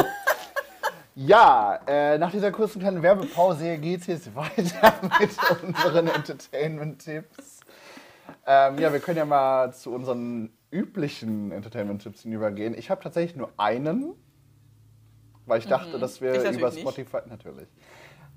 Ja, 1.19 1.79
äh, 1.87 2.19
nach 2.19 2.29
dieser 2.29 2.51
kurzen 2.51 2.79
kleinen 2.79 3.01
Werbepause 3.01 3.79
geht 3.79 4.01
es 4.01 4.07
jetzt 4.07 4.35
weiter 4.35 4.93
mit 5.19 5.31
unseren 5.63 6.09
Entertainment-Tipps. 6.09 7.61
Ähm, 8.45 8.77
ja, 8.77 8.93
wir 8.93 8.99
können 8.99 9.17
ja 9.17 9.25
mal 9.25 9.73
zu 9.73 9.91
unseren 9.95 10.51
üblichen 10.69 11.51
Entertainment-Tipps 11.51 12.21
hinübergehen. 12.21 12.77
Ich 12.77 12.91
habe 12.91 13.01
tatsächlich 13.01 13.35
nur 13.35 13.49
einen, 13.57 14.13
weil 15.47 15.57
ich 15.57 15.65
mhm. 15.65 15.71
dachte, 15.71 15.97
dass 15.97 16.21
wir 16.21 16.35
ich 16.35 16.55
über 16.55 16.71
Spotify. 16.71 17.17
Nicht. 17.17 17.29
Natürlich. 17.31 17.67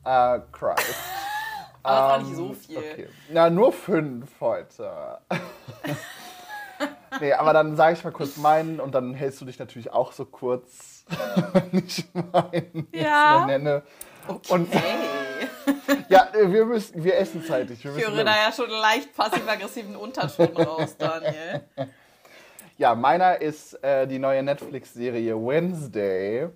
Äh, 0.06 0.40
Christ. 0.50 0.94
Aber 1.82 1.96
ähm, 1.96 2.00
das 2.02 2.08
war 2.08 2.18
nicht 2.22 2.34
so 2.34 2.52
viel. 2.54 2.78
Okay. 2.78 3.08
Na, 3.30 3.50
nur 3.50 3.74
fünf 3.74 4.40
heute. 4.40 5.18
nee, 7.20 7.32
aber 7.32 7.52
dann 7.52 7.76
sage 7.76 7.94
ich 7.94 8.04
mal 8.04 8.12
kurz 8.12 8.36
meinen 8.36 8.80
und 8.80 8.94
dann 8.94 9.14
hältst 9.14 9.40
du 9.40 9.44
dich 9.44 9.58
natürlich 9.58 9.92
auch 9.92 10.12
so 10.12 10.24
kurz 10.24 11.00
wenn 11.52 11.84
ich 11.84 12.04
meinen 12.12 12.88
ja. 12.92 13.46
nenne. 13.46 13.82
Okay. 14.26 14.52
Und, 14.52 14.68
ja, 16.08 16.28
wir 16.32 16.64
müssen, 16.66 17.02
wir 17.02 17.16
essen 17.18 17.44
zeitig. 17.44 17.82
Wir 17.84 17.96
ich 17.96 18.06
höre 18.06 18.24
da 18.24 18.36
ja 18.36 18.52
schon 18.52 18.70
leicht 18.70 19.14
passiv-aggressiven 19.14 19.96
Unterton 19.96 20.56
raus, 20.56 20.96
Daniel. 20.96 21.64
Ja, 22.76 22.94
meiner 22.94 23.40
ist 23.40 23.74
äh, 23.82 24.06
die 24.06 24.18
neue 24.18 24.42
Netflix-Serie 24.42 25.34
Wednesday, 25.36 26.48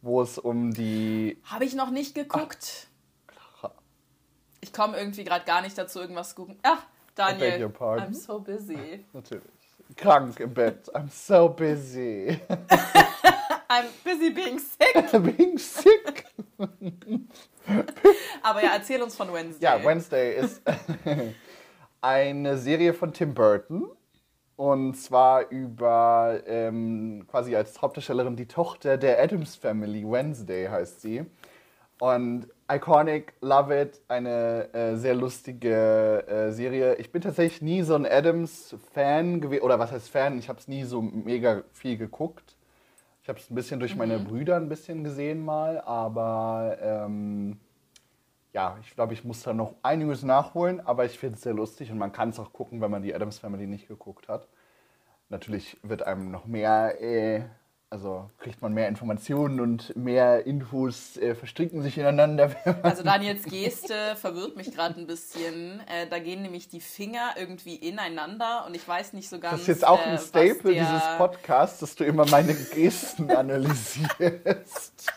wo 0.00 0.22
es 0.22 0.38
um 0.38 0.72
die. 0.72 1.40
Habe 1.44 1.64
ich 1.64 1.74
noch 1.74 1.90
nicht 1.90 2.14
geguckt. 2.14 2.88
Ach, 3.62 3.70
ich 4.60 4.72
komme 4.72 4.96
irgendwie 4.96 5.24
gerade 5.24 5.44
gar 5.44 5.60
nicht 5.60 5.76
dazu, 5.76 6.00
irgendwas 6.00 6.30
zu 6.30 6.36
gucken. 6.36 6.58
Ach, 6.62 6.82
Daniel, 7.14 7.66
I'm 7.78 8.14
so 8.14 8.40
busy. 8.40 9.04
Natürlich. 9.12 9.51
Krank 9.94 10.40
im 10.40 10.54
Bett. 10.54 10.90
I'm 10.94 11.08
so 11.10 11.48
busy. 11.48 12.40
I'm 13.68 13.86
busy 14.04 14.30
being 14.30 14.58
sick. 14.58 15.12
being 15.36 15.58
sick. 15.58 16.24
Aber 18.42 18.62
ja, 18.62 18.70
erzähl 18.74 19.02
uns 19.02 19.16
von 19.16 19.32
Wednesday. 19.32 19.64
Ja, 19.64 19.84
Wednesday 19.84 20.36
ist 20.36 20.62
eine 22.00 22.58
Serie 22.58 22.92
von 22.92 23.12
Tim 23.12 23.34
Burton. 23.34 23.88
Und 24.56 24.94
zwar 24.94 25.48
über 25.50 26.40
ähm, 26.46 27.24
quasi 27.28 27.56
als 27.56 27.80
Hauptdarstellerin 27.80 28.36
die 28.36 28.46
Tochter 28.46 28.98
der 28.98 29.22
Adams 29.22 29.56
Family. 29.56 30.04
Wednesday 30.04 30.68
heißt 30.68 31.00
sie. 31.00 31.24
Und 31.98 32.48
iconic, 32.74 33.34
love 33.40 33.80
it, 33.80 34.00
eine 34.08 34.72
äh, 34.72 34.96
sehr 34.96 35.14
lustige 35.14 36.26
äh, 36.26 36.50
Serie. 36.52 36.94
Ich 36.96 37.12
bin 37.12 37.22
tatsächlich 37.22 37.62
nie 37.62 37.82
so 37.82 37.94
ein 37.94 38.06
Adams-Fan 38.06 39.40
gewesen, 39.40 39.62
oder 39.62 39.78
was 39.78 39.92
heißt 39.92 40.10
Fan? 40.10 40.38
Ich 40.38 40.48
habe 40.48 40.58
es 40.58 40.68
nie 40.68 40.84
so 40.84 41.02
mega 41.02 41.62
viel 41.72 41.96
geguckt. 41.96 42.56
Ich 43.22 43.28
habe 43.28 43.38
es 43.38 43.50
ein 43.50 43.54
bisschen 43.54 43.78
durch 43.78 43.94
meine 43.94 44.18
mhm. 44.18 44.24
Brüder 44.24 44.56
ein 44.56 44.68
bisschen 44.68 45.04
gesehen 45.04 45.44
mal, 45.44 45.80
aber 45.80 46.76
ähm, 46.80 47.60
ja, 48.52 48.76
ich 48.82 48.94
glaube, 48.94 49.14
ich 49.14 49.24
muss 49.24 49.42
da 49.42 49.52
noch 49.52 49.74
einiges 49.82 50.22
nachholen, 50.22 50.80
aber 50.80 51.04
ich 51.04 51.18
finde 51.18 51.36
es 51.36 51.42
sehr 51.42 51.54
lustig 51.54 51.90
und 51.90 51.98
man 51.98 52.12
kann 52.12 52.30
es 52.30 52.38
auch 52.38 52.52
gucken, 52.52 52.80
wenn 52.80 52.90
man 52.90 53.02
die 53.02 53.14
Adams 53.14 53.38
Family 53.38 53.66
nicht 53.66 53.88
geguckt 53.88 54.28
hat. 54.28 54.48
Natürlich 55.28 55.78
wird 55.82 56.02
einem 56.02 56.30
noch 56.30 56.46
mehr 56.46 57.00
äh, 57.00 57.44
also 57.92 58.30
kriegt 58.38 58.62
man 58.62 58.72
mehr 58.72 58.88
Informationen 58.88 59.60
und 59.60 59.94
mehr 59.94 60.46
Infos 60.46 61.18
äh, 61.18 61.34
verstricken 61.34 61.82
sich 61.82 61.98
ineinander. 61.98 62.50
Also 62.82 63.02
Daniels 63.02 63.44
Geste 63.44 64.16
verwirrt 64.16 64.56
mich 64.56 64.74
gerade 64.74 64.98
ein 64.98 65.06
bisschen. 65.06 65.80
Äh, 65.80 66.06
da 66.08 66.18
gehen 66.18 66.40
nämlich 66.40 66.68
die 66.68 66.80
Finger 66.80 67.34
irgendwie 67.36 67.76
ineinander 67.76 68.64
und 68.66 68.74
ich 68.74 68.88
weiß 68.88 69.12
nicht 69.12 69.28
so 69.28 69.38
ganz. 69.38 69.52
Das 69.52 69.60
ist 69.62 69.66
jetzt 69.66 69.86
auch 69.86 70.00
ein 70.04 70.14
äh, 70.14 70.18
Staple 70.18 70.72
dieses 70.72 71.02
Podcasts, 71.18 71.80
dass 71.80 71.94
du 71.94 72.04
immer 72.04 72.24
meine 72.26 72.54
Gesten 72.54 73.30
analysierst. 73.36 75.12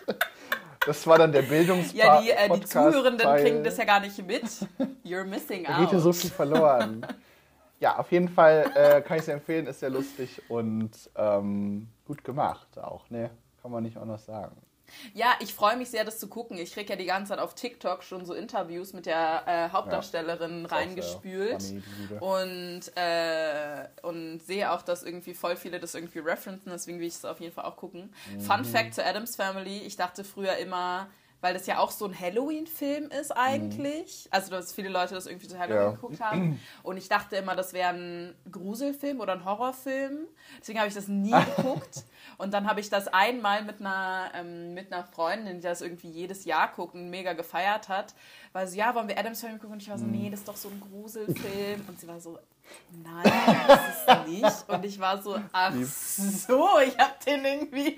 Das 0.86 1.08
war 1.08 1.18
dann 1.18 1.32
der 1.32 1.44
Bildungspodcast. 1.44 1.96
Ja, 1.96 2.22
die, 2.22 2.32
äh, 2.32 2.60
die 2.60 2.66
Zuhörenden 2.66 3.36
kriegen 3.38 3.64
das 3.64 3.78
ja 3.78 3.86
gar 3.86 4.02
nicht 4.02 4.18
mit. 4.28 4.44
You're 5.06 5.24
missing 5.24 5.66
out. 5.66 5.76
Da 5.76 5.80
geht 5.80 5.94
ja 5.94 6.00
so 6.00 6.12
viel 6.12 6.30
verloren. 6.30 7.08
ja, 7.80 7.98
auf 7.98 8.12
jeden 8.12 8.28
Fall 8.28 8.70
äh, 8.76 9.02
kann 9.02 9.16
ich 9.16 9.24
es 9.24 9.30
empfehlen, 9.30 9.66
ist 9.68 9.80
sehr 9.80 9.92
lustig 9.92 10.42
und 10.50 10.92
ähm, 11.16 11.88
gut 12.06 12.24
gemacht 12.24 12.78
auch, 12.80 13.10
ne? 13.10 13.32
Kann 13.62 13.72
man 13.72 13.84
nicht 13.84 13.98
anders 13.98 14.26
sagen. 14.26 14.56
Ja, 15.14 15.34
ich 15.40 15.54
freue 15.54 15.78
mich 15.78 15.90
sehr, 15.90 16.04
das 16.04 16.20
zu 16.20 16.28
gucken. 16.28 16.58
Ich 16.58 16.74
kriege 16.74 16.90
ja 16.90 16.96
die 16.96 17.06
ganze 17.06 17.30
Zeit 17.30 17.40
auf 17.40 17.56
TikTok 17.56 18.04
schon 18.04 18.26
so 18.26 18.34
Interviews 18.34 18.94
mit 18.94 19.06
der 19.06 19.44
äh, 19.48 19.70
Hauptdarstellerin 19.74 20.62
ja, 20.62 20.68
reingespült 20.68 21.74
und, 22.20 22.82
äh, 22.96 23.88
und 24.04 24.40
sehe 24.40 24.72
auch, 24.72 24.82
dass 24.82 25.04
irgendwie 25.04 25.34
voll 25.34 25.56
viele 25.56 25.80
das 25.80 25.96
irgendwie 25.96 26.20
referenzen, 26.20 26.72
deswegen 26.72 27.00
will 27.00 27.08
ich 27.08 27.16
es 27.16 27.26
auf 27.26 27.40
jeden 27.40 27.54
Fall 27.54 27.66
auch 27.66 27.78
gucken. 27.78 28.14
Mhm. 28.32 28.42
Fun 28.42 28.66
Fact 28.66 28.94
zur 28.94 29.06
Adams 29.06 29.36
Family, 29.36 29.80
ich 29.80 29.96
dachte 29.96 30.24
früher 30.24 30.58
immer, 30.58 31.08
weil 31.42 31.54
das 31.54 31.68
ja 31.68 31.78
auch 31.80 31.92
so 31.92 32.06
ein 32.06 32.20
Halloween-Film 32.20 33.10
ist 33.12 33.32
eigentlich. 33.32 34.26
Mhm. 34.26 34.30
Also, 34.32 34.52
dass 34.52 34.74
viele 34.74 34.90
Leute 34.90 35.14
das 35.14 35.28
irgendwie 35.28 35.48
zu 35.48 35.60
Halloween 35.60 35.84
ja. 35.84 35.92
geguckt 35.92 36.20
haben. 36.20 36.60
Und 36.84 36.98
ich 36.98 37.08
dachte 37.08 37.36
immer, 37.36 37.56
das 37.56 37.74
wäre 37.74 37.90
ein 37.90 38.36
Gruselfilm 38.52 39.20
oder 39.20 39.34
ein 39.34 39.46
Horrorfilm. 39.46 40.28
Deswegen 40.60 40.80
habe 40.80 40.88
ich 40.88 40.96
das 40.96 41.08
nie 41.08 41.32
geguckt. 41.58 42.04
Und 42.38 42.54
dann 42.54 42.68
habe 42.68 42.80
ich 42.80 42.90
das 42.90 43.08
einmal 43.08 43.64
mit 43.64 43.80
einer, 43.80 44.32
ähm, 44.34 44.74
mit 44.74 44.92
einer 44.92 45.04
Freundin, 45.04 45.58
die 45.58 45.68
das 45.68 45.82
irgendwie 45.82 46.10
jedes 46.10 46.46
Jahr 46.46 46.72
guckt 46.74 46.96
und 46.96 47.10
mega 47.10 47.34
gefeiert 47.34 47.90
hat, 47.90 48.16
weil 48.54 48.68
sie, 48.68 48.80
ja, 48.80 48.96
wollen 48.96 49.08
wir 49.08 49.18
Adams 49.18 49.42
Family 49.42 49.60
gucken? 49.60 49.74
Und 49.74 49.82
ich 49.82 49.90
war 49.90 49.98
so, 49.98 50.06
mhm. 50.06 50.12
nee, 50.12 50.30
das 50.30 50.40
ist 50.40 50.48
doch 50.48 50.58
so 50.58 50.70
ein 50.70 50.82
Gruselfilm. 50.82 51.86
Und 51.88 52.00
sie 52.00 52.08
war 52.08 52.20
so, 52.20 52.40
nein, 53.04 53.32
das 53.68 53.80
ist 53.90 54.28
nicht. 54.28 54.70
Und 54.70 54.86
ich 54.86 55.00
war 55.00 55.22
so, 55.22 55.38
ach 55.52 55.74
so, 55.74 56.68
ich 56.86 56.98
habe 56.98 57.14
den 57.26 57.46
irgendwie 57.46 57.98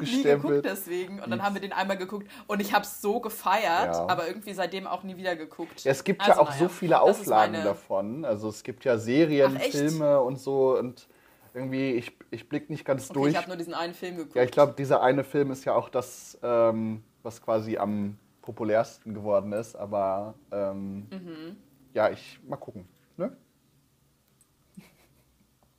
nie 0.00 0.22
geguckt 0.22 0.64
deswegen. 0.64 1.20
Und 1.20 1.30
dann 1.30 1.42
haben 1.42 1.54
wir 1.54 1.60
den 1.60 1.72
einmal 1.72 1.96
geguckt 1.96 2.28
und 2.46 2.60
ich 2.60 2.72
habe 2.72 2.84
es 2.84 3.00
so 3.00 3.20
gefeiert, 3.20 3.94
ja. 3.94 4.08
aber 4.08 4.26
irgendwie 4.26 4.52
seitdem 4.52 4.86
auch 4.86 5.02
nie 5.02 5.16
wieder 5.16 5.36
geguckt. 5.36 5.84
Ja, 5.84 5.92
es 5.92 6.04
gibt 6.04 6.20
also, 6.20 6.32
ja 6.32 6.38
auch 6.38 6.50
naja, 6.50 6.58
so 6.58 6.68
viele 6.68 7.00
Auflagen 7.00 7.52
meine... 7.52 7.64
davon. 7.64 8.24
Also 8.24 8.48
es 8.48 8.62
gibt 8.62 8.84
ja 8.84 8.98
Serien, 8.98 9.58
ach, 9.58 9.70
Filme 9.70 10.20
und 10.20 10.38
so 10.38 10.76
und 10.78 11.08
irgendwie, 11.54 11.92
ich, 11.92 12.16
ich 12.30 12.48
blick 12.48 12.70
nicht 12.70 12.84
ganz 12.84 13.10
okay, 13.10 13.14
durch. 13.14 13.30
Ich 13.32 13.36
habe 13.36 13.48
nur 13.48 13.56
diesen 13.56 13.74
einen 13.74 13.94
Film 13.94 14.16
geguckt. 14.16 14.36
Ja, 14.36 14.42
ich 14.42 14.50
glaube, 14.50 14.74
dieser 14.76 15.02
eine 15.02 15.24
Film 15.24 15.50
ist 15.50 15.64
ja 15.64 15.74
auch 15.74 15.88
das, 15.88 16.38
ähm, 16.42 17.02
was 17.22 17.42
quasi 17.42 17.76
am 17.76 18.18
populärsten 18.42 19.14
geworden 19.14 19.52
ist. 19.52 19.74
Aber 19.76 20.34
ähm, 20.52 21.06
mhm. 21.10 21.56
ja, 21.94 22.10
ich 22.10 22.40
mal 22.46 22.56
gucken. 22.56 22.88
Ne? 23.16 23.36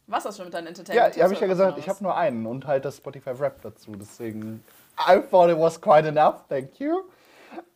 Was 0.09 0.23
das 0.23 0.37
schon 0.37 0.45
mit 0.45 0.53
deinen 0.55 0.67
Entertainment? 0.67 1.15
Ja, 1.15 1.23
habe 1.23 1.33
ich 1.35 1.39
ja 1.39 1.45
gesagt, 1.45 1.77
ich 1.77 1.87
habe 1.87 2.03
nur 2.03 2.17
einen 2.17 2.47
und 2.47 2.65
halt 2.65 2.83
das 2.83 2.97
Spotify 2.97 3.29
Rap 3.29 3.61
dazu. 3.61 3.91
Deswegen, 3.91 4.63
I 4.99 5.19
thought 5.29 5.51
it 5.51 5.57
was 5.57 5.79
quite 5.79 6.07
enough. 6.07 6.47
Thank 6.49 6.79
you. 6.79 7.03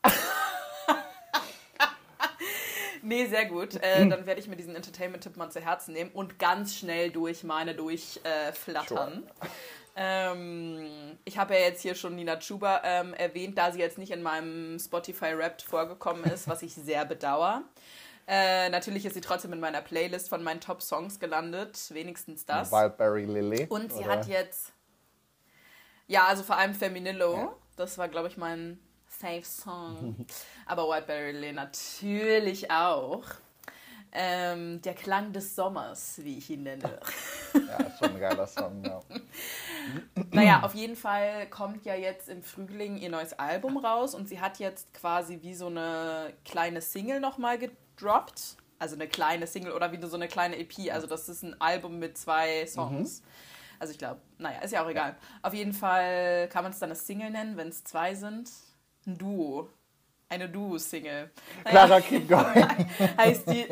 nee, 3.03 3.27
sehr 3.27 3.45
gut. 3.45 3.75
Äh, 3.75 4.07
dann 4.09 4.25
werde 4.25 4.41
ich 4.41 4.47
mir 4.47 4.55
diesen 4.55 4.75
Entertainment-Tipp 4.75 5.37
mal 5.37 5.51
zu 5.51 5.61
Herzen 5.61 5.93
nehmen 5.93 6.09
und 6.11 6.39
ganz 6.39 6.75
schnell 6.75 7.11
durch 7.11 7.43
meine 7.43 7.75
durchflattern. 7.75 9.29
Äh, 9.95 10.31
ähm, 10.31 11.19
ich 11.25 11.37
habe 11.37 11.53
ja 11.53 11.59
jetzt 11.59 11.83
hier 11.83 11.93
schon 11.93 12.15
Nina 12.15 12.37
Chuba 12.37 12.81
ähm, 12.83 13.13
erwähnt, 13.13 13.59
da 13.59 13.71
sie 13.71 13.79
jetzt 13.79 13.99
nicht 13.99 14.11
in 14.11 14.23
meinem 14.23 14.79
Spotify 14.79 15.37
Wrapped 15.37 15.61
vorgekommen 15.61 16.23
ist, 16.23 16.47
was 16.47 16.63
ich 16.63 16.73
sehr 16.73 17.05
bedauere. 17.05 17.61
Äh, 18.27 18.69
natürlich 18.69 19.05
ist 19.05 19.13
sie 19.13 19.21
trotzdem 19.21 19.53
in 19.53 19.59
meiner 19.59 19.81
Playlist 19.81 20.29
von 20.29 20.43
meinen 20.43 20.61
Top 20.61 20.81
Songs 20.81 21.19
gelandet, 21.19 21.77
wenigstens 21.93 22.45
das. 22.45 22.71
Wildberry 22.71 23.25
Lily. 23.25 23.67
Und 23.69 23.91
sie 23.91 24.03
oder? 24.03 24.11
hat 24.11 24.27
jetzt, 24.27 24.73
ja, 26.07 26.25
also 26.27 26.43
vor 26.43 26.57
allem 26.57 26.73
Feminillo, 26.73 27.35
ja. 27.35 27.55
das 27.75 27.97
war, 27.97 28.07
glaube 28.07 28.29
ich, 28.29 28.37
mein 28.37 28.79
Safe 29.07 29.43
Song. 29.43 30.25
Aber 30.65 30.87
Wildberry 30.87 31.31
Lily 31.31 31.53
natürlich 31.53 32.71
auch. 32.71 33.23
Ähm, 34.15 34.79
der 34.83 34.93
Klang 34.93 35.33
des 35.33 35.55
Sommers, 35.55 36.19
wie 36.23 36.37
ich 36.37 36.47
ihn 36.51 36.61
nenne. 36.63 36.99
ja, 37.55 37.77
ist 37.77 37.97
schon 37.97 38.11
ein 38.11 38.19
geiler 38.19 38.45
Song, 38.45 38.83
ja. 38.85 38.99
naja, 40.31 40.61
auf 40.61 40.75
jeden 40.75 40.95
Fall 40.95 41.49
kommt 41.49 41.83
ja 41.83 41.95
jetzt 41.95 42.29
im 42.29 42.43
Frühling 42.43 42.97
ihr 42.97 43.09
neues 43.09 43.33
Album 43.33 43.77
raus 43.77 44.13
und 44.13 44.29
sie 44.29 44.39
hat 44.39 44.59
jetzt 44.59 44.93
quasi 44.93 45.39
wie 45.41 45.55
so 45.55 45.65
eine 45.65 46.31
kleine 46.45 46.81
Single 46.81 47.19
nochmal 47.19 47.57
gedroppt. 48.03 48.57
Also 48.79 48.95
eine 48.95 49.07
kleine 49.07 49.47
Single 49.47 49.71
oder 49.71 49.91
wie 49.91 50.05
so 50.05 50.15
eine 50.15 50.27
kleine 50.27 50.57
EP. 50.57 50.91
Also 50.91 51.07
das 51.07 51.29
ist 51.29 51.43
ein 51.43 51.59
Album 51.61 51.99
mit 51.99 52.17
zwei 52.17 52.65
Songs. 52.67 53.21
Mhm. 53.21 53.27
Also 53.79 53.91
ich 53.93 53.97
glaube, 53.97 54.19
naja, 54.37 54.59
ist 54.59 54.71
ja 54.71 54.83
auch 54.83 54.89
egal. 54.89 55.15
Auf 55.41 55.53
jeden 55.53 55.73
Fall 55.73 56.49
kann 56.49 56.63
man 56.63 56.73
es 56.73 56.79
dann 56.79 56.89
eine 56.89 56.95
Single 56.95 57.29
nennen, 57.29 57.55
wenn 57.55 57.69
es 57.69 57.83
zwei 57.83 58.13
sind. 58.15 58.49
Ein 59.05 59.17
Duo 59.17 59.69
eine 60.29 60.49
Duo-Single. 60.49 61.29
Clara 61.63 62.01
Keep 62.01 62.27
Going. 62.27 62.67
heißt 63.17 63.47
die, 63.47 63.67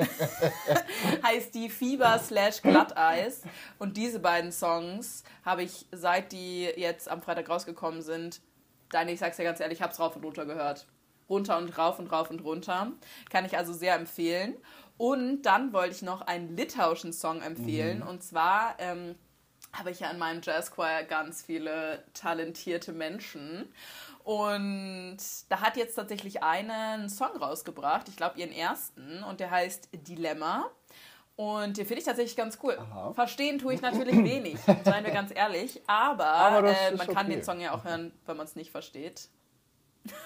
heißt 1.24 1.56
die 1.56 1.70
Fieber 1.70 2.20
slash 2.20 2.62
Glatteis. 2.62 3.42
Und 3.80 3.98
diese 3.98 4.20
beiden 4.20 4.52
Songs 4.52 5.24
habe 5.44 5.64
ich, 5.64 5.88
seit 5.92 6.32
die 6.32 6.66
jetzt 6.76 7.10
am 7.10 7.24
Freitag 7.24 7.50
rausgekommen 7.50 8.04
sind, 8.04 8.42
dann, 8.92 9.08
ich 9.10 9.20
sag's 9.20 9.38
dir 9.38 9.44
ganz 9.44 9.60
ehrlich, 9.60 9.80
ich 9.80 9.82
hab's 9.82 10.00
rauf 10.00 10.16
und 10.16 10.24
runter 10.24 10.46
gehört. 10.46 10.86
Runter 11.32 11.58
und 11.58 11.76
rauf 11.78 11.98
und 11.98 12.12
rauf 12.12 12.30
und 12.30 12.44
runter. 12.44 12.92
Kann 13.32 13.46
ich 13.46 13.58
also 13.58 13.74
sehr 13.74 13.96
empfehlen. 13.96 14.56
Und 14.98 15.42
dann 15.44 15.74
wollte 15.74 15.96
ich 15.96 16.02
noch 16.04 16.22
einen 16.22 16.56
litauischen 16.56 17.14
Song 17.14 17.42
empfehlen. 17.42 18.02
Mhm. 18.02 18.08
Und 18.08 18.24
zwar 18.24 18.76
ähm, 18.78 19.16
habe 19.74 19.90
ich 19.90 20.02
ja 20.02 20.12
in 20.12 20.20
meinem 20.20 20.42
Jazzchoir 20.44 21.04
ganz 21.04 21.42
viele 21.42 22.04
talentierte 22.14 22.92
Menschen. 22.92 23.74
Und 24.24 25.18
da 25.50 25.62
hat 25.62 25.78
jetzt 25.78 25.96
tatsächlich 25.96 26.44
eine 26.44 26.74
einen 26.74 27.10
Song 27.10 27.36
rausgebracht, 27.38 28.08
ich 28.10 28.16
glaube 28.16 28.40
ihren 28.40 28.52
ersten, 28.52 29.24
und 29.24 29.40
der 29.40 29.50
heißt 29.50 29.90
Dilemma. 30.08 30.70
Und 31.36 31.78
den 31.78 31.88
finde 31.88 32.02
ich 32.02 32.06
tatsächlich 32.06 32.36
ganz 32.36 32.60
cool. 32.62 32.78
Aha. 32.78 33.14
Verstehen 33.14 33.58
tue 33.58 33.74
ich 33.74 33.82
natürlich 33.82 34.16
wenig, 34.16 34.60
seien 34.84 35.04
wir 35.04 35.12
ganz 35.12 35.32
ehrlich. 35.34 35.82
Aber, 35.88 36.26
aber 36.26 36.70
äh, 36.70 36.96
man 36.96 37.08
kann 37.08 37.26
okay. 37.26 37.36
den 37.36 37.44
Song 37.44 37.60
ja 37.60 37.74
auch 37.74 37.84
hören, 37.84 38.14
wenn 38.28 38.38
man 38.38 38.46
es 38.46 38.56
nicht 38.56 38.70
versteht. 38.70 39.30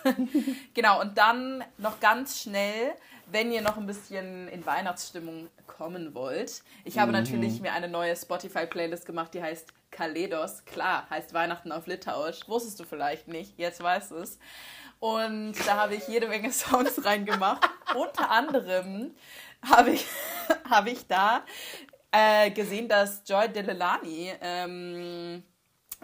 genau, 0.74 1.02
und 1.02 1.18
dann 1.18 1.64
noch 1.78 2.00
ganz 2.00 2.42
schnell, 2.42 2.94
wenn 3.28 3.52
ihr 3.52 3.62
noch 3.62 3.78
ein 3.78 3.88
bisschen 3.88 4.48
in 4.48 4.66
Weihnachtsstimmung 4.66 5.50
kommen 5.68 6.14
wollt. 6.14 6.62
Ich 6.84 7.00
habe 7.00 7.12
mhm. 7.12 7.18
natürlich 7.18 7.60
mir 7.62 7.74
eine 7.74 7.88
neue 7.88 8.16
Spotify-Playlist 8.16 9.06
gemacht, 9.06 9.34
die 9.34 9.42
heißt 9.42 9.74
Kaledos. 9.92 10.66
Klar, 10.66 11.10
heißt 11.10 11.34
Weihnachten 11.34 11.72
auf 11.72 11.88
Litauisch. 11.88 12.48
Wusstest 12.48 12.80
du 12.80 12.84
vielleicht 12.84 13.28
nicht, 13.28 13.58
jetzt 13.58 13.82
weißt 13.82 14.12
du 14.12 14.18
es. 14.18 14.38
Und 15.00 15.56
da 15.66 15.76
habe 15.78 15.96
ich 15.96 16.08
jede 16.08 16.28
Menge 16.28 16.52
Songs 16.54 17.04
reingemacht. 17.04 17.68
Unter 17.96 18.32
anderem 18.32 19.16
habe 19.68 19.92
ich, 19.92 20.06
hab 20.70 20.88
ich 20.88 21.08
da 21.08 21.44
äh, 22.12 22.52
gesehen, 22.52 22.88
dass 22.88 23.24
Joy 23.26 23.50
Delelani 23.50 24.34
ähm, 24.42 25.44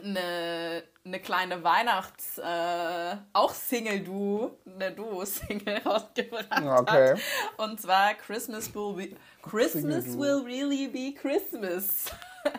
eine, 0.04 0.84
eine 1.06 1.20
kleine 1.20 1.64
Weihnachts-, 1.64 2.38
äh, 2.38 3.18
auch 3.34 3.54
Single-Duo, 3.54 4.58
eine 4.66 4.92
Duo-Single 4.92 5.78
rausgebracht 5.86 6.62
okay. 6.62 7.14
hat. 7.14 7.20
Und 7.58 7.82
zwar 7.82 8.14
Christmas 8.16 8.74
will, 8.74 8.94
be, 8.94 9.16
Christmas 9.42 10.18
will 10.18 10.44
really 10.46 10.88
be 10.88 11.14
Christmas. 11.20 12.06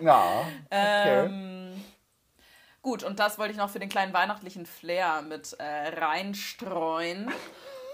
Ja, 0.00 0.46
okay. 0.66 1.24
ähm, 1.26 1.84
gut, 2.80 3.02
und 3.02 3.18
das 3.18 3.38
wollte 3.38 3.52
ich 3.52 3.58
noch 3.58 3.70
für 3.70 3.80
den 3.80 3.88
kleinen 3.88 4.12
weihnachtlichen 4.12 4.66
Flair 4.66 5.22
mit 5.22 5.54
äh, 5.58 5.98
reinstreuen. 5.98 7.30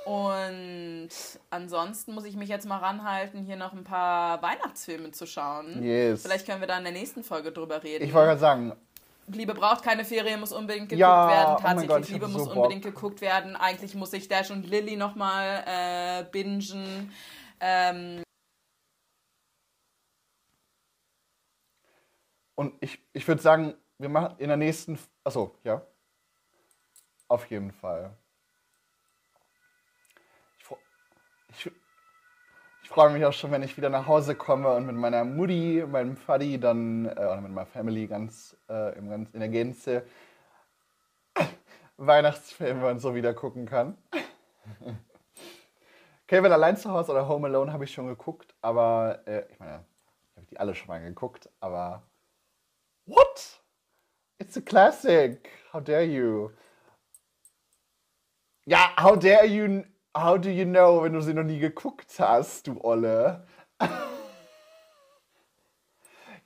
Und 0.09 1.11
ansonsten 1.51 2.15
muss 2.15 2.25
ich 2.25 2.35
mich 2.35 2.49
jetzt 2.49 2.67
mal 2.67 2.79
ranhalten, 2.79 3.45
hier 3.45 3.57
noch 3.57 3.75
ein 3.75 3.85
paar 3.85 4.41
Weihnachtsfilme 4.41 5.11
zu 5.11 5.27
schauen. 5.27 5.83
Yes. 5.83 6.23
Vielleicht 6.23 6.47
können 6.47 6.63
wir 6.63 6.67
da 6.67 6.79
in 6.79 6.85
der 6.85 6.95
nächsten 6.95 7.23
Folge 7.23 7.53
drüber 7.53 7.83
reden. 7.83 8.05
Ich 8.05 8.15
wollte 8.15 8.29
gerade 8.29 8.41
sagen, 8.41 8.73
Liebe 9.31 9.55
braucht 9.55 9.83
keine 9.83 10.05
Ferien, 10.05 10.41
muss 10.41 10.53
unbedingt 10.53 10.89
geguckt 10.89 11.01
ja, 11.01 11.29
werden. 11.29 11.55
Oh 11.55 11.63
Tatsächlich, 11.63 11.91
oh 11.91 11.95
Gott, 11.95 12.09
Liebe 12.09 12.29
muss 12.29 12.45
so 12.45 12.51
unbedingt 12.51 12.85
Bock. 12.85 12.95
geguckt 12.95 13.21
werden. 13.21 13.57
Eigentlich 13.57 13.95
muss 13.95 14.13
ich 14.13 14.29
Dash 14.29 14.51
und 14.51 14.67
Lilly 14.67 14.97
nochmal 14.97 15.65
äh, 15.67 16.25
bingen. 16.31 17.13
Ähm 17.61 18.23
und 22.55 22.75
ich, 22.81 23.01
ich 23.13 23.27
würde 23.27 23.43
sagen, 23.43 23.75
wir 23.99 24.09
machen 24.09 24.37
in 24.39 24.49
der 24.49 24.57
nächsten. 24.57 24.99
Achso, 25.25 25.55
ja. 25.65 25.83
Auf 27.29 27.51
jeden 27.51 27.73
Fall. 27.73 28.17
Ich, 31.51 31.67
ich, 31.67 31.73
ich 32.89 32.95
freue 32.95 33.11
mich 33.11 33.23
auch 33.27 33.35
schon, 33.35 33.51
wenn 33.51 33.63
ich 33.63 33.77
wieder 33.77 33.91
nach 33.91 34.07
Hause 34.07 34.35
komme 34.35 34.73
und 34.73 34.87
mit 34.87 34.97
meiner 34.97 35.23
Mutti, 35.23 35.85
meinem 35.87 36.17
Faddy 36.17 36.59
dann, 36.59 37.05
äh, 37.05 37.11
oder 37.11 37.43
mit 37.43 37.53
meiner 37.53 37.67
Family 37.67 38.07
ganz, 38.07 38.57
äh, 38.67 38.97
im, 38.97 39.11
ganz 39.11 39.29
in 39.35 39.41
der 39.41 39.51
Gänze 39.51 40.07
Weihnachtsfilme 41.99 42.89
und 42.89 42.99
so 42.99 43.15
wieder 43.15 43.35
gucken 43.35 43.67
kann. 43.67 43.99
Kevin 46.27 46.51
allein 46.51 46.79
zu 46.79 46.91
Hause 46.91 47.13
oder 47.13 47.29
Home 47.29 47.49
Alone 47.49 47.75
habe 47.75 47.85
ich 47.85 47.93
schon 47.93 48.07
geguckt, 48.07 48.55
aber 48.63 49.21
äh, 49.27 49.45
ich 49.51 49.59
meine, 49.59 49.85
ich 50.31 50.37
habe 50.39 50.47
die 50.47 50.59
alle 50.59 50.75
schon 50.75 50.89
mal 50.89 50.99
geguckt, 50.99 51.51
aber 51.61 52.03
what? 53.05 53.61
It's 54.39 54.57
a 54.57 54.63
classic. 54.63 55.51
How 55.75 55.85
dare 55.85 56.05
you? 56.05 56.53
Ja, 58.65 58.95
how 58.99 59.15
dare 59.15 59.45
you 59.45 59.85
How 60.17 60.37
do 60.39 60.51
you 60.51 60.65
know, 60.65 61.03
wenn 61.03 61.13
du 61.13 61.21
sie 61.21 61.35
noch 61.35 61.45
nie 61.45 61.59
geguckt 61.59 62.19
hast, 62.19 62.67
du 62.67 62.83
Olle? 62.83 63.47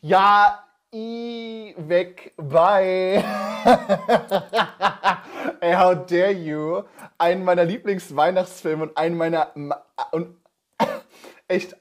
ja, 0.01 0.65
I 0.95 1.75
weg 1.79 2.35
bei. 2.37 3.25
Ey, 5.61 5.75
how 5.75 5.95
dare 5.95 6.33
you? 6.33 6.83
Einen 7.17 7.45
meiner 7.45 7.65
Lieblingsweihnachtsfilme 7.65 8.83
und 8.83 8.97
einen 8.97 9.17
meiner 9.17 9.53
und 10.11 10.37
echt 11.49 11.77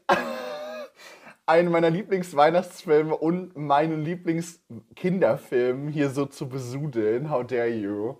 einen 1.45 1.71
meiner 1.71 1.89
Lieblingsweihnachtsfilme 1.89 3.17
und 3.17 3.57
meinen 3.57 4.05
Lieblingskinderfilm 4.05 5.89
hier 5.89 6.09
so 6.09 6.25
zu 6.25 6.47
besudeln. 6.47 7.29
How 7.29 7.45
dare 7.45 7.67
you? 7.67 8.17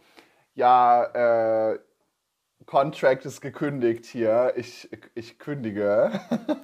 Ja, 0.56 1.04
äh, 1.74 1.80
Contract 2.72 3.26
ist 3.26 3.42
gekündigt 3.42 4.06
hier. 4.06 4.54
Ich, 4.56 4.90
ich 5.14 5.38
kündige. 5.40 6.22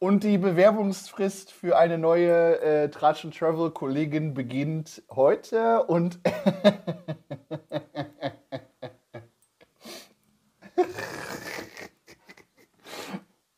Und 0.00 0.24
die 0.24 0.36
Bewerbungsfrist 0.36 1.52
für 1.52 1.78
eine 1.78 1.96
neue 1.96 2.60
äh, 2.60 2.90
Tratsch 2.90 3.24
Travel 3.30 3.70
Kollegin 3.70 4.34
beginnt 4.34 5.04
heute 5.10 5.84
und 5.84 6.18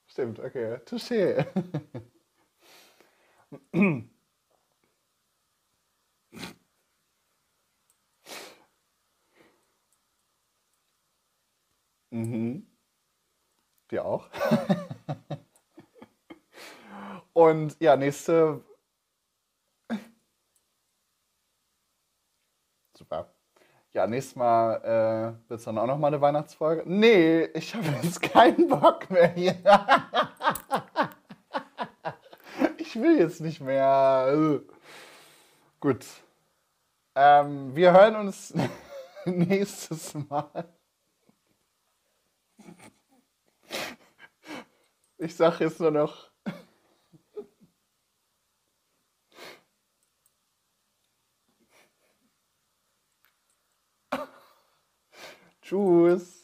Stimmt, 0.06 0.38
okay. 0.38 0.76
Touché. 0.84 1.46
mhm. 12.12 12.66
Dir 13.90 14.04
auch? 14.04 14.28
Und 17.32 17.76
ja, 17.80 17.96
nächste. 17.96 18.62
Super. 22.94 23.32
Ja, 23.92 24.06
nächstes 24.06 24.36
Mal 24.36 24.76
äh, 24.76 25.48
wird 25.50 25.58
es 25.60 25.64
dann 25.64 25.76
auch 25.76 25.86
noch 25.86 25.98
mal 25.98 26.08
eine 26.08 26.20
Weihnachtsfolge. 26.20 26.84
Nee, 26.86 27.44
ich 27.54 27.74
habe 27.74 27.86
jetzt 28.02 28.22
keinen 28.22 28.68
Bock 28.68 29.10
mehr 29.10 29.28
hier. 29.28 29.54
ich 32.78 32.96
will 32.96 33.18
jetzt 33.18 33.40
nicht 33.40 33.60
mehr. 33.60 34.62
Gut. 35.80 36.06
Ähm, 37.14 37.76
wir 37.76 37.92
hören 37.92 38.16
uns 38.16 38.54
nächstes 39.26 40.14
Mal. 40.14 40.72
Ich 45.22 45.36
sage 45.36 45.64
jetzt 45.64 45.78
nur 45.78 45.92
noch. 45.92 46.30
Tschüss. 55.62 56.41